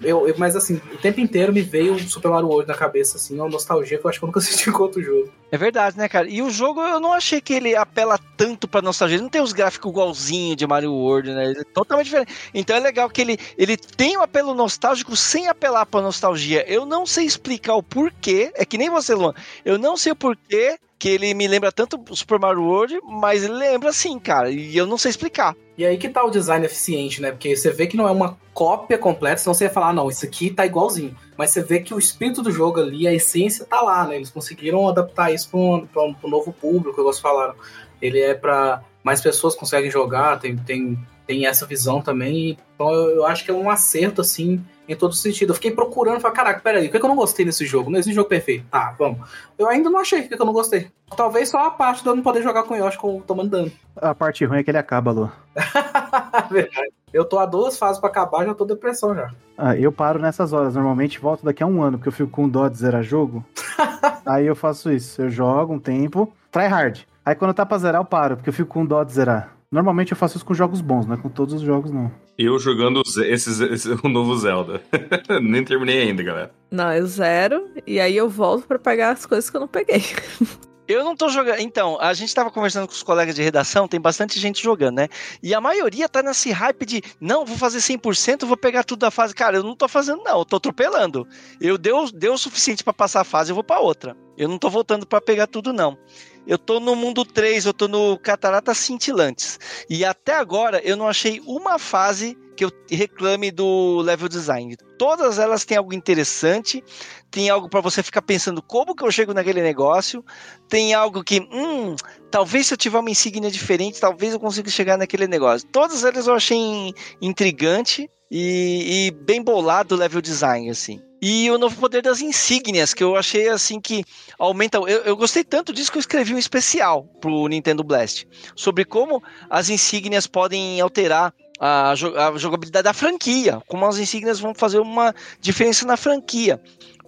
eu, 0.02 0.28
eu, 0.28 0.35
mas 0.38 0.57
assim, 0.57 0.80
o 0.92 0.98
tempo 0.98 1.20
inteiro 1.20 1.52
me 1.52 1.62
veio 1.62 1.98
Super 1.98 2.30
Mario 2.30 2.48
World 2.48 2.68
na 2.68 2.74
cabeça, 2.74 3.16
assim, 3.16 3.35
uma 3.37 3.48
nostalgia 3.48 3.98
que 3.98 4.04
eu 4.04 4.09
acho 4.09 4.18
que 4.18 4.24
eu 4.24 4.26
nunca 4.26 4.40
assisti 4.40 4.70
com 4.70 4.83
outro 4.83 5.02
jogo. 5.02 5.30
É 5.50 5.57
verdade, 5.57 5.96
né, 5.96 6.09
cara? 6.09 6.28
E 6.28 6.42
o 6.42 6.50
jogo 6.50 6.80
eu 6.80 6.98
não 6.98 7.12
achei 7.12 7.40
que 7.40 7.54
ele 7.54 7.76
apela 7.76 8.18
tanto 8.37 8.66
pra 8.66 8.83
nostalgia. 8.83 9.16
Ele 9.16 9.22
não 9.22 9.30
tem 9.30 9.40
os 9.40 9.52
gráficos 9.52 9.90
igualzinho 9.90 10.57
de 10.57 10.66
Mario 10.66 10.92
World, 10.92 11.30
né? 11.30 11.50
Ele 11.50 11.61
é 11.61 11.64
totalmente 11.64 12.07
diferente. 12.07 12.33
Então 12.52 12.76
é 12.76 12.80
legal 12.80 13.09
que 13.09 13.20
ele, 13.20 13.38
ele 13.57 13.76
tem 13.76 14.16
um 14.18 14.22
apelo 14.22 14.52
nostálgico 14.52 15.16
sem 15.16 15.48
apelar 15.48 15.87
pra 15.87 16.02
nostalgia. 16.02 16.64
Eu 16.68 16.85
não 16.85 17.07
sei 17.07 17.24
explicar 17.24 17.74
o 17.74 17.83
porquê. 17.83 18.50
É 18.54 18.64
que 18.64 18.76
nem 18.76 18.90
você, 18.90 19.14
Luan. 19.14 19.35
Eu 19.64 19.78
não 19.78 19.96
sei 19.96 20.12
o 20.12 20.16
porquê 20.16 20.76
que 21.05 21.11
ele 21.11 21.35
me 21.35 21.47
lembra 21.47 21.71
tanto 21.71 22.03
o 22.09 22.17
Super 22.17 22.38
Mario 22.38 22.62
World, 22.62 22.99
mas 23.05 23.45
ele 23.45 23.53
lembra 23.53 23.93
sim, 23.93 24.19
cara, 24.19 24.51
e 24.51 24.75
eu 24.75 24.87
não 24.87 24.97
sei 24.97 25.11
explicar. 25.11 25.55
E 25.77 25.85
aí 25.85 25.99
que 25.99 26.09
tá 26.09 26.25
o 26.25 26.31
design 26.31 26.64
eficiente, 26.64 27.21
né? 27.21 27.31
Porque 27.31 27.55
você 27.55 27.71
vê 27.71 27.87
que 27.87 27.95
não 27.95 28.09
é 28.09 28.11
uma 28.11 28.38
cópia 28.55 28.97
completa, 28.97 29.37
senão 29.37 29.53
você 29.53 29.64
ia 29.64 29.71
falar, 29.71 29.90
ah, 29.90 29.93
não, 29.93 30.09
isso 30.09 30.25
aqui 30.25 30.49
tá 30.49 30.64
igualzinho. 30.64 31.14
Mas 31.37 31.51
você 31.51 31.62
vê 31.62 31.81
que 31.81 31.93
o 31.93 31.99
espírito 31.99 32.40
do 32.40 32.51
jogo 32.51 32.81
ali, 32.81 33.07
a 33.07 33.12
essência 33.12 33.67
tá 33.67 33.83
lá, 33.83 34.07
né? 34.07 34.17
Eles 34.17 34.31
conseguiram 34.31 34.88
adaptar 34.88 35.31
isso 35.31 35.51
para 35.51 35.61
um, 35.61 35.87
pra 35.87 36.03
um, 36.05 36.14
pra 36.14 36.27
um 36.27 36.31
novo 36.31 36.55
público, 36.55 36.95
como 36.97 37.12
vocês 37.12 37.21
falaram. 37.21 37.55
Ele 38.01 38.21
é 38.23 38.33
para 38.33 38.83
mais 39.03 39.21
pessoas 39.21 39.55
conseguem 39.55 39.90
jogar, 39.90 40.40
tem, 40.40 40.57
tem, 40.57 40.99
tem 41.27 41.45
essa 41.45 41.67
visão 41.67 42.01
também. 42.01 42.57
Então 42.75 42.90
eu, 42.90 43.17
eu 43.17 43.27
acho 43.27 43.45
que 43.45 43.51
é 43.51 43.55
um 43.55 43.69
acerto, 43.69 44.23
assim, 44.23 44.64
em 44.88 44.97
todo 44.97 45.14
sentido. 45.14 45.51
Eu 45.51 45.55
fiquei 45.55 45.70
procurando, 45.70 46.20
falei, 46.20 46.37
caraca, 46.37 46.61
peraí, 46.61 46.87
o 46.87 46.90
que, 46.90 46.97
é 46.97 47.01
que 47.01 47.05
eu 47.05 47.09
não 47.09 47.16
gostei 47.16 47.44
nesse 47.44 47.64
jogo? 47.66 47.90
Nesse 47.90 48.12
jogo 48.12 48.29
perfeito. 48.29 48.66
Tá, 48.70 48.94
vamos. 48.99 49.29
Eu 49.59 49.68
ainda 49.68 49.90
não 49.90 50.01
achei 50.01 50.20
o 50.20 50.29
que, 50.29 50.35
é 50.35 50.37
que 50.37 50.42
eu 50.42 50.47
não 50.47 50.53
gostei. 50.53 50.90
Talvez 51.16 51.49
só 51.49 51.66
a 51.66 51.70
parte 51.70 52.03
de 52.03 52.09
eu 52.09 52.16
não 52.16 52.23
poder 52.23 52.42
jogar 52.42 52.64
com 52.64 52.75
o 52.75 52.77
Yoshi 52.77 52.99
tomando 53.27 53.51
dano. 53.51 53.73
A 53.97 54.14
parte 54.14 54.44
ruim 54.44 54.59
é 54.59 54.64
que 54.64 54.70
ele 54.70 54.79
acaba, 54.79 55.11
Lu. 55.12 55.31
Verdade. 56.51 56.92
Eu 57.12 57.25
tô 57.25 57.38
a 57.38 57.47
duas 57.47 57.79
fases 57.79 58.01
para 58.01 58.11
acabar, 58.11 58.44
já 58.44 58.55
tô 58.55 58.64
depressão 58.64 59.14
já. 59.14 59.31
Ah, 59.57 59.77
eu 59.77 59.92
paro 59.92 60.18
nessas 60.18 60.53
horas. 60.53 60.75
Normalmente 60.75 61.20
volto 61.20 61.44
daqui 61.44 61.62
a 61.62 61.66
um 61.66 61.81
ano, 61.81 61.97
porque 61.97 62.09
eu 62.09 62.12
fico 62.12 62.31
com 62.31 62.49
dó 62.49 62.68
de 62.68 62.77
zerar 62.77 63.05
jogo. 63.05 63.44
Aí 64.27 64.47
eu 64.47 64.57
faço 64.57 64.90
isso. 64.90 65.23
Eu 65.23 65.31
jogo 65.31 65.75
um 65.75 65.79
tempo, 65.79 66.33
try 66.51 66.66
hard. 66.66 67.03
Aí 67.25 67.35
quando 67.35 67.55
tá 67.55 67.64
pra 67.64 67.79
zerar, 67.79 68.01
eu 68.01 68.05
paro, 68.05 68.37
porque 68.37 68.51
eu 68.51 68.55
fico 68.55 68.68
com 68.68 68.85
dó 68.85 69.05
de 69.05 69.12
zerar. 69.12 69.54
Normalmente 69.75 70.13
eu 70.13 70.17
faço 70.17 70.37
isso 70.37 70.47
com 70.47 70.55
jogos 70.55 70.81
bons, 70.81 71.05
não 71.05 71.15
é 71.15 71.17
com 71.17 71.29
todos 71.29 71.53
os 71.53 71.61
jogos, 71.61 71.91
não. 71.91 72.09
Eu 72.39 72.57
jogando 72.61 73.03
esses, 73.25 73.59
esse, 73.59 73.91
o 74.05 74.09
novo 74.09 74.37
Zelda. 74.37 74.81
Nem 75.43 75.65
terminei 75.65 76.01
ainda, 76.03 76.23
galera. 76.23 76.55
Não, 76.71 76.93
eu 76.93 77.05
zero. 77.09 77.69
E 77.85 77.99
aí 77.99 78.17
eu 78.17 78.29
volto 78.29 78.69
para 78.69 78.79
pegar 78.79 79.11
as 79.11 79.27
coisas 79.27 79.51
que 79.51 79.57
eu 79.57 79.61
não 79.61 79.67
peguei. 79.67 80.01
Eu 80.87 81.03
não 81.03 81.17
tô 81.17 81.31
jogando. 81.31 81.61
Então, 81.61 81.99
a 81.99 82.13
gente 82.13 82.35
tava 82.35 82.51
conversando 82.51 82.87
com 82.87 82.93
os 82.93 83.03
colegas 83.03 83.35
de 83.35 83.43
redação, 83.43 83.89
tem 83.89 83.99
bastante 83.99 84.39
gente 84.39 84.63
jogando, 84.63 84.97
né? 84.97 85.09
E 85.43 85.55
a 85.55 85.61
maioria 85.61 86.07
tá 86.11 86.23
nesse 86.23 86.53
hype 86.53 86.85
de, 86.85 87.03
não, 87.19 87.47
vou 87.47 87.57
fazer 87.57 87.79
100%, 87.79 88.45
vou 88.45 88.55
pegar 88.55 88.85
tudo 88.85 88.99
da 88.99 89.11
fase. 89.11 89.35
Cara, 89.35 89.57
eu 89.57 89.63
não 89.63 89.75
tô 89.75 89.89
fazendo, 89.89 90.23
não, 90.23 90.41
eu 90.41 90.45
tô 90.45 90.57
atropelando. 90.57 91.27
Eu 91.59 91.79
deu, 91.79 92.11
deu 92.13 92.35
o 92.35 92.39
suficiente 92.39 92.85
para 92.85 92.93
passar 92.93 93.23
a 93.23 93.25
fase, 93.25 93.51
eu 93.51 93.55
vou 93.55 93.65
para 93.65 93.81
outra. 93.81 94.15
Eu 94.37 94.47
não 94.47 94.59
tô 94.59 94.69
voltando 94.69 95.07
para 95.07 95.23
pegar 95.23 95.47
tudo, 95.47 95.73
não. 95.73 95.97
Eu 96.46 96.59
tô 96.59 96.78
no 96.78 96.94
mundo 96.94 97.24
3, 97.24 97.64
eu 97.64 97.72
tô 97.72 97.88
no 97.88 98.18
Cataratas 98.18 98.78
Cintilantes. 98.78 99.59
E 99.88 100.04
até 100.04 100.35
agora 100.35 100.80
eu 100.85 100.96
não 100.96 101.09
achei 101.09 101.40
uma 101.46 101.78
fase 101.78 102.37
que 102.54 102.64
eu 102.64 102.70
reclame 102.88 103.50
do 103.50 103.98
level 104.00 104.28
design. 104.28 104.76
Todas 104.98 105.38
elas 105.38 105.64
têm 105.64 105.76
algo 105.76 105.92
interessante, 105.92 106.85
tem 107.30 107.50
algo 107.50 107.68
para 107.68 107.80
você 107.80 108.02
ficar 108.02 108.22
pensando 108.22 108.62
como 108.62 108.94
que 108.94 109.02
eu 109.02 109.11
chego 109.11 109.35
naquele 109.35 109.61
negócio, 109.61 110.24
tem 110.68 110.94
algo 110.94 111.24
que, 111.24 111.40
hum, 111.52 111.96
talvez 112.30 112.66
se 112.66 112.74
eu 112.74 112.78
tiver 112.78 112.98
uma 112.98 113.11
insígnia 113.11 113.50
diferente, 113.50 114.00
talvez 114.00 114.33
eu 114.33 114.40
consiga 114.40 114.70
chegar 114.70 114.96
naquele 114.96 115.26
negócio. 115.26 115.68
Todas 115.68 116.04
elas 116.04 116.26
eu 116.26 116.35
achei 116.35 116.94
intrigante 117.20 118.09
e, 118.30 119.07
e 119.07 119.11
bem 119.11 119.42
bolado 119.42 119.94
o 119.94 119.98
level 119.98 120.20
design, 120.20 120.70
assim. 120.70 121.00
E 121.27 121.51
o 121.51 121.57
novo 121.57 121.75
poder 121.77 122.03
das 122.03 122.21
insígnias, 122.21 122.93
que 122.93 123.03
eu 123.03 123.17
achei 123.17 123.49
assim 123.49 123.81
que 123.81 124.05
aumenta. 124.39 124.77
Eu, 124.77 125.05
eu, 125.05 125.17
gostei 125.17 125.43
tanto 125.43 125.73
disso 125.73 125.91
que 125.91 125.97
eu 125.97 126.01
escrevi 126.01 126.35
um 126.35 126.39
especial 126.39 127.05
pro 127.19 127.49
Nintendo 127.49 127.83
Blast 127.83 128.29
sobre 128.55 128.85
como 128.85 129.23
as 129.49 129.71
insígnias 129.71 130.27
podem 130.27 130.83
alterar 130.83 131.33
a, 131.59 131.95
jogabilidade 132.37 132.85
da 132.85 132.93
franquia, 132.93 133.63
como 133.67 133.87
as 133.87 133.97
insígnias 133.97 134.39
vão 134.39 134.55
fazer 134.55 134.81
uma 134.81 135.15
diferença 135.41 135.87
na 135.87 135.97
franquia 135.97 136.61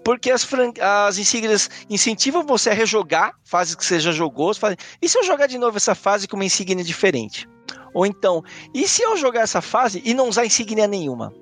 porque 0.03 0.31
as, 0.31 0.49
as 0.81 1.19
insígnias 1.19 1.69
incentivam 1.91 2.43
você 2.43 2.71
a 2.71 2.75
rejogar 2.75 3.35
fases 3.45 3.75
que 3.75 3.85
você 3.85 4.01
já 4.01 4.13
jogou. 4.13 4.55
Você 4.55 4.61
fala, 4.61 4.77
e 5.03 5.09
se 5.11 5.19
eu 5.19 5.25
jogar 5.25 5.47
de 5.47 5.59
novo 5.59 5.77
essa 5.77 5.95
fase 5.95 6.27
com 6.27 6.37
uma 6.37 6.45
insígnia 6.45 6.83
diferente? 6.83 7.47
Ou 7.93 8.07
então, 8.07 8.43
e 8.73 8.89
se 8.89 9.03
eu 9.03 9.17
jogar 9.19 9.41
essa 9.41 9.61
fase 9.61 10.01
e 10.07 10.15
não 10.15 10.29
usar 10.29 10.47
insígnia 10.47 10.87
nenhuma? 10.87 11.35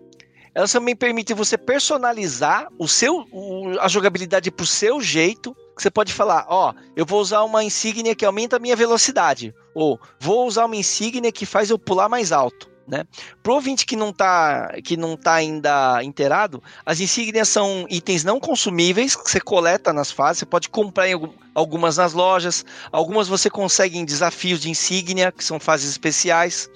Elas 0.55 0.71
também 0.71 0.95
permitem 0.95 1.35
você 1.35 1.59
personalizar 1.59 2.69
o 2.79 2.87
seu, 2.87 3.27
o, 3.33 3.79
a 3.81 3.89
jogabilidade 3.89 4.51
para 4.51 4.63
o 4.63 4.67
seu 4.67 5.01
jeito. 5.01 5.55
Você 5.77 5.91
pode 5.91 6.13
falar, 6.13 6.47
ó, 6.49 6.73
eu 6.95 7.05
vou 7.05 7.21
usar 7.21 7.43
uma 7.43 7.65
insígnia 7.65 8.15
que 8.15 8.25
aumenta 8.25 8.57
a 8.57 8.61
minha 8.61 8.77
velocidade, 8.77 9.53
ou 9.75 9.99
vou 10.21 10.47
usar 10.47 10.67
uma 10.67 10.77
insígnia 10.77 11.33
que 11.33 11.45
faz 11.45 11.71
eu 11.71 11.79
pular 11.79 12.09
mais 12.09 12.31
alto. 12.31 12.74
Né? 12.87 13.05
Pro 13.43 13.55
ouvinte 13.55 13.87
que 13.87 13.97
não 13.97 14.13
tá, 14.13 14.73
que 14.85 14.97
não 14.97 15.17
tá 15.17 15.35
ainda 15.35 16.03
inteirado, 16.03 16.63
as 16.85 17.01
insígnias 17.01 17.49
são 17.49 17.87
itens 17.89 18.25
não 18.25 18.39
consumíveis 18.39 19.17
que 19.17 19.31
você 19.31 19.41
coleta 19.41 19.93
nas 19.93 20.11
fases, 20.11 20.41
você 20.41 20.47
pode 20.47 20.69
comprar 20.69 21.09
em 21.09 21.15
algumas 21.55 21.97
nas 21.97 22.13
lojas, 22.13 22.65
algumas 22.93 23.29
você 23.29 23.49
consegue 23.49 23.99
em 23.99 24.05
desafios 24.05 24.61
de 24.61 24.71
insígnia, 24.71 25.33
que 25.33 25.45
são 25.45 25.59
fases 25.59 25.91
especiais. 25.91 26.69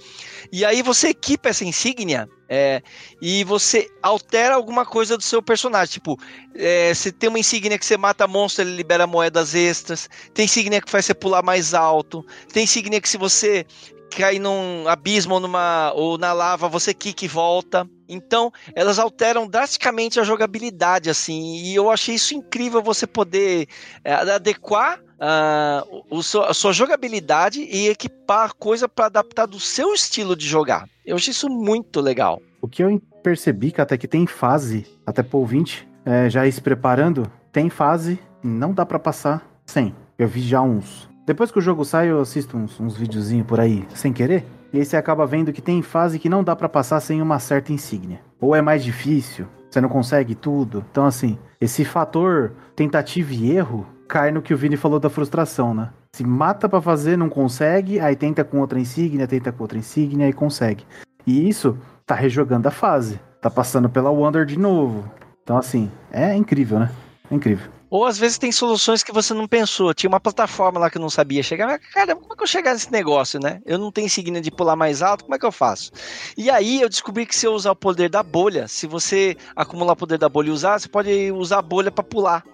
E 0.50 0.64
aí 0.64 0.82
você 0.82 1.09
equipa 1.09 1.50
essa 1.50 1.64
insígnia 1.64 2.28
é, 2.48 2.80
e 3.20 3.44
você 3.44 3.90
altera 4.02 4.54
alguma 4.54 4.86
coisa 4.86 5.16
do 5.16 5.22
seu 5.22 5.42
personagem. 5.42 5.92
Tipo, 5.92 6.18
é, 6.54 6.94
você 6.94 7.12
tem 7.12 7.28
uma 7.28 7.38
insígnia 7.38 7.78
que 7.78 7.84
você 7.84 7.98
mata 7.98 8.26
monstro, 8.26 8.64
ele 8.64 8.74
libera 8.74 9.06
moedas 9.06 9.54
extras. 9.54 10.09
Tem 10.32 10.46
insígnia 10.46 10.80
que 10.80 10.90
faz 10.90 11.04
você 11.04 11.14
pular 11.14 11.42
mais 11.42 11.74
alto. 11.74 12.24
Tem 12.52 12.64
insígnia 12.64 13.00
que 13.00 13.09
se 13.09 13.18
você 13.18 13.66
cair 14.09 14.38
num 14.38 14.88
abismo 14.88 15.38
numa, 15.40 15.92
ou 15.94 16.18
na 16.18 16.32
lava, 16.32 16.68
você 16.68 16.92
quica 16.94 17.24
e 17.24 17.28
volta. 17.28 17.88
Então, 18.09 18.50
elas 18.74 18.98
alteram 18.98 19.46
drasticamente 19.46 20.18
a 20.18 20.24
jogabilidade, 20.24 21.11
assim, 21.11 21.56
e 21.56 21.74
eu 21.74 21.90
achei 21.90 22.14
isso 22.14 22.34
incrível 22.34 22.82
você 22.82 23.06
poder 23.06 23.68
é, 24.02 24.14
adequar 24.14 24.98
uh, 25.18 26.04
o, 26.11 26.20
a 26.42 26.54
sua 26.54 26.72
jogabilidade 26.72 27.61
e 27.61 27.88
equipar 27.88 28.54
coisa 28.54 28.88
para 28.88 29.06
adaptar 29.06 29.46
do 29.46 29.61
seu 29.61 29.92
estilo 29.92 30.34
de 30.34 30.46
jogar. 30.46 30.88
Eu 31.04 31.16
achei 31.16 31.32
isso 31.32 31.48
muito 31.48 32.00
legal. 32.00 32.40
O 32.61 32.68
que 32.68 32.82
eu 32.82 33.00
percebi, 33.22 33.70
que 33.70 33.80
até 33.80 33.98
que 33.98 34.09
tem 34.09 34.26
fase, 34.26 34.86
até 35.06 35.22
por 35.22 35.44
20, 35.44 35.86
é, 36.04 36.30
já 36.30 36.46
ir 36.46 36.52
se 36.52 36.61
preparando, 36.61 37.30
tem 37.52 37.68
fase, 37.68 38.18
não 38.42 38.72
dá 38.72 38.86
para 38.86 38.98
passar 38.98 39.46
sem. 39.66 39.94
Eu 40.18 40.26
vi 40.26 40.40
já 40.40 40.61
uns. 40.61 41.07
Depois 41.28 41.50
que 41.50 41.58
o 41.58 41.60
jogo 41.60 41.84
sai, 41.84 42.10
eu 42.10 42.22
assisto 42.22 42.56
uns, 42.56 42.80
uns 42.80 42.96
videozinhos 42.96 43.46
por 43.46 43.60
aí, 43.60 43.86
sem 43.94 44.14
querer. 44.14 44.46
E 44.72 44.78
aí 44.78 44.84
você 44.86 44.96
acaba 44.96 45.26
vendo 45.26 45.52
que 45.52 45.60
tem 45.60 45.82
fase 45.82 46.18
que 46.18 46.26
não 46.26 46.42
dá 46.42 46.56
para 46.56 46.70
passar 46.70 47.00
sem 47.00 47.20
uma 47.20 47.38
certa 47.38 47.70
insígnia. 47.70 48.22
Ou 48.40 48.56
é 48.56 48.62
mais 48.62 48.82
difícil, 48.82 49.46
você 49.68 49.78
não 49.78 49.90
consegue 49.90 50.34
tudo. 50.34 50.82
Então, 50.90 51.04
assim, 51.04 51.38
esse 51.60 51.84
fator 51.84 52.52
tentativa 52.74 53.34
e 53.34 53.54
erro 53.54 53.86
cai 54.08 54.30
no 54.30 54.40
que 54.40 54.54
o 54.54 54.56
Vini 54.56 54.78
falou 54.78 54.98
da 54.98 55.10
frustração, 55.10 55.74
né? 55.74 55.90
Se 56.14 56.24
mata 56.24 56.66
para 56.66 56.80
fazer, 56.80 57.18
não 57.18 57.28
consegue, 57.28 58.00
aí 58.00 58.16
tenta 58.16 58.42
com 58.42 58.60
outra 58.60 58.80
insígnia, 58.80 59.28
tenta 59.28 59.52
com 59.52 59.62
outra 59.62 59.76
insígnia 59.76 60.30
e 60.30 60.32
consegue. 60.32 60.86
E 61.26 61.46
isso 61.46 61.76
tá 62.06 62.14
rejogando 62.14 62.68
a 62.68 62.70
fase. 62.70 63.20
Tá 63.42 63.50
passando 63.50 63.90
pela 63.90 64.08
Wonder 64.08 64.46
de 64.46 64.58
novo. 64.58 65.04
Então, 65.42 65.58
assim, 65.58 65.90
é 66.10 66.34
incrível, 66.34 66.78
né? 66.78 66.90
É 67.30 67.34
incrível. 67.34 67.77
Ou 67.91 68.05
às 68.05 68.18
vezes 68.18 68.39
tem 68.39 68.53
soluções 68.53 69.03
que 69.03 69.12
você 69.12 69.32
não 69.32 69.49
pensou. 69.49 69.95
Tinha 69.95 70.09
uma 70.09 70.20
plataforma 70.20 70.78
lá 70.78 70.91
que 70.91 70.99
eu 70.99 71.03
não 71.03 71.09
sabia 71.11 71.43
chegar. 71.43 71.66
Mas, 71.66 71.80
cara, 71.93 72.14
como 72.14 72.32
é 72.32 72.36
que 72.36 72.43
eu 72.43 72.47
chegar 72.47 72.72
nesse 72.72 72.93
negócio, 72.93 73.41
né? 73.41 73.61
Eu 73.64 73.78
não 73.78 73.91
tenho 73.91 74.07
insígnia 74.07 74.41
de 74.41 74.51
pular 74.51 74.76
mais 74.76 75.03
alto, 75.03 75.24
como 75.24 75.34
é 75.34 75.39
que 75.39 75.47
eu 75.47 75.53
faço? 75.53 75.91
E 76.36 76.51
aí 76.51 76.80
eu 76.80 76.89
descobri 76.89 77.24
que 77.24 77.34
se 77.34 77.47
eu 77.47 77.53
usar 77.53 77.72
o 77.72 77.76
poder 77.76 78.11
da 78.11 78.22
bolha, 78.22 78.68
se 78.68 78.86
você 78.86 79.36
acumular 79.57 79.93
o 79.93 79.97
poder 79.97 80.18
da 80.18 80.28
bolha 80.28 80.49
e 80.49 80.53
usar, 80.53 80.78
você 80.78 80.89
pode 80.89 81.32
usar 81.32 81.59
a 81.59 81.62
bolha 81.62 81.91
para 81.91 82.05
pular, 82.05 82.45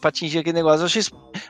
para 0.00 0.08
atingir 0.08 0.38
aquele 0.38 0.56
negócio. 0.56 0.82
Eu 0.82 0.86
achei, 0.86 1.02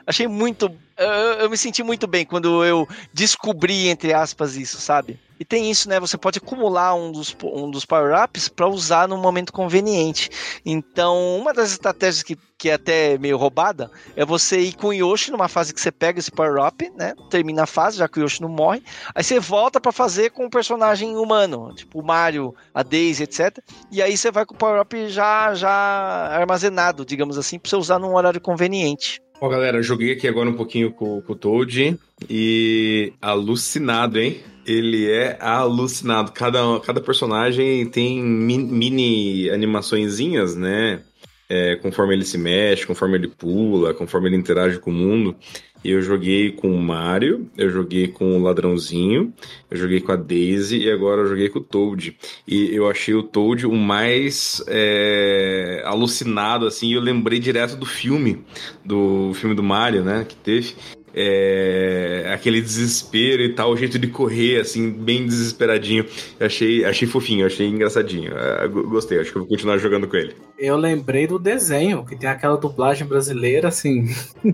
achei 0.05 0.27
muito. 0.27 0.71
Eu, 0.97 1.07
eu 1.07 1.49
me 1.49 1.57
senti 1.57 1.83
muito 1.83 2.07
bem 2.07 2.25
quando 2.25 2.65
eu 2.65 2.87
descobri, 3.13 3.87
entre 3.87 4.13
aspas, 4.13 4.55
isso, 4.55 4.81
sabe? 4.81 5.19
E 5.39 5.45
tem 5.45 5.69
isso, 5.69 5.87
né? 5.89 5.99
Você 5.99 6.17
pode 6.17 6.39
acumular 6.39 6.93
um 6.95 7.11
dos, 7.11 7.35
um 7.43 7.69
dos 7.69 7.85
power-ups 7.85 8.49
para 8.49 8.67
usar 8.67 9.07
no 9.07 9.17
momento 9.17 9.53
conveniente. 9.53 10.29
Então, 10.65 11.37
uma 11.37 11.53
das 11.53 11.71
estratégias 11.71 12.23
que, 12.23 12.37
que 12.57 12.69
é 12.69 12.73
até 12.73 13.17
meio 13.17 13.37
roubada 13.37 13.91
é 14.15 14.25
você 14.25 14.59
ir 14.59 14.75
com 14.75 14.87
o 14.87 14.93
Yoshi 14.93 15.31
numa 15.31 15.47
fase 15.47 15.73
que 15.73 15.81
você 15.81 15.91
pega 15.91 16.19
esse 16.19 16.31
power-up, 16.31 16.89
né? 16.95 17.13
Termina 17.29 17.63
a 17.63 17.67
fase, 17.67 17.97
já 17.97 18.07
que 18.07 18.19
o 18.19 18.23
Yoshi 18.23 18.41
não 18.41 18.49
morre. 18.49 18.83
Aí 19.13 19.23
você 19.23 19.39
volta 19.39 19.79
para 19.79 19.91
fazer 19.91 20.31
com 20.31 20.45
um 20.45 20.49
personagem 20.49 21.15
humano, 21.15 21.73
tipo 21.75 21.99
o 21.99 22.05
Mario, 22.05 22.55
a 22.73 22.83
Daisy, 22.83 23.23
etc. 23.23 23.59
E 23.91 24.01
aí 24.01 24.17
você 24.17 24.31
vai 24.31 24.45
com 24.45 24.55
o 24.55 24.57
power-up 24.57 25.09
já, 25.09 25.53
já 25.53 25.71
armazenado, 25.71 27.05
digamos 27.05 27.37
assim, 27.37 27.59
para 27.59 27.69
você 27.69 27.75
usar 27.75 27.99
num 27.99 28.15
horário 28.15 28.41
conveniente. 28.41 29.21
Ó, 29.39 29.47
galera, 29.49 29.83
joguei 29.83 30.13
aqui 30.13 30.27
agora 30.27 30.49
um 30.49 30.55
pouquinho 30.55 30.91
com, 30.91 31.21
com 31.21 31.33
o 31.33 31.35
Toad 31.35 31.99
e 32.27 33.13
alucinado, 33.21 34.19
hein? 34.19 34.39
Ele 34.65 35.09
é 35.11 35.37
alucinado. 35.39 36.31
Cada, 36.31 36.79
cada 36.79 36.99
personagem 36.99 37.85
tem 37.85 38.19
mini 38.21 39.47
animaçõezinhas, 39.51 40.55
né? 40.55 41.03
É, 41.47 41.75
conforme 41.75 42.15
ele 42.15 42.25
se 42.25 42.37
mexe, 42.37 42.87
conforme 42.87 43.15
ele 43.15 43.27
pula, 43.27 43.93
conforme 43.93 44.27
ele 44.27 44.35
interage 44.35 44.79
com 44.79 44.89
o 44.89 44.93
mundo. 44.93 45.35
Eu 45.83 46.01
joguei 46.01 46.51
com 46.51 46.71
o 46.71 46.81
Mario, 46.81 47.49
eu 47.57 47.69
joguei 47.69 48.07
com 48.07 48.37
o 48.37 48.41
Ladrãozinho, 48.41 49.33
eu 49.69 49.77
joguei 49.77 50.01
com 50.01 50.11
a 50.11 50.15
Daisy 50.15 50.79
e 50.79 50.91
agora 50.91 51.21
eu 51.21 51.27
joguei 51.27 51.49
com 51.49 51.59
o 51.59 51.63
Toad. 51.63 52.17
E 52.47 52.75
eu 52.75 52.89
achei 52.89 53.13
o 53.13 53.23
Toad 53.23 53.65
o 53.65 53.75
mais 53.75 54.63
é, 54.67 55.81
alucinado, 55.85 56.65
assim. 56.65 56.93
Eu 56.93 57.01
lembrei 57.01 57.39
direto 57.39 57.75
do 57.75 57.85
filme, 57.85 58.43
do 58.83 59.31
filme 59.35 59.55
do 59.55 59.63
Mario, 59.63 60.03
né? 60.03 60.25
Que 60.27 60.35
teve 60.35 60.75
é, 61.19 62.29
aquele 62.31 62.61
desespero 62.61 63.41
e 63.41 63.53
tal, 63.53 63.71
o 63.71 63.77
jeito 63.77 63.97
de 63.97 64.07
correr, 64.07 64.61
assim, 64.61 64.91
bem 64.91 65.25
desesperadinho. 65.25 66.05
Achei, 66.39 66.85
achei 66.85 67.07
fofinho, 67.07 67.45
achei 67.45 67.67
engraçadinho. 67.67 68.31
É, 68.37 68.67
gostei, 68.67 69.19
acho 69.19 69.31
que 69.31 69.37
eu 69.37 69.41
vou 69.41 69.49
continuar 69.49 69.77
jogando 69.79 70.07
com 70.07 70.15
ele. 70.15 70.35
Eu 70.59 70.77
lembrei 70.77 71.25
do 71.25 71.39
desenho, 71.39 72.05
que 72.05 72.15
tem 72.15 72.29
aquela 72.29 72.57
dublagem 72.57 73.07
brasileira, 73.07 73.69
assim, 73.69 74.05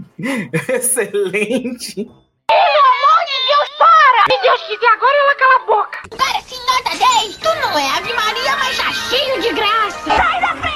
excelente. 0.70 1.96
Pelo 1.96 2.84
amor 2.94 3.20
de 3.26 3.38
Deus, 3.48 3.70
para! 3.78 4.24
Se 4.32 4.42
Deus 4.42 4.62
quiser, 4.68 4.92
agora 4.92 5.16
ela 5.18 5.36
cala 5.36 5.56
a 5.56 5.66
boca. 5.66 6.00
Cara, 6.18 6.42
se 6.42 6.56
nota 6.66 6.98
10, 7.24 7.38
tu 7.38 7.50
não 7.62 7.78
é 7.78 7.90
Ave 7.98 8.14
Maria, 8.14 8.56
mas 8.58 8.78
já 8.78 8.92
cheio 8.94 9.42
de 9.42 9.54
graça. 9.54 10.00
Sai 10.06 10.42
da 10.42 10.56
frente, 10.56 10.73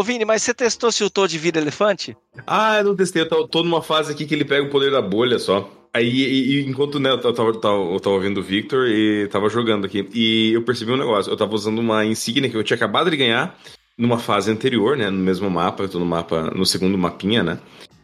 Ô 0.00 0.02
Vini, 0.02 0.24
mas 0.24 0.42
você 0.42 0.54
testou 0.54 0.90
se 0.90 1.04
o 1.04 1.10
Toad 1.10 1.36
vira 1.36 1.60
elefante? 1.60 2.16
Ah, 2.46 2.78
eu 2.78 2.84
não 2.84 2.96
testei, 2.96 3.20
eu 3.20 3.28
tô, 3.28 3.46
tô 3.46 3.62
numa 3.62 3.82
fase 3.82 4.10
aqui 4.10 4.24
que 4.24 4.34
ele 4.34 4.46
pega 4.46 4.66
o 4.66 4.70
poder 4.70 4.90
da 4.90 5.02
bolha 5.02 5.38
só. 5.38 5.70
Aí, 5.92 6.08
e, 6.08 6.54
e, 6.54 6.66
enquanto 6.66 6.98
né, 6.98 7.10
eu, 7.10 7.18
tava, 7.18 7.52
tava, 7.60 7.76
eu 7.76 8.00
tava 8.00 8.16
ouvindo 8.16 8.40
o 8.40 8.42
Victor 8.42 8.88
e 8.88 9.28
tava 9.28 9.50
jogando 9.50 9.84
aqui, 9.84 10.08
e 10.14 10.54
eu 10.54 10.62
percebi 10.62 10.90
um 10.90 10.96
negócio. 10.96 11.30
Eu 11.30 11.36
tava 11.36 11.54
usando 11.54 11.80
uma 11.80 12.02
insígnia 12.02 12.48
que 12.48 12.56
eu 12.56 12.64
tinha 12.64 12.78
acabado 12.78 13.10
de 13.10 13.16
ganhar 13.18 13.54
numa 13.98 14.18
fase 14.18 14.50
anterior, 14.50 14.96
né? 14.96 15.10
No 15.10 15.18
mesmo 15.18 15.50
mapa, 15.50 15.82
eu 15.82 15.88
tô 15.90 15.98
no 15.98 16.06
mapa, 16.06 16.50
no 16.50 16.64
segundo 16.64 16.96
mapinha, 16.96 17.42
né? 17.42 17.58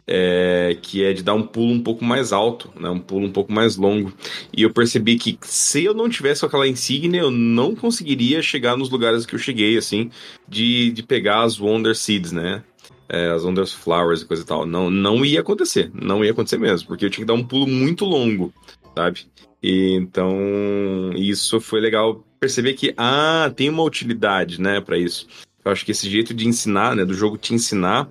É, 0.09 0.77
que 0.81 1.03
é 1.03 1.11
de 1.11 1.21
dar 1.21 1.33
um 1.33 1.43
pulo 1.43 1.73
um 1.73 1.83
pouco 1.83 2.05
mais 2.05 2.31
alto, 2.31 2.71
né? 2.79 2.89
Um 2.89 2.99
pulo 2.99 3.25
um 3.25 3.31
pouco 3.31 3.51
mais 3.51 3.75
longo. 3.75 4.13
E 4.55 4.61
eu 4.63 4.71
percebi 4.71 5.17
que 5.17 5.37
se 5.41 5.83
eu 5.83 5.93
não 5.93 6.07
tivesse 6.07 6.45
aquela 6.45 6.65
insígnia, 6.65 7.19
eu 7.19 7.31
não 7.31 7.75
conseguiria 7.75 8.41
chegar 8.41 8.77
nos 8.77 8.89
lugares 8.89 9.25
que 9.25 9.35
eu 9.35 9.39
cheguei, 9.39 9.77
assim, 9.77 10.09
de, 10.47 10.91
de 10.91 11.03
pegar 11.03 11.43
as 11.43 11.59
Wonder 11.59 11.93
Seeds, 11.93 12.31
né? 12.31 12.63
é, 13.09 13.29
as 13.29 13.43
Wonder 13.43 13.65
Flowers 13.65 14.21
e 14.21 14.25
coisa 14.25 14.43
e 14.43 14.45
tal. 14.45 14.65
Não, 14.65 14.89
não 14.89 15.23
ia 15.23 15.39
acontecer. 15.39 15.89
Não 15.93 16.23
ia 16.23 16.31
acontecer 16.31 16.57
mesmo, 16.57 16.87
porque 16.87 17.05
eu 17.05 17.09
tinha 17.09 17.25
que 17.25 17.27
dar 17.27 17.33
um 17.33 17.43
pulo 17.43 17.67
muito 17.67 18.05
longo, 18.05 18.53
sabe? 18.95 19.25
E, 19.61 19.93
então, 19.95 21.11
isso 21.15 21.59
foi 21.59 21.79
legal 21.79 22.23
perceber 22.39 22.73
que, 22.73 22.93
ah, 22.97 23.51
tem 23.55 23.69
uma 23.69 23.83
utilidade, 23.83 24.61
né, 24.61 24.79
para 24.79 24.97
isso. 24.97 25.27
Eu 25.65 25.71
acho 25.71 25.83
que 25.83 25.91
esse 25.91 26.09
jeito 26.09 26.33
de 26.33 26.47
ensinar, 26.47 26.95
né, 26.95 27.03
do 27.03 27.13
jogo 27.13 27.37
te 27.37 27.53
ensinar, 27.53 28.09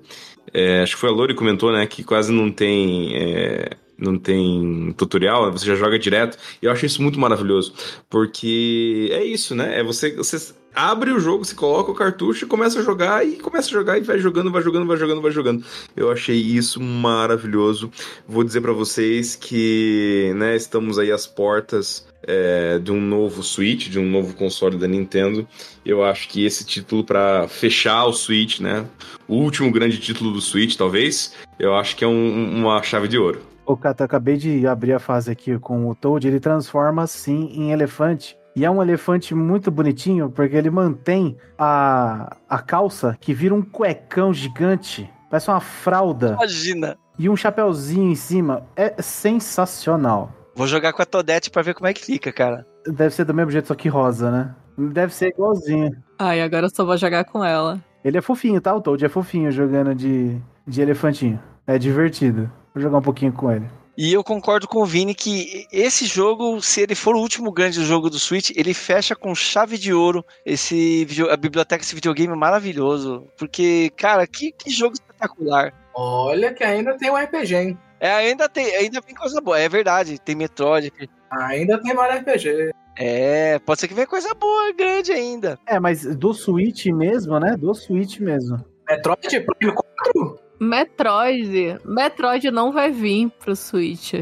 é, 0.57 0.83
acho 0.83 0.95
que 0.95 1.01
foi 1.01 1.11
a 1.11 1.13
Lori 1.13 1.35
que 1.35 1.39
comentou, 1.39 1.71
né, 1.71 1.87
que 1.87 2.03
quase 2.03 2.33
não 2.33 2.51
tem. 2.51 3.15
É, 3.15 3.71
não 3.99 4.19
tem 4.19 4.95
tutorial, 4.97 5.51
você 5.51 5.67
já 5.67 5.75
joga 5.75 5.99
direto. 5.99 6.37
E 6.61 6.67
eu 6.67 6.73
acho 6.73 6.85
isso 6.85 7.03
muito 7.03 7.19
maravilhoso. 7.19 7.73
Porque 8.11 9.09
é 9.11 9.25
isso, 9.25 9.55
né? 9.55 9.81
É 9.81 9.83
você, 9.83 10.15
você 10.15 10.55
abre 10.75 11.11
o 11.13 11.19
jogo, 11.19 11.45
se 11.47 11.55
coloca 11.55 11.91
o 11.91 11.95
cartucho 11.95 12.45
e 12.45 12.49
começa 12.49 12.79
a 12.79 12.83
jogar, 12.83 13.27
e 13.27 13.37
começa 13.37 13.69
a 13.69 13.73
jogar 13.73 13.97
e 13.97 14.03
vai 14.03 14.19
jogando, 14.19 14.51
vai 14.51 14.61
jogando, 14.61 14.87
vai 14.87 14.97
jogando, 14.99 15.23
vai 15.23 15.31
jogando. 15.31 15.65
Eu 15.97 16.11
achei 16.11 16.37
isso 16.37 16.79
maravilhoso. 16.79 17.91
Vou 18.29 18.45
dizer 18.45 18.61
para 18.61 18.73
vocês 18.73 19.35
que, 19.35 20.33
né, 20.37 20.55
estamos 20.57 20.99
aí 20.99 21.11
às 21.11 21.27
portas 21.27 22.07
é, 22.27 22.79
de 22.79 22.91
um 22.91 23.01
novo 23.01 23.43
Switch, 23.43 23.89
de 23.89 23.99
um 23.99 24.05
novo 24.05 24.35
console 24.35 24.77
da 24.77 24.87
Nintendo. 24.87 25.47
Eu 25.85 26.05
acho 26.05 26.29
que 26.29 26.45
esse 26.45 26.65
título 26.65 27.05
para 27.05 27.47
fechar 27.49 28.05
o 28.07 28.13
Switch, 28.13 28.61
né, 28.61 28.85
o 29.29 29.37
último 29.37 29.71
grande 29.71 29.99
título 29.99 30.33
do 30.33 30.41
Switch, 30.41 30.77
talvez, 30.77 31.35
eu 31.59 31.75
acho 31.75 31.97
que 31.97 32.05
é 32.05 32.09
um, 32.09 32.61
uma 32.61 32.83
chave 32.83 33.09
de 33.09 33.19
ouro. 33.19 33.41
Ô, 33.65 33.77
Kata, 33.77 34.05
acabei 34.05 34.37
de 34.37 34.67
abrir 34.67 34.93
a 34.93 35.01
fase 35.01 35.31
aqui 35.31 35.59
com 35.59 35.89
o 35.89 35.95
Toad, 35.95 36.27
ele 36.27 36.39
transforma 36.39 37.07
sim 37.07 37.51
em 37.53 37.73
elefante. 37.73 38.37
E 38.55 38.65
é 38.65 38.71
um 38.71 38.81
elefante 38.81 39.35
muito 39.35 39.71
bonitinho, 39.71 40.31
porque 40.31 40.57
ele 40.57 40.71
mantém 40.71 41.37
a, 41.59 42.37
a 42.49 42.59
calça 42.59 43.15
que 43.21 43.35
vira 43.35 43.55
um 43.55 43.61
cuecão 43.61 44.33
gigante. 44.33 45.11
Parece 45.29 45.51
uma 45.51 45.61
fralda. 45.61 46.35
Imagina. 46.39 46.97
E 47.19 47.29
um 47.29 47.37
chapéuzinho 47.37 48.11
em 48.11 48.15
cima. 48.15 48.67
É 48.75 49.03
sensacional. 49.03 50.33
Vou 50.57 50.67
jogar 50.67 50.95
com 50.95 51.03
a 51.03 51.07
Todete 51.07 51.51
pra 51.51 51.61
ver 51.61 51.75
como 51.75 51.87
é 51.87 51.93
que 51.93 52.03
fica, 52.03 52.33
cara. 52.33 52.67
Deve 52.87 53.15
ser 53.15 53.27
do 53.27 53.35
mesmo 53.35 53.51
jeito, 53.51 53.69
só 53.69 53.75
que 53.75 53.91
rosa, 53.91 54.31
né? 54.31 54.55
Deve 54.79 55.15
ser 55.15 55.29
igualzinho. 55.29 55.95
Ai, 56.19 56.41
agora 56.41 56.65
eu 56.65 56.71
só 56.75 56.83
vou 56.83 56.97
jogar 56.97 57.25
com 57.25 57.45
ela. 57.45 57.79
Ele 58.03 58.17
é 58.17 58.23
fofinho, 58.23 58.59
tá? 58.59 58.75
O 58.75 58.81
Toad 58.81 59.05
é 59.05 59.09
fofinho 59.09 59.53
jogando 59.53 59.95
de, 59.95 60.41
de 60.67 60.81
elefantinho. 60.81 61.39
É 61.67 61.79
divertido. 61.79 62.51
Vou 62.75 62.83
jogar 62.83 62.99
um 62.99 63.03
pouquinho 63.03 63.33
com 63.33 63.53
ele. 63.53 63.67
E 63.99 64.13
eu 64.13 64.25
concordo 64.25 64.67
com 64.67 64.81
o 64.81 64.87
Vini 64.87 65.15
que 65.15 65.67
esse 65.73 66.07
jogo, 66.07 66.61
se 66.63 66.83
ele 66.83 66.95
for 66.95 67.17
o 67.17 67.21
último 67.21 67.51
grande 67.51 67.83
jogo 67.85 68.09
do 68.09 68.19
Switch, 68.19 68.51
ele 68.55 68.73
fecha 68.73 69.15
com 69.15 69.35
chave 69.35 69.77
de 69.77 69.93
ouro 69.93 70.25
esse 70.45 71.05
video, 71.05 71.31
a 71.31 71.37
biblioteca 71.37 71.83
desse 71.83 71.95
videogame 71.95 72.35
maravilhoso. 72.37 73.27
Porque, 73.39 73.91
cara, 73.97 74.27
que, 74.27 74.53
que 74.53 74.71
jogo 74.71 74.95
espetacular. 74.95 75.73
Olha 75.95 76.53
que 76.53 76.63
ainda 76.63 76.97
tem 76.97 77.11
um 77.11 77.17
RPG, 77.17 77.55
hein? 77.55 77.79
É, 78.01 78.11
ainda 78.13 78.49
tem, 78.49 78.75
ainda 78.77 79.01
tem 79.01 79.15
coisa 79.15 79.41
boa, 79.41 79.59
é 79.59 79.69
verdade. 79.69 80.19
Tem 80.21 80.35
Metroid. 80.35 80.93
Ainda 81.31 81.79
tem 81.81 81.95
Mario 81.95 82.21
RPG. 82.21 82.73
É, 82.99 83.59
pode 83.59 83.81
ser 83.81 83.89
que 83.89 83.95
venha 83.95 84.07
coisa 84.07 84.35
boa, 84.35 84.73
grande 84.73 85.13
ainda. 85.13 85.59
É, 85.67 85.79
mas 85.79 86.05
do 86.17 86.33
Switch 86.33 86.87
mesmo, 86.87 87.39
né? 87.39 87.57
Do 87.57 87.75
Switch 87.75 88.19
mesmo. 88.21 88.65
Metroid 88.89 89.41
Prime 89.41 89.75
4? 89.75 90.41
Metroid. 90.59 91.79
Metroid 91.85 92.51
não 92.51 92.73
vai 92.73 92.91
vir 92.91 93.31
pro 93.39 93.55
Switch. 93.55 94.15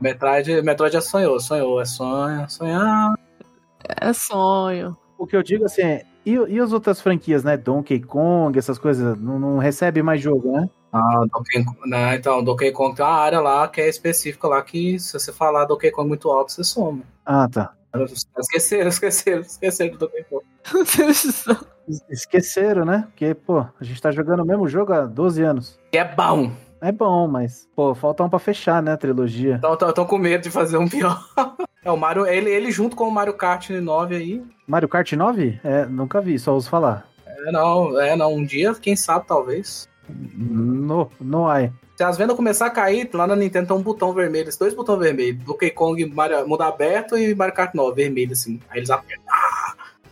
Metroid, 0.00 0.62
Metroid 0.62 0.96
é 0.96 1.00
sonhou, 1.00 1.38
sonhou, 1.38 1.80
é 1.80 1.84
sonho, 1.84 2.48
sonhar. 2.50 3.14
É 4.00 4.12
sonho. 4.12 4.96
O 5.16 5.26
que 5.26 5.36
eu 5.36 5.42
digo 5.42 5.64
assim 5.64 5.82
é. 5.82 6.04
E, 6.26 6.32
e 6.32 6.60
as 6.60 6.72
outras 6.72 7.00
franquias, 7.00 7.44
né? 7.44 7.56
Donkey 7.56 8.00
Kong, 8.00 8.58
essas 8.58 8.78
coisas, 8.78 9.18
não, 9.18 9.38
não 9.38 9.58
recebe 9.58 10.02
mais 10.02 10.20
jogo, 10.20 10.52
né? 10.52 10.68
Ah, 10.92 11.24
Donkey, 11.32 11.64
né, 11.86 12.16
então, 12.16 12.42
Donkey 12.42 12.72
Kong 12.72 12.96
tem 12.96 13.04
uma 13.04 13.14
área 13.14 13.40
lá 13.40 13.68
que 13.68 13.80
é 13.80 13.88
específica 13.88 14.48
lá 14.48 14.62
que 14.62 14.98
se 14.98 15.12
você 15.12 15.32
falar 15.32 15.66
Donkey 15.66 15.90
Kong 15.90 16.08
muito 16.08 16.30
alto, 16.30 16.52
você 16.52 16.64
soma. 16.64 17.02
Ah, 17.26 17.48
tá. 17.48 17.74
Esqueceram, 18.38 18.88
esqueceram, 18.90 19.40
esqueceram 19.42 19.92
do 19.92 19.98
Donkey 19.98 20.24
Kong. 20.24 20.44
Esqueceram, 22.10 22.84
né? 22.84 23.06
Porque, 23.08 23.34
pô, 23.34 23.60
a 23.60 23.84
gente 23.84 24.00
tá 24.00 24.10
jogando 24.10 24.40
o 24.40 24.46
mesmo 24.46 24.68
jogo 24.68 24.92
há 24.92 25.06
12 25.06 25.42
anos. 25.42 25.78
Que 25.90 25.98
é 25.98 26.04
bom. 26.04 26.50
É 26.80 26.92
bom, 26.92 27.26
mas, 27.26 27.68
pô, 27.74 27.94
falta 27.94 28.22
um 28.22 28.28
pra 28.28 28.38
fechar, 28.38 28.82
né, 28.82 28.92
a 28.92 28.96
trilogia. 28.96 29.56
Então, 29.56 29.76
tô, 29.76 29.92
tô 29.92 30.06
com 30.06 30.16
medo 30.16 30.42
de 30.42 30.50
fazer 30.50 30.78
um 30.78 30.88
pior. 30.88 31.18
É 31.84 31.90
o 31.92 31.96
Mario, 31.96 32.26
ele, 32.26 32.50
ele 32.50 32.70
junto 32.72 32.96
com 32.96 33.04
o 33.04 33.10
Mario 33.10 33.32
Kart 33.34 33.70
9 33.70 34.16
aí. 34.16 34.42
Mario 34.66 34.88
Kart 34.88 35.10
9? 35.12 35.60
É, 35.62 35.86
nunca 35.86 36.20
vi, 36.20 36.38
só 36.38 36.52
ouço 36.52 36.68
falar. 36.68 37.06
É, 37.24 37.52
não, 37.52 37.98
é, 37.98 38.16
não. 38.16 38.34
Um 38.34 38.44
dia, 38.44 38.74
quem 38.74 38.96
sabe, 38.96 39.26
talvez. 39.26 39.87
No, 40.08 41.10
no 41.20 41.46
ai. 41.46 41.72
Se 41.96 42.04
as 42.04 42.16
vendas 42.16 42.36
começar 42.36 42.66
a 42.66 42.70
cair, 42.70 43.10
lá 43.12 43.26
na 43.26 43.34
Nintendo 43.34 43.66
tem 43.66 43.76
um 43.76 43.82
botão 43.82 44.12
vermelho, 44.12 44.48
esses 44.48 44.58
dois 44.58 44.72
botões 44.72 45.00
vermelhos. 45.00 45.42
Donkey 45.42 45.70
Kong 45.70 46.04
Mario, 46.06 46.46
mundo 46.46 46.62
aberto 46.62 47.18
e 47.18 47.34
Mario 47.34 47.54
Kart 47.54 47.74
9, 47.74 47.94
vermelho, 48.02 48.32
assim. 48.32 48.60
Aí 48.70 48.78
eles 48.78 48.90
apertam. 48.90 49.24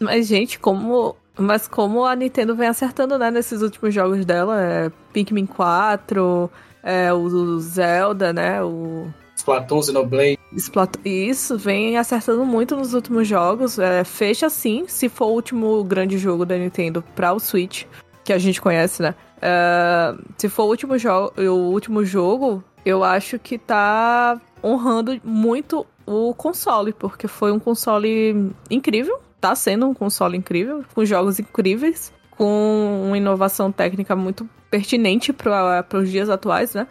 Mas, 0.01 0.27
gente, 0.27 0.59
como. 0.59 1.17
Mas 1.39 1.69
como 1.69 2.05
a 2.05 2.17
Nintendo 2.17 2.57
vem 2.57 2.67
acertando, 2.67 3.19
né, 3.19 3.31
nesses 3.31 3.61
últimos 3.61 3.95
jogos 3.95 4.25
dela, 4.25 4.61
é 4.61 4.91
Pikmin 5.13 5.45
4, 5.45 6.51
é, 6.83 7.13
o 7.13 7.59
Zelda, 7.61 8.33
né? 8.33 8.63
O. 8.63 9.07
Splatoon, 9.37 9.83
Xenoblade. 9.83 10.39
Splatoon. 10.57 11.03
Isso, 11.05 11.59
vem 11.59 11.99
acertando 11.99 12.45
muito 12.45 12.75
nos 12.75 12.95
últimos 12.95 13.29
jogos. 13.29 13.79
É, 13.79 14.03
fecha 14.03 14.49
sim, 14.49 14.87
se 14.89 15.09
for 15.09 15.27
o 15.27 15.33
último 15.35 15.85
grande 15.85 16.17
jogo 16.17 16.47
da 16.47 16.57
Nintendo 16.57 17.05
para 17.15 17.33
o 17.33 17.39
Switch, 17.39 17.85
que 18.27 18.33
a 18.33 18.39
gente 18.39 18.61
conhece, 18.61 19.01
né? 19.01 19.15
É, 19.41 20.15
se 20.37 20.49
for 20.49 20.65
o 20.65 20.69
último, 20.69 20.95
o 21.39 21.71
último 21.71 22.05
jogo, 22.05 22.63
eu 22.85 23.05
acho 23.05 23.39
que 23.39 23.57
tá 23.57 24.41
honrando 24.63 25.19
muito 25.25 25.87
o 26.05 26.35
console, 26.35 26.93
porque 26.93 27.29
foi 27.29 27.53
um 27.53 27.59
console 27.59 28.53
incrível. 28.69 29.21
Tá 29.41 29.55
sendo 29.55 29.87
um 29.87 29.95
console 29.95 30.37
incrível, 30.37 30.85
com 30.95 31.05
jogos 31.05 31.39
incríveis, 31.39 32.13
com 32.33 33.05
uma 33.07 33.17
inovação 33.17 33.71
técnica 33.71 34.17
muito 34.17 34.49
pertinente 34.71 35.33
para 35.33 35.87
os 35.95 36.11
dias 36.11 36.29
atuais, 36.29 36.75
né? 36.75 36.87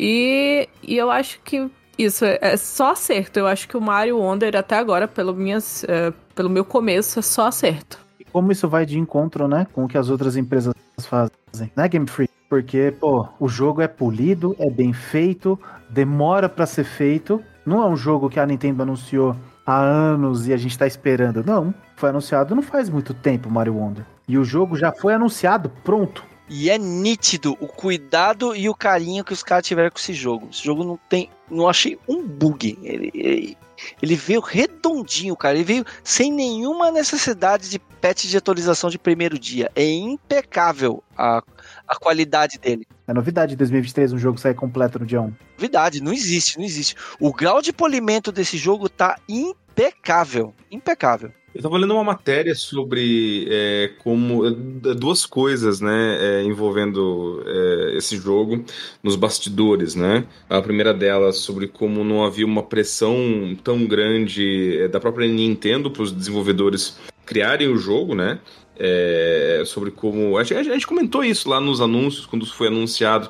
E, 0.00 0.68
e 0.82 0.96
eu 0.96 1.10
acho 1.10 1.40
que 1.44 1.68
isso 1.98 2.24
é, 2.24 2.38
é 2.40 2.56
só 2.56 2.92
acerto. 2.92 3.38
Eu 3.38 3.46
acho 3.46 3.68
que 3.68 3.76
o 3.76 3.80
Mario 3.80 4.18
Wonder 4.18 4.56
até 4.56 4.76
agora, 4.76 5.06
pelo, 5.06 5.34
minhas, 5.34 5.84
é, 5.84 6.12
pelo 6.34 6.48
meu 6.48 6.64
começo, 6.64 7.18
é 7.18 7.22
só 7.22 7.48
acerto. 7.48 8.07
Como 8.38 8.52
isso 8.52 8.68
vai 8.68 8.86
de 8.86 8.96
encontro, 8.96 9.48
né, 9.48 9.66
com 9.72 9.84
o 9.84 9.88
que 9.88 9.98
as 9.98 10.10
outras 10.10 10.36
empresas 10.36 10.72
fazem, 11.00 11.72
né, 11.74 11.88
Game 11.88 12.06
Freak? 12.06 12.32
Porque, 12.48 12.94
pô, 13.00 13.26
o 13.40 13.48
jogo 13.48 13.82
é 13.82 13.88
polido, 13.88 14.54
é 14.60 14.70
bem 14.70 14.92
feito, 14.92 15.58
demora 15.90 16.48
para 16.48 16.64
ser 16.64 16.84
feito. 16.84 17.42
Não 17.66 17.82
é 17.82 17.86
um 17.88 17.96
jogo 17.96 18.30
que 18.30 18.38
a 18.38 18.46
Nintendo 18.46 18.84
anunciou 18.84 19.34
há 19.66 19.80
anos 19.80 20.46
e 20.46 20.52
a 20.52 20.56
gente 20.56 20.78
tá 20.78 20.86
esperando. 20.86 21.42
Não, 21.44 21.74
foi 21.96 22.10
anunciado 22.10 22.54
não 22.54 22.62
faz 22.62 22.88
muito 22.88 23.12
tempo, 23.12 23.50
Mario 23.50 23.74
Wonder. 23.74 24.06
E 24.28 24.38
o 24.38 24.44
jogo 24.44 24.76
já 24.76 24.92
foi 24.92 25.14
anunciado, 25.14 25.68
pronto. 25.82 26.22
E 26.48 26.70
é 26.70 26.78
nítido 26.78 27.56
o 27.60 27.66
cuidado 27.66 28.56
e 28.56 28.68
o 28.68 28.74
carinho 28.74 29.24
que 29.24 29.32
os 29.32 29.42
caras 29.42 29.66
tiveram 29.66 29.90
com 29.90 29.98
esse 29.98 30.14
jogo. 30.14 30.48
Esse 30.50 30.64
jogo 30.64 30.82
não 30.82 30.98
tem. 31.08 31.30
Não 31.50 31.68
achei 31.68 31.98
um 32.08 32.26
bug. 32.26 32.78
Ele, 32.82 33.10
ele, 33.14 33.58
ele 34.02 34.16
veio 34.16 34.40
redondinho, 34.40 35.36
cara. 35.36 35.56
Ele 35.56 35.64
veio 35.64 35.84
sem 36.02 36.32
nenhuma 36.32 36.90
necessidade 36.90 37.68
de 37.68 37.78
patch 37.78 38.24
de 38.24 38.36
atualização 38.36 38.88
de 38.88 38.98
primeiro 38.98 39.38
dia. 39.38 39.70
É 39.74 39.84
impecável 39.84 41.02
a, 41.16 41.42
a 41.86 41.96
qualidade 41.96 42.58
dele. 42.58 42.86
É 43.06 43.12
novidade 43.12 43.50
de 43.50 43.56
2023 43.56 44.12
um 44.12 44.18
jogo 44.18 44.38
sair 44.38 44.54
completo 44.54 44.98
no 44.98 45.06
dia 45.06 45.20
1. 45.20 45.34
Novidade, 45.56 46.02
não 46.02 46.12
existe, 46.12 46.58
não 46.58 46.64
existe. 46.64 46.94
O 47.20 47.32
grau 47.32 47.60
de 47.60 47.72
polimento 47.72 48.32
desse 48.32 48.56
jogo 48.56 48.88
tá 48.88 49.18
impecável. 49.28 50.54
Impecável. 50.70 51.32
Eu 51.58 51.62
tava 51.62 51.76
lendo 51.76 51.92
uma 51.92 52.04
matéria 52.04 52.54
sobre 52.54 53.48
é, 53.50 53.90
como 53.98 54.48
duas 54.48 55.26
coisas, 55.26 55.80
né, 55.80 56.16
é, 56.20 56.44
envolvendo 56.44 57.42
é, 57.44 57.96
esse 57.96 58.16
jogo 58.16 58.64
nos 59.02 59.16
bastidores, 59.16 59.96
né? 59.96 60.24
A 60.48 60.62
primeira 60.62 60.94
delas 60.94 61.38
sobre 61.38 61.66
como 61.66 62.04
não 62.04 62.24
havia 62.24 62.46
uma 62.46 62.62
pressão 62.62 63.58
tão 63.64 63.84
grande 63.86 64.78
é, 64.82 64.86
da 64.86 65.00
própria 65.00 65.26
Nintendo 65.26 65.90
para 65.90 66.04
os 66.04 66.12
desenvolvedores 66.12 66.96
criarem 67.26 67.66
o 67.66 67.76
jogo, 67.76 68.14
né? 68.14 68.38
É, 68.78 69.64
sobre 69.66 69.90
como. 69.90 70.38
A 70.38 70.44
gente, 70.44 70.70
a 70.70 70.72
gente, 70.74 70.86
comentou 70.86 71.24
isso 71.24 71.48
lá 71.48 71.60
nos 71.60 71.80
anúncios, 71.80 72.24
quando 72.24 72.46
foi 72.46 72.68
anunciado, 72.68 73.28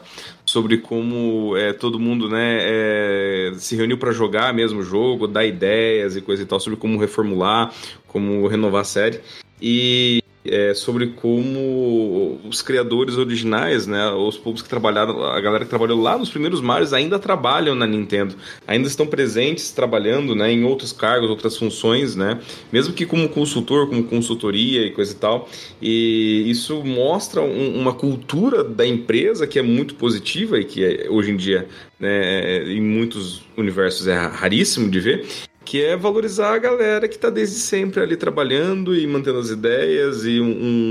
sobre 0.48 0.78
como 0.78 1.54
é, 1.58 1.74
todo 1.74 2.00
mundo 2.00 2.26
né, 2.26 2.58
é, 2.62 3.52
se 3.58 3.76
reuniu 3.76 3.98
para 3.98 4.12
jogar 4.12 4.54
mesmo 4.54 4.80
o 4.80 4.82
jogo, 4.82 5.28
dar 5.28 5.44
ideias 5.44 6.16
e 6.16 6.22
coisa 6.22 6.42
e 6.42 6.46
tal, 6.46 6.58
sobre 6.58 6.78
como 6.78 6.98
reformular, 6.98 7.70
como 8.06 8.46
renovar 8.48 8.80
a 8.80 8.84
série. 8.84 9.20
E 9.60 10.22
é, 10.44 10.72
sobre 10.74 11.08
como 11.08 12.40
os 12.48 12.62
criadores 12.62 13.16
originais, 13.16 13.86
né, 13.86 14.10
os 14.10 14.36
povos 14.36 14.62
que 14.62 14.68
trabalharam, 14.68 15.22
a 15.24 15.40
galera 15.40 15.64
que 15.64 15.70
trabalhou 15.70 16.00
lá 16.00 16.16
nos 16.16 16.30
primeiros 16.30 16.60
Marios 16.60 16.92
ainda 16.92 17.18
trabalham 17.18 17.74
na 17.74 17.86
Nintendo, 17.86 18.34
ainda 18.66 18.88
estão 18.88 19.06
presentes 19.06 19.70
trabalhando, 19.70 20.34
né, 20.34 20.50
em 20.50 20.64
outros 20.64 20.92
cargos, 20.92 21.28
outras 21.28 21.56
funções, 21.56 22.16
né, 22.16 22.40
mesmo 22.72 22.94
que 22.94 23.04
como 23.04 23.28
consultor, 23.28 23.88
como 23.88 24.04
consultoria 24.04 24.86
e 24.86 24.90
coisa 24.90 25.12
e 25.12 25.16
tal. 25.16 25.48
E 25.80 26.44
isso 26.48 26.82
mostra 26.84 27.40
um, 27.40 27.78
uma 27.78 27.92
cultura 27.92 28.64
da 28.64 28.86
empresa 28.86 29.46
que 29.46 29.58
é 29.58 29.62
muito 29.62 29.94
positiva 29.94 30.58
e 30.58 30.64
que 30.64 30.84
é, 30.84 31.06
hoje 31.10 31.30
em 31.30 31.36
dia, 31.36 31.68
né, 31.98 32.64
em 32.64 32.80
muitos 32.80 33.42
universos 33.56 34.06
é 34.06 34.16
raríssimo 34.16 34.88
de 34.88 35.00
ver 35.00 35.26
que 35.68 35.84
é 35.84 35.94
valorizar 35.94 36.54
a 36.54 36.58
galera 36.58 37.06
que 37.06 37.16
está 37.16 37.28
desde 37.28 37.56
sempre 37.56 38.00
ali 38.00 38.16
trabalhando 38.16 38.96
e 38.96 39.06
mantendo 39.06 39.38
as 39.38 39.50
ideias 39.50 40.24
e 40.24 40.40
um, 40.40 40.46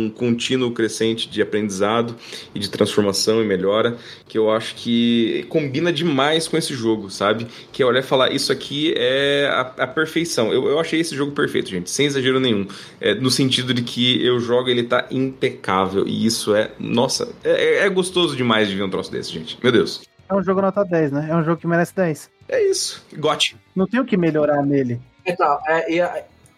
um, 0.06 0.14
contínuo 0.16 0.70
crescente 0.70 1.28
de 1.28 1.42
aprendizado 1.42 2.16
e 2.54 2.60
de 2.60 2.70
transformação 2.70 3.42
e 3.42 3.44
melhora, 3.44 3.98
que 4.28 4.38
eu 4.38 4.52
acho 4.52 4.76
que 4.76 5.48
combina 5.50 5.92
demais 5.92 6.48
com 6.48 6.56
esse 6.56 6.76
jogo, 6.76 7.10
sabe? 7.10 7.48
Que 7.72 7.82
é 7.82 7.88
olhar 7.88 8.02
e 8.02 8.04
falar, 8.04 8.32
isso 8.32 8.52
aqui 8.52 8.94
é 8.96 9.50
a, 9.52 9.62
a 9.62 9.88
perfeição. 9.88 10.54
Eu, 10.54 10.68
eu 10.68 10.80
achei 10.80 11.00
esse 11.00 11.16
jogo 11.16 11.32
perfeito, 11.32 11.72
gente, 11.72 11.90
sem 11.90 12.06
exagero 12.06 12.40
nenhum. 12.40 12.68
É, 13.02 13.16
no 13.16 13.32
sentido 13.32 13.74
de 13.74 13.82
que 13.82 14.24
eu 14.24 14.40
jogo 14.40 14.70
ele 14.70 14.84
tá 14.84 15.08
impecável 15.10 16.08
e 16.08 16.24
isso 16.24 16.54
é, 16.54 16.70
nossa, 16.80 17.28
é, 17.44 17.80
é 17.80 17.90
gostoso 17.90 18.36
demais 18.36 18.70
de 18.70 18.76
ver 18.76 18.84
um 18.84 18.90
troço 18.92 19.12
desse, 19.12 19.32
gente. 19.34 19.58
Meu 19.64 19.72
Deus. 19.72 20.04
É 20.30 20.36
um 20.36 20.44
jogo 20.44 20.62
nota 20.62 20.86
10, 20.86 21.12
né? 21.14 21.28
É 21.32 21.36
um 21.36 21.44
jogo 21.44 21.60
que 21.60 21.66
merece 21.66 21.96
10. 21.96 22.37
É 22.48 22.62
isso. 22.64 23.06
Gote. 23.18 23.58
Não 23.76 23.88
tem 23.88 24.00
o 24.00 24.06
que 24.06 24.18
melhorar 24.18 24.62
nele. 24.64 25.00
Então, 25.26 25.60
é, 25.68 25.94
e, 25.94 26.02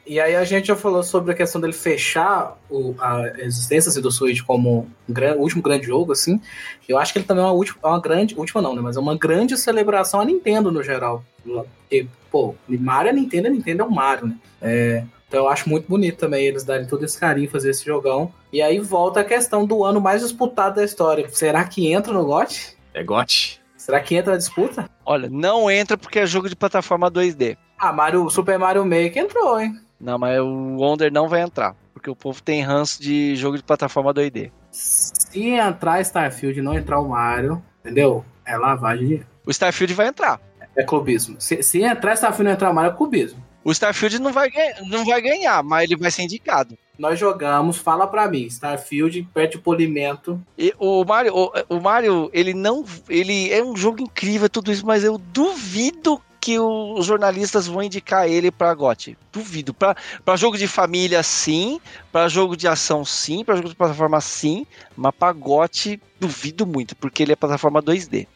e, 0.06 0.20
aí 0.20 0.36
a 0.36 0.44
gente 0.44 0.68
já 0.68 0.76
falou 0.76 1.02
sobre 1.02 1.32
a 1.32 1.36
questão 1.36 1.60
dele 1.60 1.74
fechar 1.74 2.58
o, 2.70 2.96
a 3.00 3.24
existência 3.40 3.90
assim, 3.90 4.02
do 4.02 4.12
Switch 4.12 4.42
como 4.44 4.88
um 5.08 5.14
gran, 5.14 5.36
o 5.36 5.42
último 5.42 5.62
grande 5.62 5.88
jogo, 5.88 6.12
assim. 6.12 6.40
Eu 6.88 6.98
acho 6.98 7.12
que 7.12 7.20
ele 7.20 7.26
também 7.26 7.44
é 7.44 7.48
uma 7.48 7.54
última, 7.54 7.80
uma 7.84 8.00
grande, 8.00 8.36
última 8.38 8.62
não, 8.62 8.76
né? 8.76 8.82
Mas 8.82 8.98
é 8.98 9.00
uma 9.00 9.18
grande 9.18 9.58
celebração 9.58 10.22
à 10.22 10.26
Nintendo 10.26 10.72
no 10.72 10.84
geral. 10.84 11.24
Porque, 11.44 12.08
pô, 12.30 12.56
Mario 12.68 13.10
é 13.10 13.14
Nintendo, 13.14 13.48
a 13.48 13.52
Nintendo 13.52 13.82
é 13.82 13.86
o 13.86 13.92
Mario, 13.92 14.28
né? 14.28 14.36
É, 14.62 15.04
então 15.30 15.42
eu 15.42 15.48
acho 15.48 15.70
muito 15.70 15.88
bonito 15.88 16.18
também 16.18 16.46
eles 16.46 16.64
darem 16.64 16.88
todo 16.88 17.06
esse 17.06 17.18
carinho, 17.18 17.50
fazer 17.50 17.70
esse 17.70 17.86
jogão. 17.86 18.34
E 18.52 18.62
aí 18.64 18.80
volta 18.80 19.20
a 19.20 19.24
questão 19.24 19.64
do 19.64 19.84
ano 19.84 20.02
mais 20.02 20.22
disputado 20.22 20.78
da 20.78 20.84
história. 20.84 21.30
Será 21.30 21.64
que 21.64 21.92
entra 21.92 22.12
no 22.12 22.26
GOT? 22.26 22.76
É 22.96 23.04
GOT. 23.04 23.59
Será 23.80 24.02
que 24.02 24.14
entra 24.14 24.34
na 24.34 24.38
disputa? 24.38 24.90
Olha, 25.06 25.30
não 25.32 25.72
entra 25.72 25.98
porque 25.98 26.20
é 26.20 26.28
jogo 26.28 26.50
de 26.50 26.56
plataforma 26.56 27.10
2D. 27.10 27.58
Ah, 27.78 27.94
Mario, 27.94 28.30
Super 28.30 28.60
Mario 28.60 28.84
Maker 28.84 29.18
entrou, 29.18 29.58
hein? 29.58 29.80
Não, 29.98 30.20
mas 30.20 30.38
o 30.38 30.76
Wonder 30.76 31.10
não 31.10 31.30
vai 31.30 31.42
entrar. 31.42 31.74
Porque 31.94 32.10
o 32.10 32.16
povo 32.16 32.44
tem 32.44 32.62
ranço 32.62 33.02
de 33.02 33.38
jogo 33.38 33.56
de 33.56 33.64
plataforma 33.64 34.14
2D. 34.14 34.52
Se 34.70 35.52
entrar 35.52 36.02
Starfield 36.02 36.60
e 36.60 36.62
não 36.62 36.74
entrar 36.74 37.00
o 37.00 37.08
Mario, 37.08 37.64
entendeu? 37.80 38.26
É 38.46 38.58
lavagem 38.58 39.08
de. 39.08 39.26
O 39.46 39.50
Starfield 39.50 39.94
vai 39.94 40.08
entrar. 40.08 40.42
É 40.76 40.84
clubismo. 40.84 41.40
Se, 41.40 41.64
se 41.64 41.82
entrar 41.82 42.16
Starfield 42.16 42.42
e 42.42 42.46
não 42.48 42.52
entrar 42.52 42.74
Mario, 42.74 42.92
é 42.92 42.98
clubismo. 42.98 43.42
O 43.64 43.72
Starfield 43.72 44.20
não 44.20 44.34
vai, 44.34 44.50
não 44.90 45.06
vai 45.06 45.22
ganhar, 45.22 45.64
mas 45.64 45.84
ele 45.84 45.96
vai 45.96 46.12
ser 46.12 46.24
indicado. 46.24 46.78
Nós 47.00 47.18
jogamos, 47.18 47.78
fala 47.78 48.06
pra 48.06 48.28
mim, 48.28 48.44
Starfield 48.48 49.28
perde 49.34 49.58
polimento. 49.58 50.40
E 50.58 50.74
o 50.78 51.04
Mario, 51.06 51.34
o, 51.34 51.52
o 51.78 51.80
Mario, 51.80 52.30
ele 52.34 52.54
não, 52.54 52.84
ele 53.08 53.50
é 53.52 53.64
um 53.64 53.74
jogo 53.76 54.02
incrível 54.02 54.50
tudo 54.50 54.70
isso, 54.70 54.86
mas 54.86 55.04
eu 55.06 55.18
duvido 55.18 56.22
que 56.42 56.60
o- 56.60 56.96
os 56.98 57.06
jornalistas 57.06 57.68
vão 57.68 57.82
indicar 57.84 58.28
ele 58.30 58.52
pra 58.52 58.74
GOT. 58.74 59.18
Duvido. 59.32 59.74
Pra 59.74 59.96
pra 60.26 60.36
jogo 60.36 60.58
de 60.58 60.68
família, 60.68 61.24
sim. 61.24 61.80
Pra 62.12 62.28
jogo 62.28 62.56
de 62.58 62.68
ação, 62.68 63.04
sim. 63.06 63.44
Pra 63.46 63.56
jogo 63.56 63.70
de 63.70 63.76
plataforma, 63.76 64.20
sim. 64.22 64.66
Mas 64.96 65.14
pra 65.18 65.32
GOT, 65.32 66.02
duvido 66.20 66.66
muito, 66.66 66.96
porque 66.98 67.24
ele 67.24 67.32
é 67.32 67.36
plataforma 67.36 67.82
2D. 67.82 68.28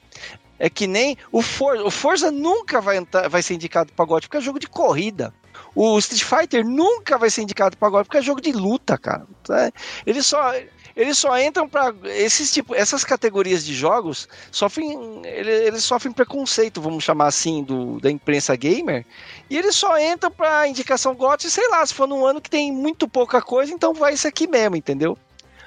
É 0.59 0.69
que 0.69 0.87
nem 0.87 1.17
o 1.31 1.41
Forza. 1.41 1.83
O 1.83 1.91
Forza 1.91 2.31
nunca 2.31 2.79
vai, 2.79 2.95
entrar, 2.97 3.27
vai 3.29 3.41
ser 3.41 3.55
indicado 3.55 3.91
pra 3.93 4.05
GOT, 4.05 4.27
porque 4.27 4.37
é 4.37 4.41
jogo 4.41 4.59
de 4.59 4.67
corrida. 4.67 5.33
O 5.75 5.97
Street 5.99 6.23
Fighter 6.23 6.65
nunca 6.65 7.17
vai 7.17 7.29
ser 7.29 7.41
indicado 7.41 7.75
pra 7.77 7.89
GOT, 7.89 8.05
porque 8.05 8.17
é 8.17 8.21
jogo 8.21 8.39
de 8.41 8.51
luta, 8.51 8.97
cara. 8.97 9.25
É, 9.49 9.71
Eles 10.05 10.27
só, 10.27 10.53
eles 10.95 11.17
só 11.17 11.37
entram 11.39 11.67
pra. 11.67 11.91
Esses 12.03 12.51
tipo, 12.51 12.75
essas 12.75 13.03
categorias 13.03 13.65
de 13.65 13.73
jogos 13.73 14.27
sofrem. 14.51 15.21
ele- 15.25 15.49
Eles, 15.67 15.83
sofrem 15.83 16.13
preconceito, 16.13 16.79
vamos 16.79 17.03
chamar 17.03 17.25
assim, 17.27 17.63
do, 17.63 17.99
da 17.99 18.11
imprensa 18.11 18.55
gamer. 18.55 19.03
E 19.49 19.57
eles 19.57 19.75
só 19.75 19.97
entram 19.99 20.29
pra 20.29 20.67
indicação 20.67 21.15
GOT, 21.15 21.49
sei 21.49 21.67
lá, 21.69 21.83
se 21.85 21.93
for 21.93 22.07
num 22.07 22.23
ano 22.25 22.39
que 22.39 22.49
tem 22.51 22.71
muito 22.71 23.07
pouca 23.07 23.41
coisa, 23.41 23.73
então 23.73 23.93
vai 23.95 24.13
isso 24.13 24.27
aqui 24.27 24.45
mesmo, 24.47 24.75
entendeu? 24.75 25.17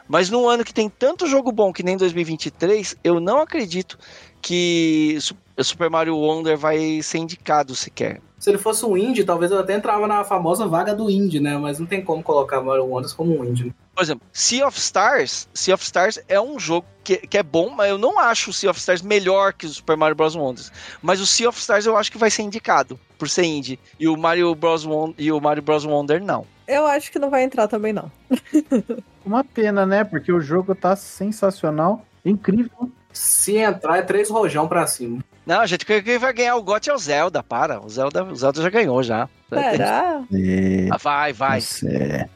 Mas 0.09 0.30
num 0.30 0.48
ano 0.48 0.64
que 0.64 0.72
tem 0.72 0.88
tanto 0.88 1.26
jogo 1.26 1.50
bom 1.50 1.72
que 1.72 1.82
nem 1.82 1.96
2023, 1.96 2.94
eu 3.02 3.18
não 3.18 3.40
acredito 3.40 3.98
que 4.40 5.18
Su- 5.20 5.36
Super 5.64 5.90
Mario 5.90 6.16
Wonder 6.16 6.57
vai 6.57 7.02
ser 7.02 7.18
indicado 7.18 7.74
sequer. 7.74 8.20
Se 8.39 8.51
ele 8.51 8.59
fosse 8.59 8.84
um 8.84 8.97
indie, 8.97 9.24
talvez 9.24 9.51
eu 9.51 9.59
até 9.59 9.74
entrava 9.74 10.07
na 10.07 10.22
famosa 10.22 10.66
vaga 10.66 10.95
do 10.95 11.09
indie, 11.11 11.41
né? 11.41 11.57
Mas 11.57 11.78
não 11.78 11.87
tem 11.87 12.05
como 12.05 12.22
colocar 12.22 12.61
Mario 12.61 12.84
Wonders 12.84 13.12
como 13.14 13.39
um 13.39 13.45
indie. 13.45 13.74
Por 13.95 14.03
exemplo, 14.03 14.26
Sea 14.30 14.66
of 14.68 14.78
Stars, 14.78 15.49
Sea 15.55 15.74
of 15.74 15.82
Stars 15.82 16.18
é 16.28 16.39
um 16.39 16.59
jogo 16.59 16.87
que, 17.03 17.16
que 17.16 17.39
é 17.39 17.43
bom, 17.43 17.70
mas 17.70 17.89
eu 17.89 17.97
não 17.97 18.18
acho 18.18 18.51
o 18.51 18.53
Sea 18.53 18.70
of 18.70 18.78
Stars 18.78 19.01
melhor 19.01 19.55
que 19.55 19.64
o 19.64 19.68
Super 19.70 19.97
Mario 19.97 20.14
Bros. 20.14 20.34
Wonders. 20.37 20.70
Mas 21.01 21.18
o 21.18 21.26
Sea 21.26 21.49
of 21.49 21.59
Stars 21.59 21.87
eu 21.87 21.97
acho 21.97 22.12
que 22.12 22.18
vai 22.18 22.30
ser 22.30 22.43
indicado 22.43 23.01
por 23.18 23.26
ser 23.28 23.45
indie. 23.45 23.78
E 23.99 24.07
o 24.07 24.16
Mario 24.18 24.55
Bros. 24.55 24.84
Won- 24.84 25.14
e 25.16 25.32
o 25.32 25.41
Mario 25.41 25.62
Bros. 25.62 25.87
Wonder 25.87 26.22
não. 26.22 26.47
Eu 26.68 26.87
acho 26.87 27.11
que 27.11 27.18
não 27.18 27.30
vai 27.30 27.43
entrar 27.43 27.68
também, 27.68 27.93
não. 27.95 28.11
Uma 29.24 29.43
pena, 29.43 29.87
né? 29.87 30.05
Porque 30.05 30.30
o 30.30 30.41
jogo 30.41 30.74
tá 30.74 30.95
sensacional, 30.95 32.05
incrível. 32.24 32.91
Se 33.17 33.57
entrar, 33.57 33.97
é 33.99 34.03
três 34.03 34.29
rojão 34.29 34.69
pra 34.69 34.87
cima. 34.87 35.21
Não, 35.47 35.67
gente, 35.67 35.87
quem 35.87 36.19
vai 36.19 36.33
ganhar 36.35 36.57
o 36.57 36.62
GOT 36.62 36.91
é 36.91 36.95
o 36.95 36.99
Zelda, 36.99 37.43
para. 37.43 37.81
O 37.81 37.89
Zelda, 37.89 38.23
o 38.25 38.35
Zelda 38.37 38.61
já 38.61 38.69
ganhou 38.69 39.03
já. 39.03 39.27
Será? 39.49 40.23
É, 40.35 40.89
Ah, 40.91 40.97
vai, 40.99 41.33
vai. 41.33 41.61
é. 41.87 42.29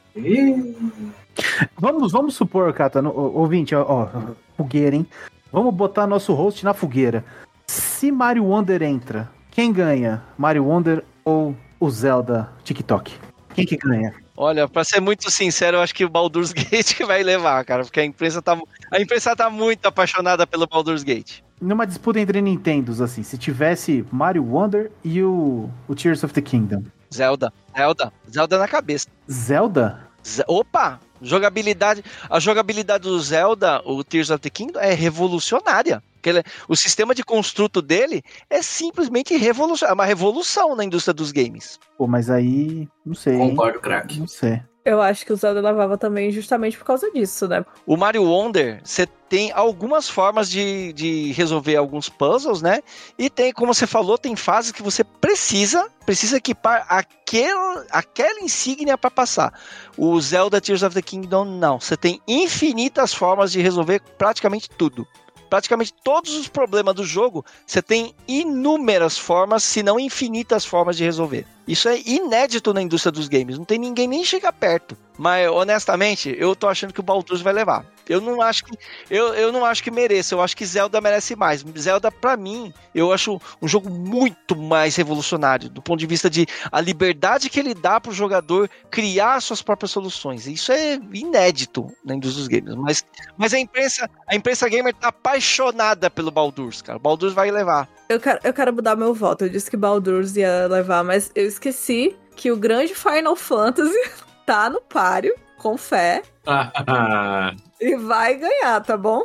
Vamos, 1.78 2.12
vamos 2.12 2.35
supor, 2.35 2.72
Cata, 2.72 3.01
no- 3.03 3.12
ouvinte, 3.14 3.74
ó, 3.74 3.83
ó, 3.87 4.09
fogueira, 4.57 4.97
hein? 4.97 5.07
Vamos 5.53 5.74
botar 5.74 6.07
nosso 6.07 6.33
host 6.35 6.64
na 6.64 6.72
fogueira. 6.72 7.24
Se 7.66 8.11
Mario 8.11 8.45
Wonder 8.47 8.83
entra, 8.83 9.28
quem 9.51 9.72
ganha? 9.72 10.22
Mario 10.39 10.64
Wonder 10.64 11.05
ou 11.24 11.55
o 11.78 11.91
Zelda 11.91 12.51
TikTok? 12.64 13.12
Quem 13.55 13.66
que 13.66 13.76
ganha? 13.76 14.14
Olha, 14.43 14.66
pra 14.66 14.82
ser 14.84 15.01
muito 15.01 15.30
sincero, 15.30 15.76
eu 15.76 15.82
acho 15.82 15.95
que 15.95 16.03
o 16.03 16.09
Baldur's 16.09 16.51
Gate 16.57 16.95
que 16.97 17.05
vai 17.05 17.22
levar, 17.22 17.62
cara, 17.62 17.84
porque 17.84 18.01
a 18.01 18.05
imprensa 18.07 18.41
tá, 18.41 18.59
a 18.91 18.99
imprensa 18.99 19.36
tá 19.36 19.51
muito 19.51 19.84
apaixonada 19.84 20.47
pelo 20.47 20.66
Baldur's 20.66 21.03
Gate. 21.03 21.41
Numa 21.61 21.86
disputa 21.86 22.18
entre 22.18 22.41
Nintendos, 22.41 23.03
assim, 23.03 23.22
se 23.22 23.36
tivesse 23.36 24.03
Mario 24.11 24.43
Wonder 24.43 24.91
e 25.05 25.22
o, 25.22 25.68
o 25.86 25.95
Tears 25.95 26.24
of 26.24 26.32
the 26.32 26.41
Kingdom. 26.41 26.82
Zelda, 27.12 27.53
Zelda, 27.76 28.11
Zelda 28.32 28.59
na 28.59 28.66
cabeça. 28.66 29.09
Zelda? 29.30 30.09
Ze- 30.26 30.45
Opa! 30.49 30.99
Jogabilidade. 31.22 32.04
A 32.28 32.40
jogabilidade 32.40 33.04
do 33.04 33.20
Zelda, 33.20 33.82
o 33.84 34.02
Tears 34.04 34.30
of 34.30 34.40
the 34.40 34.50
Kingdom, 34.50 34.80
é 34.80 34.92
revolucionária. 34.94 36.02
Ele- 36.22 36.42
o 36.68 36.76
sistema 36.76 37.14
de 37.14 37.24
construto 37.24 37.80
dele 37.80 38.22
é 38.48 38.60
simplesmente 38.62 39.36
revolucionário. 39.36 39.92
É 39.92 39.94
uma 39.94 40.04
revolução 40.04 40.76
na 40.76 40.84
indústria 40.84 41.14
dos 41.14 41.32
games. 41.32 41.78
Pô, 41.96 42.06
mas 42.06 42.28
aí, 42.28 42.86
não 43.04 43.14
sei, 43.14 43.38
concordo, 43.38 43.80
craque. 43.80 44.18
Não 44.20 44.28
sei. 44.28 44.62
Eu 44.85 45.01
acho 45.03 45.26
que 45.26 45.33
o 45.33 45.37
Zelda 45.37 45.61
levava 45.61 45.99
também 45.99 46.31
justamente 46.31 46.76
por 46.76 46.85
causa 46.85 47.11
disso, 47.11 47.47
né? 47.47 47.64
O 47.87 47.97
Mario 47.97 48.24
Wonder, 48.24 48.81
você 48.83 49.07
tem 49.28 49.53
algumas 49.53 50.09
formas 50.09 50.51
de, 50.51 50.93
de 50.95 51.33
resolver 51.33 51.76
alguns 51.76 52.09
puzzles, 52.09 52.62
né? 52.62 52.83
E 53.18 53.28
tem, 53.28 53.53
como 53.53 53.74
você 53.74 53.87
falou, 53.87 54.16
tem 54.16 54.35
fases 54.35 54.72
que 54.72 54.83
você 54.83 55.05
precisa, 55.05 55.89
precisa 56.07 56.39
equipar 56.39 56.87
aquele, 56.89 57.85
aquela 57.91 58.41
insígnia 58.41 58.97
para 58.97 59.11
passar. 59.11 59.53
O 59.99 60.18
Zelda 60.20 60.61
Tears 60.61 60.83
of 60.83 60.95
the 60.95 61.03
Kingdom, 61.03 61.45
não. 61.45 61.78
Você 61.78 61.97
tem 61.97 62.20
infinitas 62.26 63.12
formas 63.12 63.53
de 63.53 63.61
resolver 63.61 64.01
praticamente 64.16 64.70
tudo. 64.70 65.07
Praticamente 65.51 65.92
todos 65.92 66.32
os 66.34 66.46
problemas 66.46 66.94
do 66.94 67.05
jogo, 67.05 67.44
você 67.66 67.82
tem 67.82 68.14
inúmeras 68.28 69.18
formas, 69.18 69.64
se 69.64 69.82
não 69.82 69.98
infinitas 69.98 70.64
formas 70.64 70.96
de 70.96 71.03
resolver. 71.03 71.44
Isso 71.66 71.88
é 71.88 72.01
inédito 72.07 72.72
na 72.72 72.80
indústria 72.80 73.11
dos 73.11 73.26
games. 73.26 73.59
Não 73.59 73.64
tem 73.64 73.78
ninguém 73.78 74.07
nem 74.07 74.24
chega 74.24 74.53
perto. 74.53 74.96
Mas, 75.18 75.51
honestamente, 75.51 76.34
eu 76.38 76.55
tô 76.55 76.68
achando 76.68 76.92
que 76.92 77.01
o 77.01 77.03
Baldur's 77.03 77.42
vai 77.42 77.53
levar. 77.53 77.84
Eu 78.11 78.20
não 78.20 78.42
acho 78.42 78.64
que 78.64 78.76
eu, 79.08 79.32
eu 79.34 79.52
não 79.52 79.64
acho 79.64 79.84
que 79.84 79.90
mereça. 79.90 80.34
Eu 80.34 80.42
acho 80.42 80.56
que 80.56 80.66
Zelda 80.66 81.00
merece 81.00 81.36
mais. 81.36 81.64
Zelda, 81.78 82.11
pra 82.11 82.36
mim, 82.36 82.74
eu 82.92 83.12
acho 83.12 83.40
um 83.62 83.68
jogo 83.68 83.88
muito 83.88 84.56
mais 84.56 84.96
revolucionário 84.96 85.68
do 85.68 85.80
ponto 85.80 86.00
de 86.00 86.06
vista 86.06 86.28
de 86.28 86.44
a 86.72 86.80
liberdade 86.80 87.48
que 87.48 87.61
ele 87.61 87.72
dá 87.72 88.00
pro 88.00 88.11
jogador 88.11 88.68
criar 88.90 89.40
suas 89.40 89.62
próprias 89.62 89.92
soluções. 89.92 90.48
Isso 90.48 90.72
é 90.72 90.98
inédito 91.12 91.86
na 92.04 92.16
indústria 92.16 92.40
dos 92.40 92.48
games. 92.48 92.74
Mas, 92.74 93.04
mas 93.38 93.54
a 93.54 93.61
imprensa, 93.61 94.11
a 94.26 94.34
imprensa 94.34 94.68
gamer 94.68 94.92
tá 94.92 95.08
apaixonada 95.08 96.11
pelo 96.11 96.32
Baldur's, 96.32 96.82
cara. 96.82 96.98
O 96.98 97.00
Baldur's 97.00 97.32
vai 97.32 97.48
levar. 97.52 97.88
Eu 98.08 98.18
quero, 98.18 98.40
eu 98.42 98.52
quero 98.52 98.72
mudar 98.72 98.96
meu 98.96 99.14
voto. 99.14 99.44
Eu 99.44 99.48
disse 99.48 99.70
que 99.70 99.76
Baldur's 99.76 100.36
ia 100.36 100.66
levar, 100.66 101.04
mas 101.04 101.30
eu 101.32 101.46
esqueci 101.46 102.16
que 102.34 102.50
o 102.50 102.56
grande 102.56 102.92
Final 102.92 103.36
Fantasy 103.36 103.94
tá 104.44 104.68
no 104.68 104.80
páreo, 104.80 105.32
com 105.58 105.76
fé, 105.76 106.22
e 107.81 107.97
vai 107.97 108.35
ganhar, 108.35 108.81
tá 108.83 108.97
bom? 108.97 109.24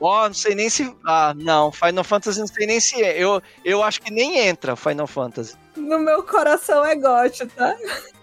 Ó, 0.00 0.26
não 0.26 0.34
sei 0.34 0.54
nem 0.54 0.70
se. 0.70 0.96
Ah, 1.06 1.34
não. 1.36 1.70
Final 1.70 2.04
Fantasy 2.04 2.40
não 2.40 2.46
sei 2.46 2.66
nem 2.66 2.80
se 2.80 3.02
é. 3.02 3.18
Eu, 3.22 3.42
eu 3.64 3.82
acho 3.82 4.00
que 4.00 4.10
nem 4.10 4.38
entra 4.38 4.76
Final 4.76 5.06
Fantasy. 5.06 5.54
No 5.76 5.98
meu 5.98 6.22
coração 6.22 6.84
é 6.84 6.94
gote, 6.94 7.46
tá? 7.46 7.76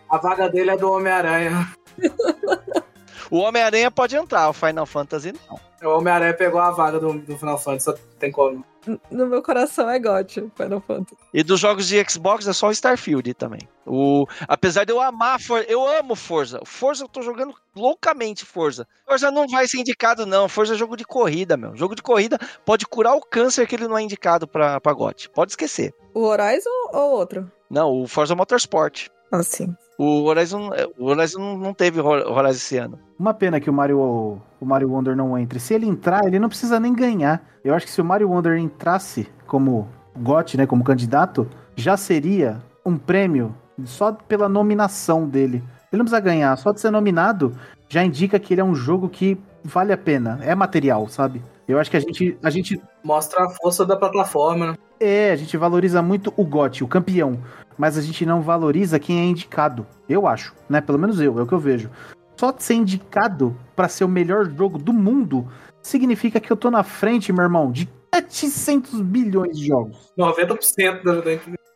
A 0.09 0.17
vaga 0.17 0.49
dele 0.49 0.71
é 0.71 0.77
do 0.77 0.91
Homem-Aranha. 0.91 1.71
O 3.29 3.39
Homem-Aranha 3.39 3.91
pode 3.91 4.15
entrar, 4.15 4.49
o 4.49 4.53
Final 4.53 4.85
Fantasy 4.85 5.33
não. 5.33 5.59
O 5.83 5.97
Homem-Aranha 5.97 6.33
pegou 6.33 6.59
a 6.59 6.71
vaga 6.71 6.99
do, 6.99 7.13
do 7.13 7.37
Final 7.37 7.57
Fantasy, 7.57 7.85
só 7.85 7.93
tem 8.17 8.31
como. 8.31 8.65
No 9.11 9.27
meu 9.27 9.43
coração 9.43 9.89
é 9.89 9.99
gote, 9.99 10.49
Final 10.55 10.81
Fantasy. 10.81 11.17
E 11.33 11.43
dos 11.43 11.59
jogos 11.59 11.87
de 11.87 12.03
Xbox 12.09 12.47
é 12.47 12.53
só 12.53 12.67
o 12.67 12.71
Starfield 12.71 13.33
também. 13.33 13.59
O, 13.85 14.25
apesar 14.47 14.85
de 14.85 14.93
eu 14.93 15.01
amar 15.01 15.41
Forza, 15.41 15.65
eu 15.69 15.85
amo 15.85 16.15
Forza. 16.15 16.61
Forza 16.65 17.03
eu 17.03 17.09
tô 17.09 17.21
jogando 17.21 17.53
loucamente 17.75 18.45
Forza. 18.45 18.87
Forza 19.05 19.29
não 19.29 19.47
vai 19.47 19.67
ser 19.67 19.79
indicado 19.79 20.25
não, 20.25 20.47
Forza 20.47 20.73
é 20.73 20.77
jogo 20.77 20.95
de 20.95 21.03
corrida, 21.03 21.57
meu. 21.57 21.75
Jogo 21.75 21.95
de 21.95 22.01
corrida 22.01 22.39
pode 22.65 22.87
curar 22.87 23.13
o 23.13 23.21
câncer 23.21 23.67
que 23.67 23.75
ele 23.75 23.87
não 23.87 23.97
é 23.97 24.01
indicado 24.01 24.47
pra, 24.47 24.79
pra 24.79 24.93
GOT. 24.93 25.29
Pode 25.29 25.51
esquecer. 25.51 25.93
O 26.13 26.21
Horizon 26.21 26.69
ou 26.93 27.11
outro? 27.11 27.51
Não, 27.69 27.91
o 27.91 28.07
Forza 28.07 28.35
Motorsport. 28.35 29.09
Assim. 29.31 29.75
O 29.97 30.23
Horizon, 30.25 30.69
o 30.97 31.05
Horizon 31.05 31.39
não- 31.39 31.57
não 31.57 31.73
teve 31.73 31.99
Hor- 31.99 32.27
Horizon 32.27 32.49
esse 32.57 32.77
ano. 32.77 32.99
Uma 33.19 33.33
pena 33.33 33.59
que 33.59 33.69
o 33.69 33.73
Mario, 33.73 33.99
o 33.99 34.65
Mario 34.65 34.91
Wonder 34.91 35.15
não 35.15 35.37
entre. 35.37 35.59
Se 35.59 35.73
ele 35.73 35.87
entrar, 35.87 36.25
ele 36.25 36.37
não 36.39 36.49
precisa 36.49 36.79
nem 36.79 36.93
ganhar. 36.93 37.41
Eu 37.63 37.73
acho 37.73 37.85
que 37.85 37.91
se 37.91 37.99
o 38.01 38.05
Mario 38.05 38.29
Wonder 38.29 38.57
entrasse 38.57 39.27
como 39.47 39.87
GOT, 40.15 40.55
né, 40.57 40.65
como 40.67 40.83
candidato, 40.83 41.47
já 41.75 41.97
seria 41.97 42.61
um 42.85 42.97
prêmio 42.97 43.55
só 43.85 44.11
pela 44.11 44.47
nominação 44.47 45.27
dele. 45.27 45.63
Ele 45.91 45.99
não 45.99 46.05
precisa 46.05 46.19
ganhar, 46.19 46.55
só 46.57 46.71
de 46.71 46.79
ser 46.79 46.91
nominado 46.91 47.55
já 47.89 48.03
indica 48.03 48.37
que 48.39 48.53
ele 48.53 48.61
é 48.61 48.63
um 48.63 48.75
jogo 48.75 49.07
que 49.09 49.37
vale 49.63 49.93
a 49.93 49.97
pena, 49.97 50.39
é 50.43 50.53
material, 50.53 51.07
sabe? 51.07 51.41
Eu 51.67 51.79
acho 51.79 51.89
que 51.89 51.97
a 51.97 51.99
gente, 51.99 52.37
a 52.43 52.49
gente 52.49 52.81
Mostra 53.03 53.45
a 53.45 53.49
força 53.49 53.85
da 53.85 53.95
plataforma, 53.95 54.71
né? 54.71 54.77
é, 54.99 55.31
a 55.31 55.35
gente 55.35 55.55
valoriza 55.57 56.01
muito 56.01 56.33
o 56.35 56.43
GOT, 56.43 56.83
o 56.83 56.87
campeão, 56.87 57.39
mas 57.77 57.97
a 57.97 58.01
gente 58.01 58.25
não 58.25 58.41
valoriza 58.41 58.99
quem 58.99 59.19
é 59.19 59.23
indicado. 59.23 59.85
Eu 60.09 60.27
acho, 60.27 60.53
né? 60.69 60.81
Pelo 60.81 60.99
menos 60.99 61.19
eu, 61.19 61.37
é 61.39 61.43
o 61.43 61.47
que 61.47 61.53
eu 61.53 61.59
vejo. 61.59 61.89
Só 62.35 62.51
de 62.51 62.63
ser 62.63 62.75
indicado 62.75 63.55
pra 63.75 63.87
ser 63.87 64.03
o 64.03 64.09
melhor 64.09 64.49
jogo 64.49 64.77
do 64.77 64.93
mundo 64.93 65.47
significa 65.81 66.39
que 66.39 66.51
eu 66.51 66.57
tô 66.57 66.69
na 66.69 66.83
frente, 66.83 67.33
meu 67.33 67.43
irmão, 67.43 67.71
de 67.71 67.89
700 68.13 69.01
bilhões 69.01 69.57
de 69.57 69.67
jogos. 69.67 70.11
90% 70.17 71.03
da, 71.03 71.21
da 71.21 71.31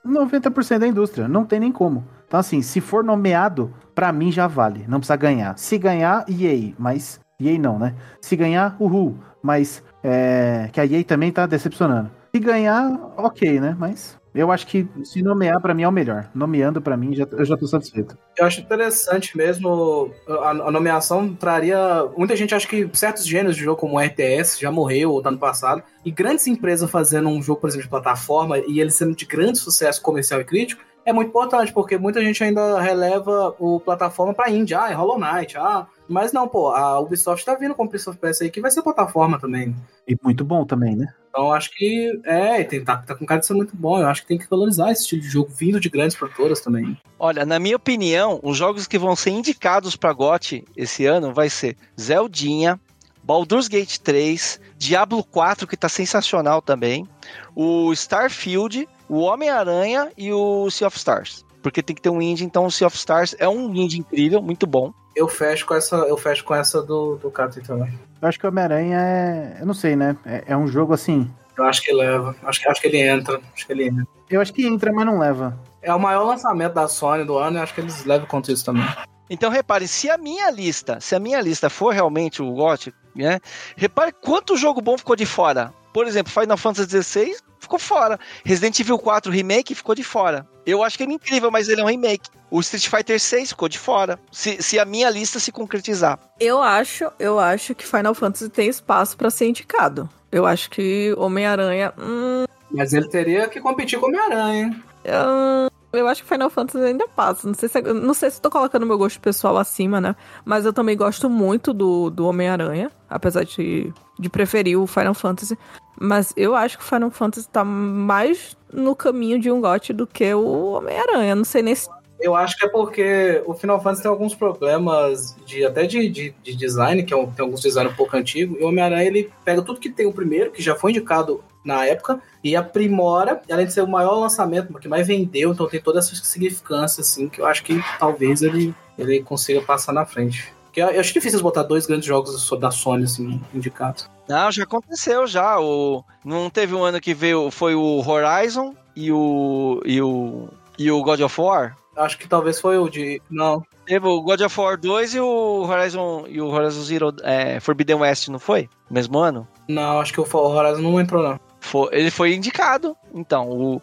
90% 0.06 0.80
da 0.80 0.88
indústria, 0.88 1.28
não 1.28 1.46
tem 1.46 1.60
nem 1.60 1.72
como. 1.72 2.06
Então 2.28 2.40
assim, 2.40 2.62
se 2.62 2.82
for 2.82 3.04
nomeado, 3.04 3.74
pra 3.94 4.12
mim 4.12 4.32
já 4.32 4.48
vale, 4.48 4.86
não 4.88 5.00
precisa 5.00 5.16
ganhar. 5.16 5.58
Se 5.58 5.78
ganhar, 5.78 6.26
EA, 6.28 6.74
mas 6.78 7.20
EA 7.40 7.58
não, 7.58 7.78
né? 7.78 7.96
Se 8.22 8.36
ganhar, 8.36 8.76
uhul, 8.80 9.18
mas 9.42 9.84
é, 10.04 10.70
que 10.72 10.80
a 10.80 10.86
EA 10.86 11.04
também 11.04 11.32
tá 11.32 11.46
decepcionando. 11.46 12.10
Se 12.34 12.40
ganhar, 12.40 12.90
ok, 13.18 13.60
né? 13.60 13.76
Mas 13.78 14.18
eu 14.34 14.52
acho 14.52 14.66
que 14.66 14.88
se 15.04 15.22
nomear 15.22 15.60
pra 15.62 15.74
mim 15.74 15.84
é 15.84 15.88
o 15.88 15.92
melhor. 15.92 16.30
Nomeando 16.34 16.82
pra 16.82 16.96
mim, 16.96 17.14
já, 17.14 17.28
eu 17.32 17.46
já 17.46 17.58
tô 17.58 17.68
satisfeito. 17.68 18.18
Eu 18.38 18.46
acho 18.46 18.62
interessante 18.62 19.36
mesmo 19.36 20.12
a, 20.28 20.50
a 20.50 20.72
nomeação 20.72 21.34
traria. 21.36 21.78
Muita 22.18 22.36
gente 22.36 22.56
acha 22.56 22.68
que 22.68 22.90
certos 22.94 23.26
gêneros 23.26 23.56
de 23.56 23.64
jogo, 23.64 23.80
como 23.80 24.00
RTS, 24.00 24.60
já 24.60 24.72
morreu 24.72 25.12
ou 25.12 25.22
tá 25.22 25.30
no 25.30 25.38
passado. 25.38 25.84
E 26.06 26.12
grandes 26.12 26.48
empresas 26.48 26.90
fazendo 26.90 27.30
um 27.30 27.42
jogo, 27.42 27.60
por 27.60 27.68
exemplo, 27.68 27.84
de 27.84 27.90
plataforma 27.90 28.58
e 28.60 28.80
ele 28.80 28.92
sendo 28.92 29.16
de 29.16 29.26
grande 29.26 29.58
sucesso 29.58 30.02
comercial 30.02 30.40
e 30.40 30.46
crítico, 30.46 30.82
é 31.06 31.12
muito 31.12 31.30
importante, 31.30 31.74
porque 31.74 31.98
muita 31.98 32.22
gente 32.22 32.44
ainda 32.44 32.80
releva 32.80 33.56
o 33.60 33.80
plataforma 33.80 34.34
pra 34.34 34.50
indie. 34.50 34.76
Ah, 34.76 34.92
é 34.92 34.94
Hollow 34.94 35.20
Knight, 35.20 35.58
ah. 35.58 35.88
Mas 36.12 36.34
não, 36.34 36.48
pô, 36.48 36.70
a 36.70 37.00
Ubisoft 37.00 37.46
tá 37.46 37.56
vindo 37.56 37.74
com 37.74 37.86
o 37.86 37.88
Prince 37.88 38.10
of 38.10 38.20
Persia 38.20 38.46
aí 38.46 38.52
que 38.52 38.60
vai 38.60 38.70
ser 38.70 38.82
plataforma 38.82 39.40
também. 39.40 39.74
E 40.06 40.16
muito 40.22 40.44
bom 40.44 40.66
também, 40.66 40.96
né? 40.96 41.08
Então 41.30 41.46
eu 41.46 41.54
acho 41.54 41.72
que 41.72 42.22
é, 42.26 42.62
tem, 42.66 42.84
tá, 42.84 42.98
tá 42.98 43.16
com 43.16 43.26
cara 43.26 43.40
de 43.40 43.46
ser 43.46 43.54
muito 43.54 43.76
bom. 43.76 43.98
Eu 43.98 44.08
acho 44.08 44.22
que 44.22 44.28
tem 44.28 44.38
que 44.38 44.50
valorizar 44.50 44.92
esse 44.92 45.04
estilo 45.04 45.22
de 45.22 45.30
jogo 45.30 45.50
vindo 45.50 45.80
de 45.80 45.90
grandes 45.90 46.18
produtoras 46.18 46.60
também. 46.60 46.98
Olha, 47.18 47.46
na 47.46 47.58
minha 47.58 47.78
opinião, 47.78 48.42
os 48.44 48.58
jogos 48.58 48.88
que 48.88 49.00
vão 49.00 49.16
ser 49.16 49.30
indicados 49.30 49.96
pra 49.96 50.12
GOT 50.12 50.66
esse 50.76 51.06
ano 51.06 51.34
vai 51.34 51.50
ser 51.50 51.78
Zeldinha, 52.00 52.78
Baldur's 53.24 53.70
Gate 53.70 53.98
3, 54.00 54.60
Diablo 54.78 55.24
4, 55.24 55.66
que 55.66 55.78
tá 55.78 55.88
sensacional 55.88 56.62
também, 56.62 57.08
o 57.56 57.94
Starfield, 57.94 58.86
o 59.08 59.20
Homem-Aranha 59.20 60.12
e 60.18 60.34
o 60.34 60.70
Sea 60.70 60.88
of 60.88 60.98
Stars. 60.98 61.46
Porque 61.62 61.82
tem 61.82 61.96
que 61.96 62.02
ter 62.02 62.10
um 62.10 62.22
indie, 62.22 62.44
então 62.44 62.66
o 62.66 62.72
Sea 62.72 62.88
of 62.88 62.98
Stars 62.98 63.34
é 63.40 63.48
um 63.48 63.74
indie 63.74 64.00
incrível, 64.00 64.42
muito 64.42 64.68
bom. 64.68 64.92
Eu 65.16 65.28
fecho 65.28 65.66
com 65.66 65.74
essa, 65.74 65.96
eu 65.96 66.18
fecho 66.18 66.44
com 66.44 66.56
essa 66.56 66.82
do, 66.82 67.18
do 67.18 67.30
Catherine 67.30 67.68
também. 67.68 68.00
Eu 68.22 68.28
acho 68.28 68.40
que 68.40 68.46
o 68.46 68.50
Homem-Aranha 68.50 68.98
é. 68.98 69.58
Eu 69.60 69.66
não 69.66 69.74
sei, 69.74 69.96
né? 69.96 70.16
É, 70.26 70.44
é 70.48 70.58
um 70.58 70.68
jogo 70.68 70.94
assim. 70.94 71.30
Eu 71.58 71.66
acho 71.66 71.82
que 71.82 71.92
leva. 71.92 72.36
Acho 72.44 72.62
que, 72.62 72.70
acho 72.70 72.82
que 72.82 72.88
ele 72.88 73.02
entra. 73.02 73.42
Acho 73.54 73.66
que 73.66 73.74
ele 73.74 73.88
entra. 73.88 74.06
Eu 74.30 74.42
acho 74.42 74.54
que 74.54 74.66
entra, 74.66 74.94
mas 74.94 75.06
não 75.06 75.20
leva. 75.20 75.58
É 75.82 75.94
o 75.94 76.00
maior 76.00 76.24
lançamento 76.24 76.74
da 76.74 76.88
Sony 76.88 77.26
do 77.26 77.38
ano 77.38 77.58
e 77.58 77.62
acho 77.62 77.74
que 77.74 77.82
eles 77.82 78.06
levam 78.06 78.28
contra 78.28 78.54
isso 78.54 78.64
também. 78.64 78.86
Então 79.30 79.50
repare, 79.50 79.88
se 79.88 80.10
a 80.10 80.18
minha 80.18 80.52
lista, 80.52 81.00
se 81.00 81.16
a 81.16 81.20
minha 81.20 81.42
lista 81.42 81.70
for 81.70 81.94
realmente 81.94 82.42
o 82.42 82.52
GOT, 82.52 82.94
né? 83.16 83.40
Repare 83.76 84.12
quanto 84.12 84.58
jogo 84.58 84.82
bom 84.82 84.98
ficou 84.98 85.16
de 85.16 85.26
fora. 85.26 85.74
Por 85.94 86.08
exemplo, 86.08 86.32
Final 86.32 86.58
Fantasy 86.58 87.02
XVI 87.04 87.36
ficou 87.60 87.78
fora. 87.80 88.20
Resident 88.46 88.80
Evil 88.80 88.98
4 88.98 89.32
Remake 89.32 89.76
ficou 89.76 89.94
de 89.96 90.04
fora. 90.04 90.48
Eu 90.66 90.84
acho 90.84 90.98
que 90.98 91.04
ele 91.04 91.12
é 91.14 91.16
incrível, 91.16 91.50
mas 91.52 91.68
ele 91.70 91.82
é 91.82 91.84
um 91.84 91.88
remake. 91.88 92.30
O 92.50 92.60
Street 92.60 92.88
Fighter 92.88 93.20
6 93.20 93.50
ficou 93.50 93.70
de 93.70 93.80
fora. 93.80 94.20
Se, 94.32 94.62
se 94.62 94.78
a 94.80 94.86
minha 94.86 95.10
lista 95.10 95.40
se 95.40 95.52
concretizar. 95.52 96.20
Eu 96.40 96.62
acho, 96.62 97.10
eu 97.18 97.40
acho 97.40 97.74
que 97.74 97.86
Final 97.86 98.14
Fantasy 98.14 98.50
tem 98.50 98.68
espaço 98.68 99.16
pra 99.18 99.30
ser 99.30 99.48
indicado. 99.48 100.10
Eu 100.32 100.46
acho 100.46 100.70
que 100.70 101.14
Homem-Aranha. 101.18 101.94
Hum, 101.98 102.46
Mas 102.70 102.94
ele 102.94 103.08
teria 103.08 103.48
que 103.48 103.60
competir 103.62 104.00
com 104.00 104.06
o 104.06 104.10
Homem-Aranha. 104.10 104.66
hein? 104.66 104.84
hum, 105.06 105.68
eu 105.94 106.08
acho 106.08 106.24
que 106.24 106.30
Final 106.30 106.50
Fantasy 106.50 106.84
ainda 106.86 107.08
passa. 107.08 107.48
Não 107.48 107.54
sei 107.54 107.70
se, 107.70 107.82
não 107.82 108.14
sei 108.14 108.30
se 108.32 108.42
tô 108.42 108.50
colocando 108.50 108.86
meu 108.86 108.98
gosto 108.98 109.20
pessoal 109.20 109.58
acima, 109.58 110.00
né? 110.02 110.16
Mas 110.46 110.66
eu 110.66 110.74
também 110.74 110.96
gosto 110.96 111.30
muito 111.30 111.74
do, 111.74 112.10
do 112.10 112.26
Homem-Aranha. 112.28 112.92
Apesar 113.10 113.44
de, 113.44 113.94
de 114.20 114.30
preferir 114.30 114.80
o 114.80 114.88
Final 114.88 115.14
Fantasy. 115.14 115.58
Mas 116.00 116.34
eu 116.38 116.56
acho 116.56 116.78
que 116.78 116.84
o 116.84 116.88
Final 116.88 117.12
Fantasy 117.12 117.48
tá 117.50 117.64
mais 117.64 118.56
no 118.74 118.96
caminho 118.96 119.40
de 119.40 119.52
um 119.52 119.60
GOT 119.62 119.94
do 119.94 120.08
que 120.08 120.34
o 120.34 120.72
Homem-Aranha. 120.74 121.36
Não 121.36 121.44
sei 121.44 121.62
nem 121.62 121.76
se 121.76 121.90
Eu 122.20 122.36
acho 122.36 122.56
que 122.58 122.66
é 122.66 122.70
porque 122.70 123.42
o 123.46 123.54
Final 123.54 123.82
Fantasy 123.82 124.04
tem 124.04 124.12
alguns 124.12 124.34
problemas 124.34 125.36
de 125.46 125.66
até 125.66 125.86
de, 125.86 126.08
de, 126.08 126.34
de 126.44 126.56
design, 126.56 127.04
que 127.04 127.14
é 127.14 127.18
um- 127.18 127.30
tem 127.32 127.44
alguns 127.44 127.62
design 127.62 127.90
um 127.90 127.96
pouco 127.96 128.16
antigo, 128.16 128.56
e 128.60 128.64
o 128.64 128.68
Homem-Aranha 128.68 129.06
ele 129.08 129.32
pega 129.44 129.62
tudo 129.62 129.80
que 129.80 129.90
tem 129.90 130.06
o 130.06 130.14
primeiro, 130.14 130.52
que 130.52 130.62
já 130.62 130.76
foi 130.76 130.92
indicado 130.92 131.44
na 131.64 131.86
época, 131.86 132.20
e 132.44 132.56
aprimora, 132.56 133.42
e 133.48 133.54
além 133.54 133.68
de 133.68 133.74
ser 133.74 133.82
o 133.82 133.88
maior 133.88 134.16
lançamento, 134.16 134.72
o 134.72 134.80
que 134.80 134.88
mais 134.88 135.08
vendeu, 135.08 135.52
então 135.52 135.68
tem 135.68 135.80
toda 135.80 136.00
essa 136.00 136.16
significância, 136.16 137.02
assim, 137.02 137.30
que 137.30 137.42
eu 137.42 137.46
acho 137.46 137.64
que 137.64 137.82
talvez 138.00 138.42
ele, 138.42 138.74
ele 138.98 139.22
consiga 139.22 139.62
passar 139.62 139.94
na 139.94 140.06
frente. 140.06 140.54
Porque 140.66 140.82
eu, 140.82 140.88
eu 140.88 141.00
acho 141.02 141.14
difícil 141.14 141.42
botar 141.42 141.64
dois 141.64 141.86
grandes 141.86 142.06
jogos 142.06 142.50
da 142.60 142.72
Sony, 142.72 143.04
assim, 143.04 143.42
indicados. 143.54 144.10
Não, 144.28 144.52
já 144.52 144.64
aconteceu 144.64 145.28
já. 145.28 145.60
O, 145.60 146.04
não 146.24 146.50
teve 146.50 146.74
um 146.74 146.84
ano 146.84 147.02
que 147.02 147.14
veio, 147.14 147.52
foi 147.52 147.76
o 147.76 148.02
Horizon 148.08 148.74
e 148.96 149.12
o, 149.12 149.82
e 149.86 150.02
o, 150.02 150.48
e 150.80 150.90
o 150.90 151.04
God 151.04 151.20
of 151.20 151.42
War? 151.42 151.76
Acho 151.96 152.18
que 152.18 152.28
talvez 152.28 152.60
foi 152.60 152.78
o 152.78 152.88
de. 152.88 153.22
Não. 153.30 153.64
Teve 153.86 154.08
o 154.08 154.22
God 154.22 154.40
of 154.40 154.60
War 154.60 154.78
2 154.80 155.16
e 155.16 155.20
o 155.20 155.66
Horizon, 155.68 156.26
e 156.30 156.40
o 156.40 156.48
Horizon 156.48 156.82
Zero 156.84 157.14
é, 157.24 157.60
Forbidden 157.60 157.98
West, 157.98 158.30
não 158.30 158.40
foi? 158.40 158.70
Mesmo 158.90 159.20
ano? 159.20 159.46
Não, 159.68 160.00
acho 160.00 160.14
que 160.14 160.22
o 160.22 160.26
Horizon 160.34 160.82
não 160.82 161.02
entrou, 161.02 161.22
não. 161.22 161.40
Foi, 161.62 161.90
ele 161.94 162.12
foi 162.12 162.34
indicado. 162.36 162.98
Então, 163.14 163.50
o, 163.50 163.82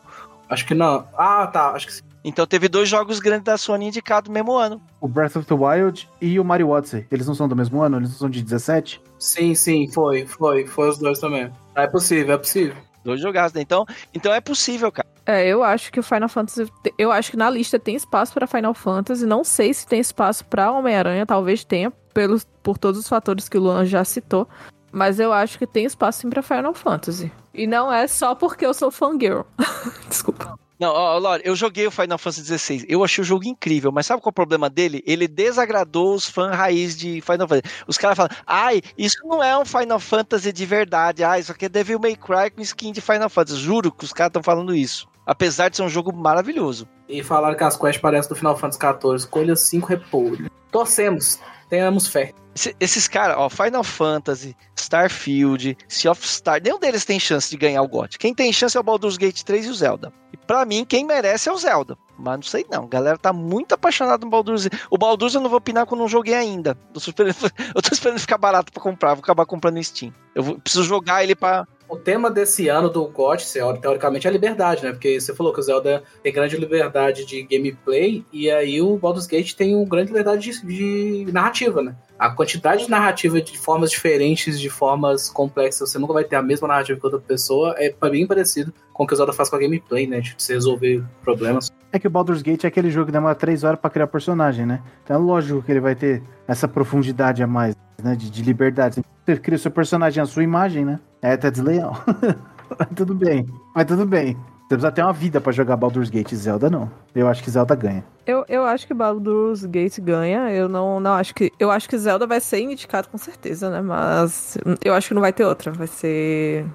Acho 0.49 0.66
que 0.66 0.74
não. 0.74 1.07
Ah, 1.16 1.47
tá. 1.47 1.70
Acho 1.70 1.87
que 1.87 1.93
sim. 1.93 2.03
então 2.24 2.47
teve 2.47 2.68
dois 2.68 2.89
jogos 2.89 3.20
grandes 3.20 3.45
da 3.45 3.59
Sony 3.59 3.87
indicados 3.87 4.29
no 4.29 4.35
mesmo 4.35 4.57
ano. 4.57 4.81
O 5.01 5.07
Breath 5.07 5.37
of 5.37 5.47
the 5.47 5.55
Wild 5.55 6.09
e 6.20 6.41
o 6.41 6.45
Mario 6.45 6.70
Odyssey. 6.70 7.07
Eles 7.11 7.26
não 7.26 7.35
são 7.35 7.47
do 7.47 7.55
mesmo 7.55 7.83
ano? 7.83 7.99
Eles 7.99 8.11
não 8.11 8.16
são 8.16 8.31
de 8.31 8.43
17? 8.43 9.01
Sim, 9.18 9.55
sim, 9.55 9.89
foi, 9.93 10.26
foi. 10.26 10.66
Foi 10.66 10.89
os 10.89 10.99
dois 10.99 11.18
também. 11.18 11.53
É 11.74 11.87
possível, 11.87 12.35
é 12.35 12.39
possível. 12.39 12.76
Dois 13.05 13.20
jogados, 13.20 13.53
né? 13.53 13.61
Então, 13.61 13.87
então 14.12 14.33
é 14.33 14.41
possível, 14.41 14.91
cara. 14.91 15.07
É, 15.24 15.47
eu 15.47 15.62
acho 15.62 15.93
que 15.93 16.01
o 16.01 16.03
Final 16.03 16.29
Fantasy. 16.29 16.70
Eu 16.97 17.12
acho 17.12 17.31
que 17.31 17.37
na 17.37 17.51
lista 17.51 17.79
tem 17.79 17.95
espaço 17.95 18.33
pra 18.33 18.47
Final 18.47 18.72
Fantasy. 18.72 19.26
Não 19.26 19.45
sei 19.45 19.74
se 19.74 19.87
tem 19.87 20.01
espaço 20.01 20.45
pra 20.47 20.72
Homem-Aranha, 20.72 21.26
talvez 21.26 21.64
tenha, 21.64 21.91
pelos, 22.14 22.47
por 22.62 22.79
todos 22.79 23.01
os 23.01 23.09
fatores 23.09 23.49
que 23.49 23.59
o 23.59 23.61
Luan 23.61 23.85
já 23.85 24.05
citou. 24.05 24.49
Mas 24.91 25.20
eu 25.20 25.32
acho 25.32 25.59
que 25.59 25.66
tem 25.66 25.84
espaço 25.84 26.20
sim 26.20 26.30
pra 26.30 26.43
Final 26.43 26.74
Fantasy. 26.74 27.30
E 27.53 27.66
não 27.66 27.93
é 27.93 28.07
só 28.07 28.34
porque 28.34 28.64
eu 28.64 28.72
sou 28.72 28.91
fangirl. 28.91 29.43
Desculpa. 30.09 30.59
Não, 30.78 30.93
ó, 30.93 31.18
Lore, 31.18 31.43
eu 31.45 31.57
joguei 31.57 31.89
o 31.89 31.91
Final 31.91 32.18
Fantasy 32.18 32.57
XVI. 32.57 32.86
Eu 32.89 33.03
achei 33.03 33.20
o 33.20 33.24
jogo 33.24 33.45
incrível, 33.45 33.91
mas 33.91 34.07
sabe 34.07 34.22
qual 34.22 34.30
é 34.30 34.32
o 34.32 34.32
problema 34.32 34.70
dele? 34.70 35.03
Ele 35.05 35.26
desagradou 35.26 36.14
os 36.14 36.26
fãs 36.26 36.55
raiz 36.55 36.97
de 36.97 37.20
Final 37.20 37.49
Fantasy. 37.49 37.74
Os 37.89 37.99
caras 37.99 38.16
falam, 38.16 38.30
ai, 38.47 38.80
isso 38.97 39.18
não 39.24 39.43
é 39.43 39.59
um 39.59 39.64
Final 39.64 39.99
Fantasy 39.99 40.53
de 40.53 40.64
verdade. 40.64 41.24
Ah, 41.24 41.36
isso 41.36 41.51
aqui 41.51 41.64
é 41.64 41.68
Devil 41.68 41.99
May 41.99 42.14
Cry 42.14 42.51
com 42.55 42.62
skin 42.62 42.93
de 42.93 43.01
Final 43.01 43.28
Fantasy. 43.28 43.59
Juro 43.59 43.91
que 43.91 44.05
os 44.05 44.12
caras 44.12 44.30
estão 44.30 44.43
falando 44.43 44.72
isso. 44.72 45.09
Apesar 45.31 45.68
de 45.68 45.76
ser 45.76 45.83
um 45.83 45.89
jogo 45.91 46.11
maravilhoso. 46.16 46.89
E 47.07 47.22
falaram 47.22 47.55
que 47.55 47.62
as 47.62 47.76
quests 47.76 48.01
parecem 48.01 48.31
do 48.31 48.35
Final 48.35 48.57
Fantasy 48.57 48.79
XIV. 48.81 49.14
Escolha 49.16 49.55
5 49.55 49.87
repolho. 49.87 50.51
Torcemos. 50.72 51.39
Tenhamos 51.68 52.09
fé. 52.09 52.33
Esse- 52.57 52.74
esses 52.81 53.07
caras, 53.07 53.37
ó, 53.39 53.49
Final 53.51 53.85
Fantasy, 53.85 54.57
Starfield, 54.74 55.76
Sea 55.87 56.11
of 56.11 56.24
Stars, 56.24 56.62
nenhum 56.64 56.79
deles 56.79 57.05
tem 57.05 57.20
chance 57.20 57.51
de 57.51 57.57
ganhar 57.59 57.83
o 57.83 57.89
GOT. 57.89 58.18
Quem 58.18 58.35
tem 58.35 58.51
chance 58.53 58.74
é 58.76 58.81
o 58.81 58.83
Baldur's 58.83 59.18
Gate 59.18 59.43
3 59.43 59.66
e 59.66 59.68
o 59.68 59.74
Zelda. 59.74 60.11
Pra 60.47 60.64
mim, 60.64 60.84
quem 60.84 61.05
merece 61.05 61.49
é 61.49 61.53
o 61.53 61.57
Zelda. 61.59 61.97
Mas 62.18 62.36
não 62.36 62.43
sei 62.43 62.66
não, 62.70 62.84
a 62.84 62.89
galera 62.89 63.16
tá 63.16 63.32
muito 63.32 63.74
apaixonada 63.74 64.24
no 64.24 64.30
Baldur's. 64.30 64.68
O 64.91 64.99
Baldur's 64.99 65.34
eu 65.34 65.41
não 65.41 65.49
vou 65.49 65.59
opinar 65.59 65.86
quando 65.86 66.01
não 66.01 66.09
joguei 66.09 66.34
ainda. 66.34 66.76
Eu 66.95 67.01
tô 67.01 67.11
esperando, 67.11 67.36
eu 67.76 67.82
tô 67.82 67.91
esperando 67.93 68.18
ficar 68.18 68.39
barato 68.39 68.72
pra 68.72 68.82
comprar, 68.82 69.14
vou 69.14 69.22
acabar 69.22 69.47
comprando 69.47 69.82
Steam. 69.82 70.12
Eu 70.34 70.43
vou- 70.43 70.59
preciso 70.59 70.84
jogar 70.84 71.22
ele 71.22 71.34
pra... 71.36 71.66
O 71.89 71.97
tema 71.97 72.30
desse 72.30 72.68
ano 72.68 72.91
do 72.91 73.07
GOT, 73.09 73.47
teoricamente, 73.80 74.26
é 74.26 74.30
a 74.30 74.32
liberdade, 74.32 74.82
né? 74.84 74.91
Porque 74.93 75.18
você 75.18 75.34
falou 75.34 75.55
que 75.55 75.61
o 75.61 75.62
Zelda 75.62 76.03
tem 76.22 76.30
grande 76.32 76.55
liberdade 76.57 77.24
de 77.24 77.43
gameplay, 77.45 78.22
e 78.30 78.51
aí 78.51 78.82
o 78.82 78.99
Baldur's 78.99 79.26
Gate 79.26 79.55
tem 79.55 79.74
uma 79.74 79.89
grande 79.89 80.09
liberdade 80.09 80.51
de, 80.61 81.24
de 81.24 81.32
narrativa, 81.32 81.80
né? 81.82 81.97
A 82.18 82.30
quantidade 82.30 82.84
de 82.84 82.90
narrativa 82.90 83.40
de 83.40 83.56
formas 83.56 83.90
diferentes, 83.90 84.58
de 84.58 84.68
formas 84.68 85.30
complexas, 85.30 85.88
você 85.88 85.98
nunca 85.98 86.12
vai 86.12 86.24
ter 86.24 86.34
a 86.34 86.42
mesma 86.42 86.66
narrativa 86.66 86.98
que 86.98 87.06
outra 87.06 87.20
pessoa, 87.20 87.76
é 87.78 87.94
bem 88.10 88.26
parecido 88.26 88.74
com 88.92 89.04
o 89.04 89.06
que 89.06 89.14
o 89.14 89.16
Zelda 89.16 89.32
faz 89.32 89.48
com 89.48 89.54
a 89.54 89.58
gameplay, 89.60 90.06
né? 90.06 90.20
De 90.20 90.34
você 90.36 90.54
resolver 90.54 91.04
problemas. 91.22 91.70
É 91.92 91.98
que 91.98 92.08
o 92.08 92.10
Baldur's 92.10 92.42
Gate 92.42 92.64
é 92.64 92.66
aquele 92.66 92.90
jogo 92.90 93.06
que 93.06 93.12
demora 93.12 93.36
3 93.36 93.62
horas 93.62 93.78
pra 93.78 93.88
criar 93.88 94.08
personagem, 94.08 94.66
né? 94.66 94.82
Então 95.04 95.14
é 95.14 95.18
lógico 95.18 95.62
que 95.62 95.70
ele 95.70 95.80
vai 95.80 95.94
ter 95.94 96.20
essa 96.48 96.66
profundidade 96.66 97.40
a 97.40 97.46
mais, 97.46 97.76
né? 98.02 98.16
De, 98.16 98.28
de 98.28 98.42
liberdade. 98.42 99.00
Você 99.24 99.36
cria 99.36 99.56
o 99.56 99.60
seu 99.60 99.70
personagem, 99.70 100.20
a 100.20 100.26
sua 100.26 100.42
imagem, 100.42 100.84
né? 100.84 100.98
É 101.22 101.32
até 101.32 101.50
desleal. 101.52 102.02
Mas 102.76 102.88
tudo 102.96 103.14
bem. 103.14 103.46
Mas 103.74 103.86
tudo 103.86 104.04
bem. 104.04 104.36
Você 104.68 104.74
precisa 104.74 104.92
ter 104.92 105.02
uma 105.02 105.14
vida 105.14 105.40
pra 105.40 105.50
jogar 105.50 105.78
Baldur's 105.78 106.10
Gate. 106.10 106.34
Zelda 106.34 106.68
não. 106.68 106.90
Eu 107.14 107.26
acho 107.26 107.42
que 107.42 107.50
Zelda 107.50 107.74
ganha. 107.74 108.04
Eu, 108.26 108.44
eu 108.50 108.64
acho 108.64 108.86
que 108.86 108.92
Baldur's 108.92 109.64
Gate 109.64 109.98
ganha. 109.98 110.50
Eu 110.50 110.68
não, 110.68 111.00
não 111.00 111.12
acho 111.14 111.34
que. 111.34 111.50
Eu 111.58 111.70
acho 111.70 111.88
que 111.88 111.96
Zelda 111.96 112.26
vai 112.26 112.38
ser 112.38 112.60
indicado 112.60 113.08
com 113.08 113.16
certeza, 113.16 113.70
né? 113.70 113.80
Mas 113.80 114.58
eu 114.84 114.92
acho 114.92 115.08
que 115.08 115.14
não 115.14 115.22
vai 115.22 115.32
ter 115.32 115.46
outra. 115.46 115.72
Vai 115.72 115.86
ser. 115.86 116.66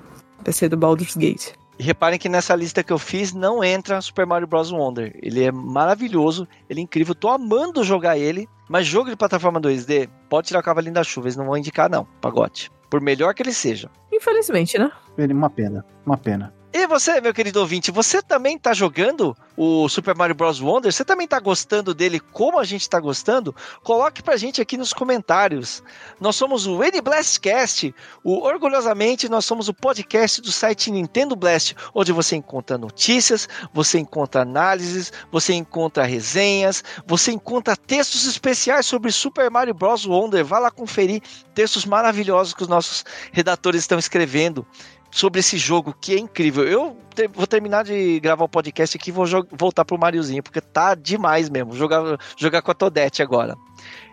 Vai 0.44 0.52
ser 0.52 0.70
do 0.70 0.76
Baldur's 0.76 1.16
Gate. 1.16 1.52
E 1.78 1.84
reparem 1.84 2.18
que 2.18 2.28
nessa 2.28 2.56
lista 2.56 2.84
que 2.84 2.92
eu 2.92 2.98
fiz 2.98 3.32
não 3.32 3.64
entra 3.64 4.02
Super 4.02 4.26
Mario 4.26 4.48
Bros. 4.48 4.72
Wonder. 4.72 5.16
Ele 5.22 5.44
é 5.44 5.52
maravilhoso, 5.52 6.48
ele 6.68 6.80
é 6.80 6.84
incrível, 6.84 7.14
tô 7.14 7.30
amando 7.30 7.84
jogar 7.84 8.18
ele, 8.18 8.48
mas 8.68 8.88
jogo 8.88 9.10
de 9.10 9.16
plataforma 9.16 9.62
2D, 9.62 10.10
pode 10.30 10.48
tirar 10.48 10.60
o 10.60 10.64
cavalinho 10.64 10.94
da 10.94 11.04
chuva, 11.04 11.28
eles 11.28 11.36
não 11.36 11.46
vão 11.46 11.58
indicar 11.58 11.90
não, 11.90 12.06
pagote. 12.22 12.72
Por 12.90 13.02
melhor 13.02 13.34
que 13.34 13.42
ele 13.42 13.54
seja. 13.54 13.90
Infelizmente, 14.12 14.78
né? 14.78 14.92
Uma 15.18 15.50
pena. 15.50 15.84
Uma 16.06 16.18
pena. 16.18 16.54
E 16.76 16.88
você, 16.88 17.22
meu 17.22 17.36
querido 17.36 17.60
ouvinte, 17.60 17.92
você 17.92 18.20
também 18.20 18.58
tá 18.58 18.74
jogando 18.74 19.38
o 19.56 19.88
Super 19.88 20.16
Mario 20.16 20.34
Bros. 20.34 20.60
Wonder, 20.60 20.92
você 20.92 21.06
também 21.06 21.28
tá 21.28 21.40
gostando 21.40 21.94
dele 21.94 22.20
como 22.20 22.58
a 22.58 22.64
gente 22.64 22.90
tá 22.90 23.00
gostando? 23.00 23.56
Coloque 23.84 24.24
pra 24.24 24.38
gente 24.38 24.60
aqui 24.60 24.76
nos 24.76 24.92
comentários. 24.92 25.84
Nós 26.20 26.36
somos 26.36 26.66
o 26.66 26.84
N 26.84 27.00
Blastcast, 27.00 27.94
o 28.24 28.40
orgulhosamente 28.40 29.30
nós 29.30 29.46
somos 29.46 29.70
o 29.70 29.74
podcast 29.74 30.42
do 30.42 30.52
site 30.52 30.90
Nintendo 30.90 31.36
Blast, 31.36 31.76
onde 31.94 32.12
você 32.12 32.36
encontra 32.38 32.76
notícias, 32.76 33.48
você 33.72 34.00
encontra 34.00 34.42
análises, 34.42 35.14
você 35.32 35.54
encontra 35.54 36.04
resenhas, 36.06 36.84
você 37.06 37.32
encontra 37.32 37.78
textos 37.78 38.26
especiais 38.26 38.88
sobre 38.88 39.12
Super 39.12 39.52
Mario 39.52 39.76
Bros. 39.76 40.08
Wonder. 40.08 40.44
Vá 40.44 40.58
lá 40.58 40.72
conferir 40.72 41.22
textos 41.54 41.86
maravilhosos 41.86 42.56
que 42.56 42.64
os 42.64 42.68
nossos 42.68 43.06
redatores 43.32 43.82
estão 43.82 44.00
escrevendo 44.00 44.66
sobre 45.14 45.40
esse 45.40 45.58
jogo 45.58 45.96
que 46.02 46.16
é 46.16 46.20
incrível. 46.20 46.64
Eu 46.68 46.98
te- 47.14 47.28
vou 47.28 47.46
terminar 47.48 47.84
de 47.84 48.20
gravar 48.20 48.46
o 48.46 48.50
podcast 48.50 48.98
aqui 48.98 49.10
e 49.10 49.14
vou 49.14 49.26
voltar 49.52 49.86
pro 49.86 49.98
Mariozinho, 49.98 50.42
porque 50.44 50.60
tá 50.60 50.96
demais 50.96 51.50
mesmo. 51.50 51.74
Jogar, 51.76 52.18
jogar 52.38 52.62
com 52.62 52.72
a 52.72 52.74
Todete 52.74 53.22
agora. 53.22 53.56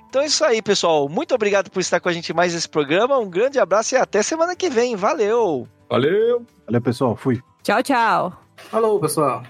Então 0.08 0.22
é 0.22 0.26
isso 0.26 0.44
aí, 0.44 0.60
pessoal. 0.60 1.08
Muito 1.08 1.34
obrigado 1.34 1.70
por 1.70 1.80
estar 1.80 2.00
com 2.00 2.08
a 2.08 2.12
gente 2.12 2.32
mais 2.34 2.52
nesse 2.52 2.68
programa. 2.68 3.16
Um 3.18 3.30
grande 3.30 3.58
abraço 3.58 3.94
e 3.94 3.98
até 3.98 4.22
semana 4.22 4.54
que 4.56 4.68
vem. 4.68 4.96
Valeu! 4.96 5.66
Valeu! 5.88 6.44
Valeu, 6.66 6.80
pessoal. 6.82 7.16
Fui. 7.16 7.40
Tchau, 7.62 7.82
tchau. 7.82 8.32
Falou, 8.70 8.98
pessoal. 9.00 9.42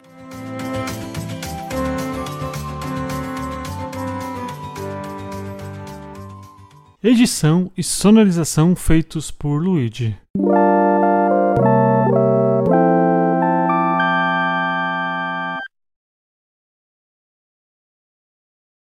Edição 7.03 7.70
e 7.76 7.82
sonorização 7.82 8.76
feitos 8.76 9.30
por 9.30 9.62
Luigi. 9.62 10.16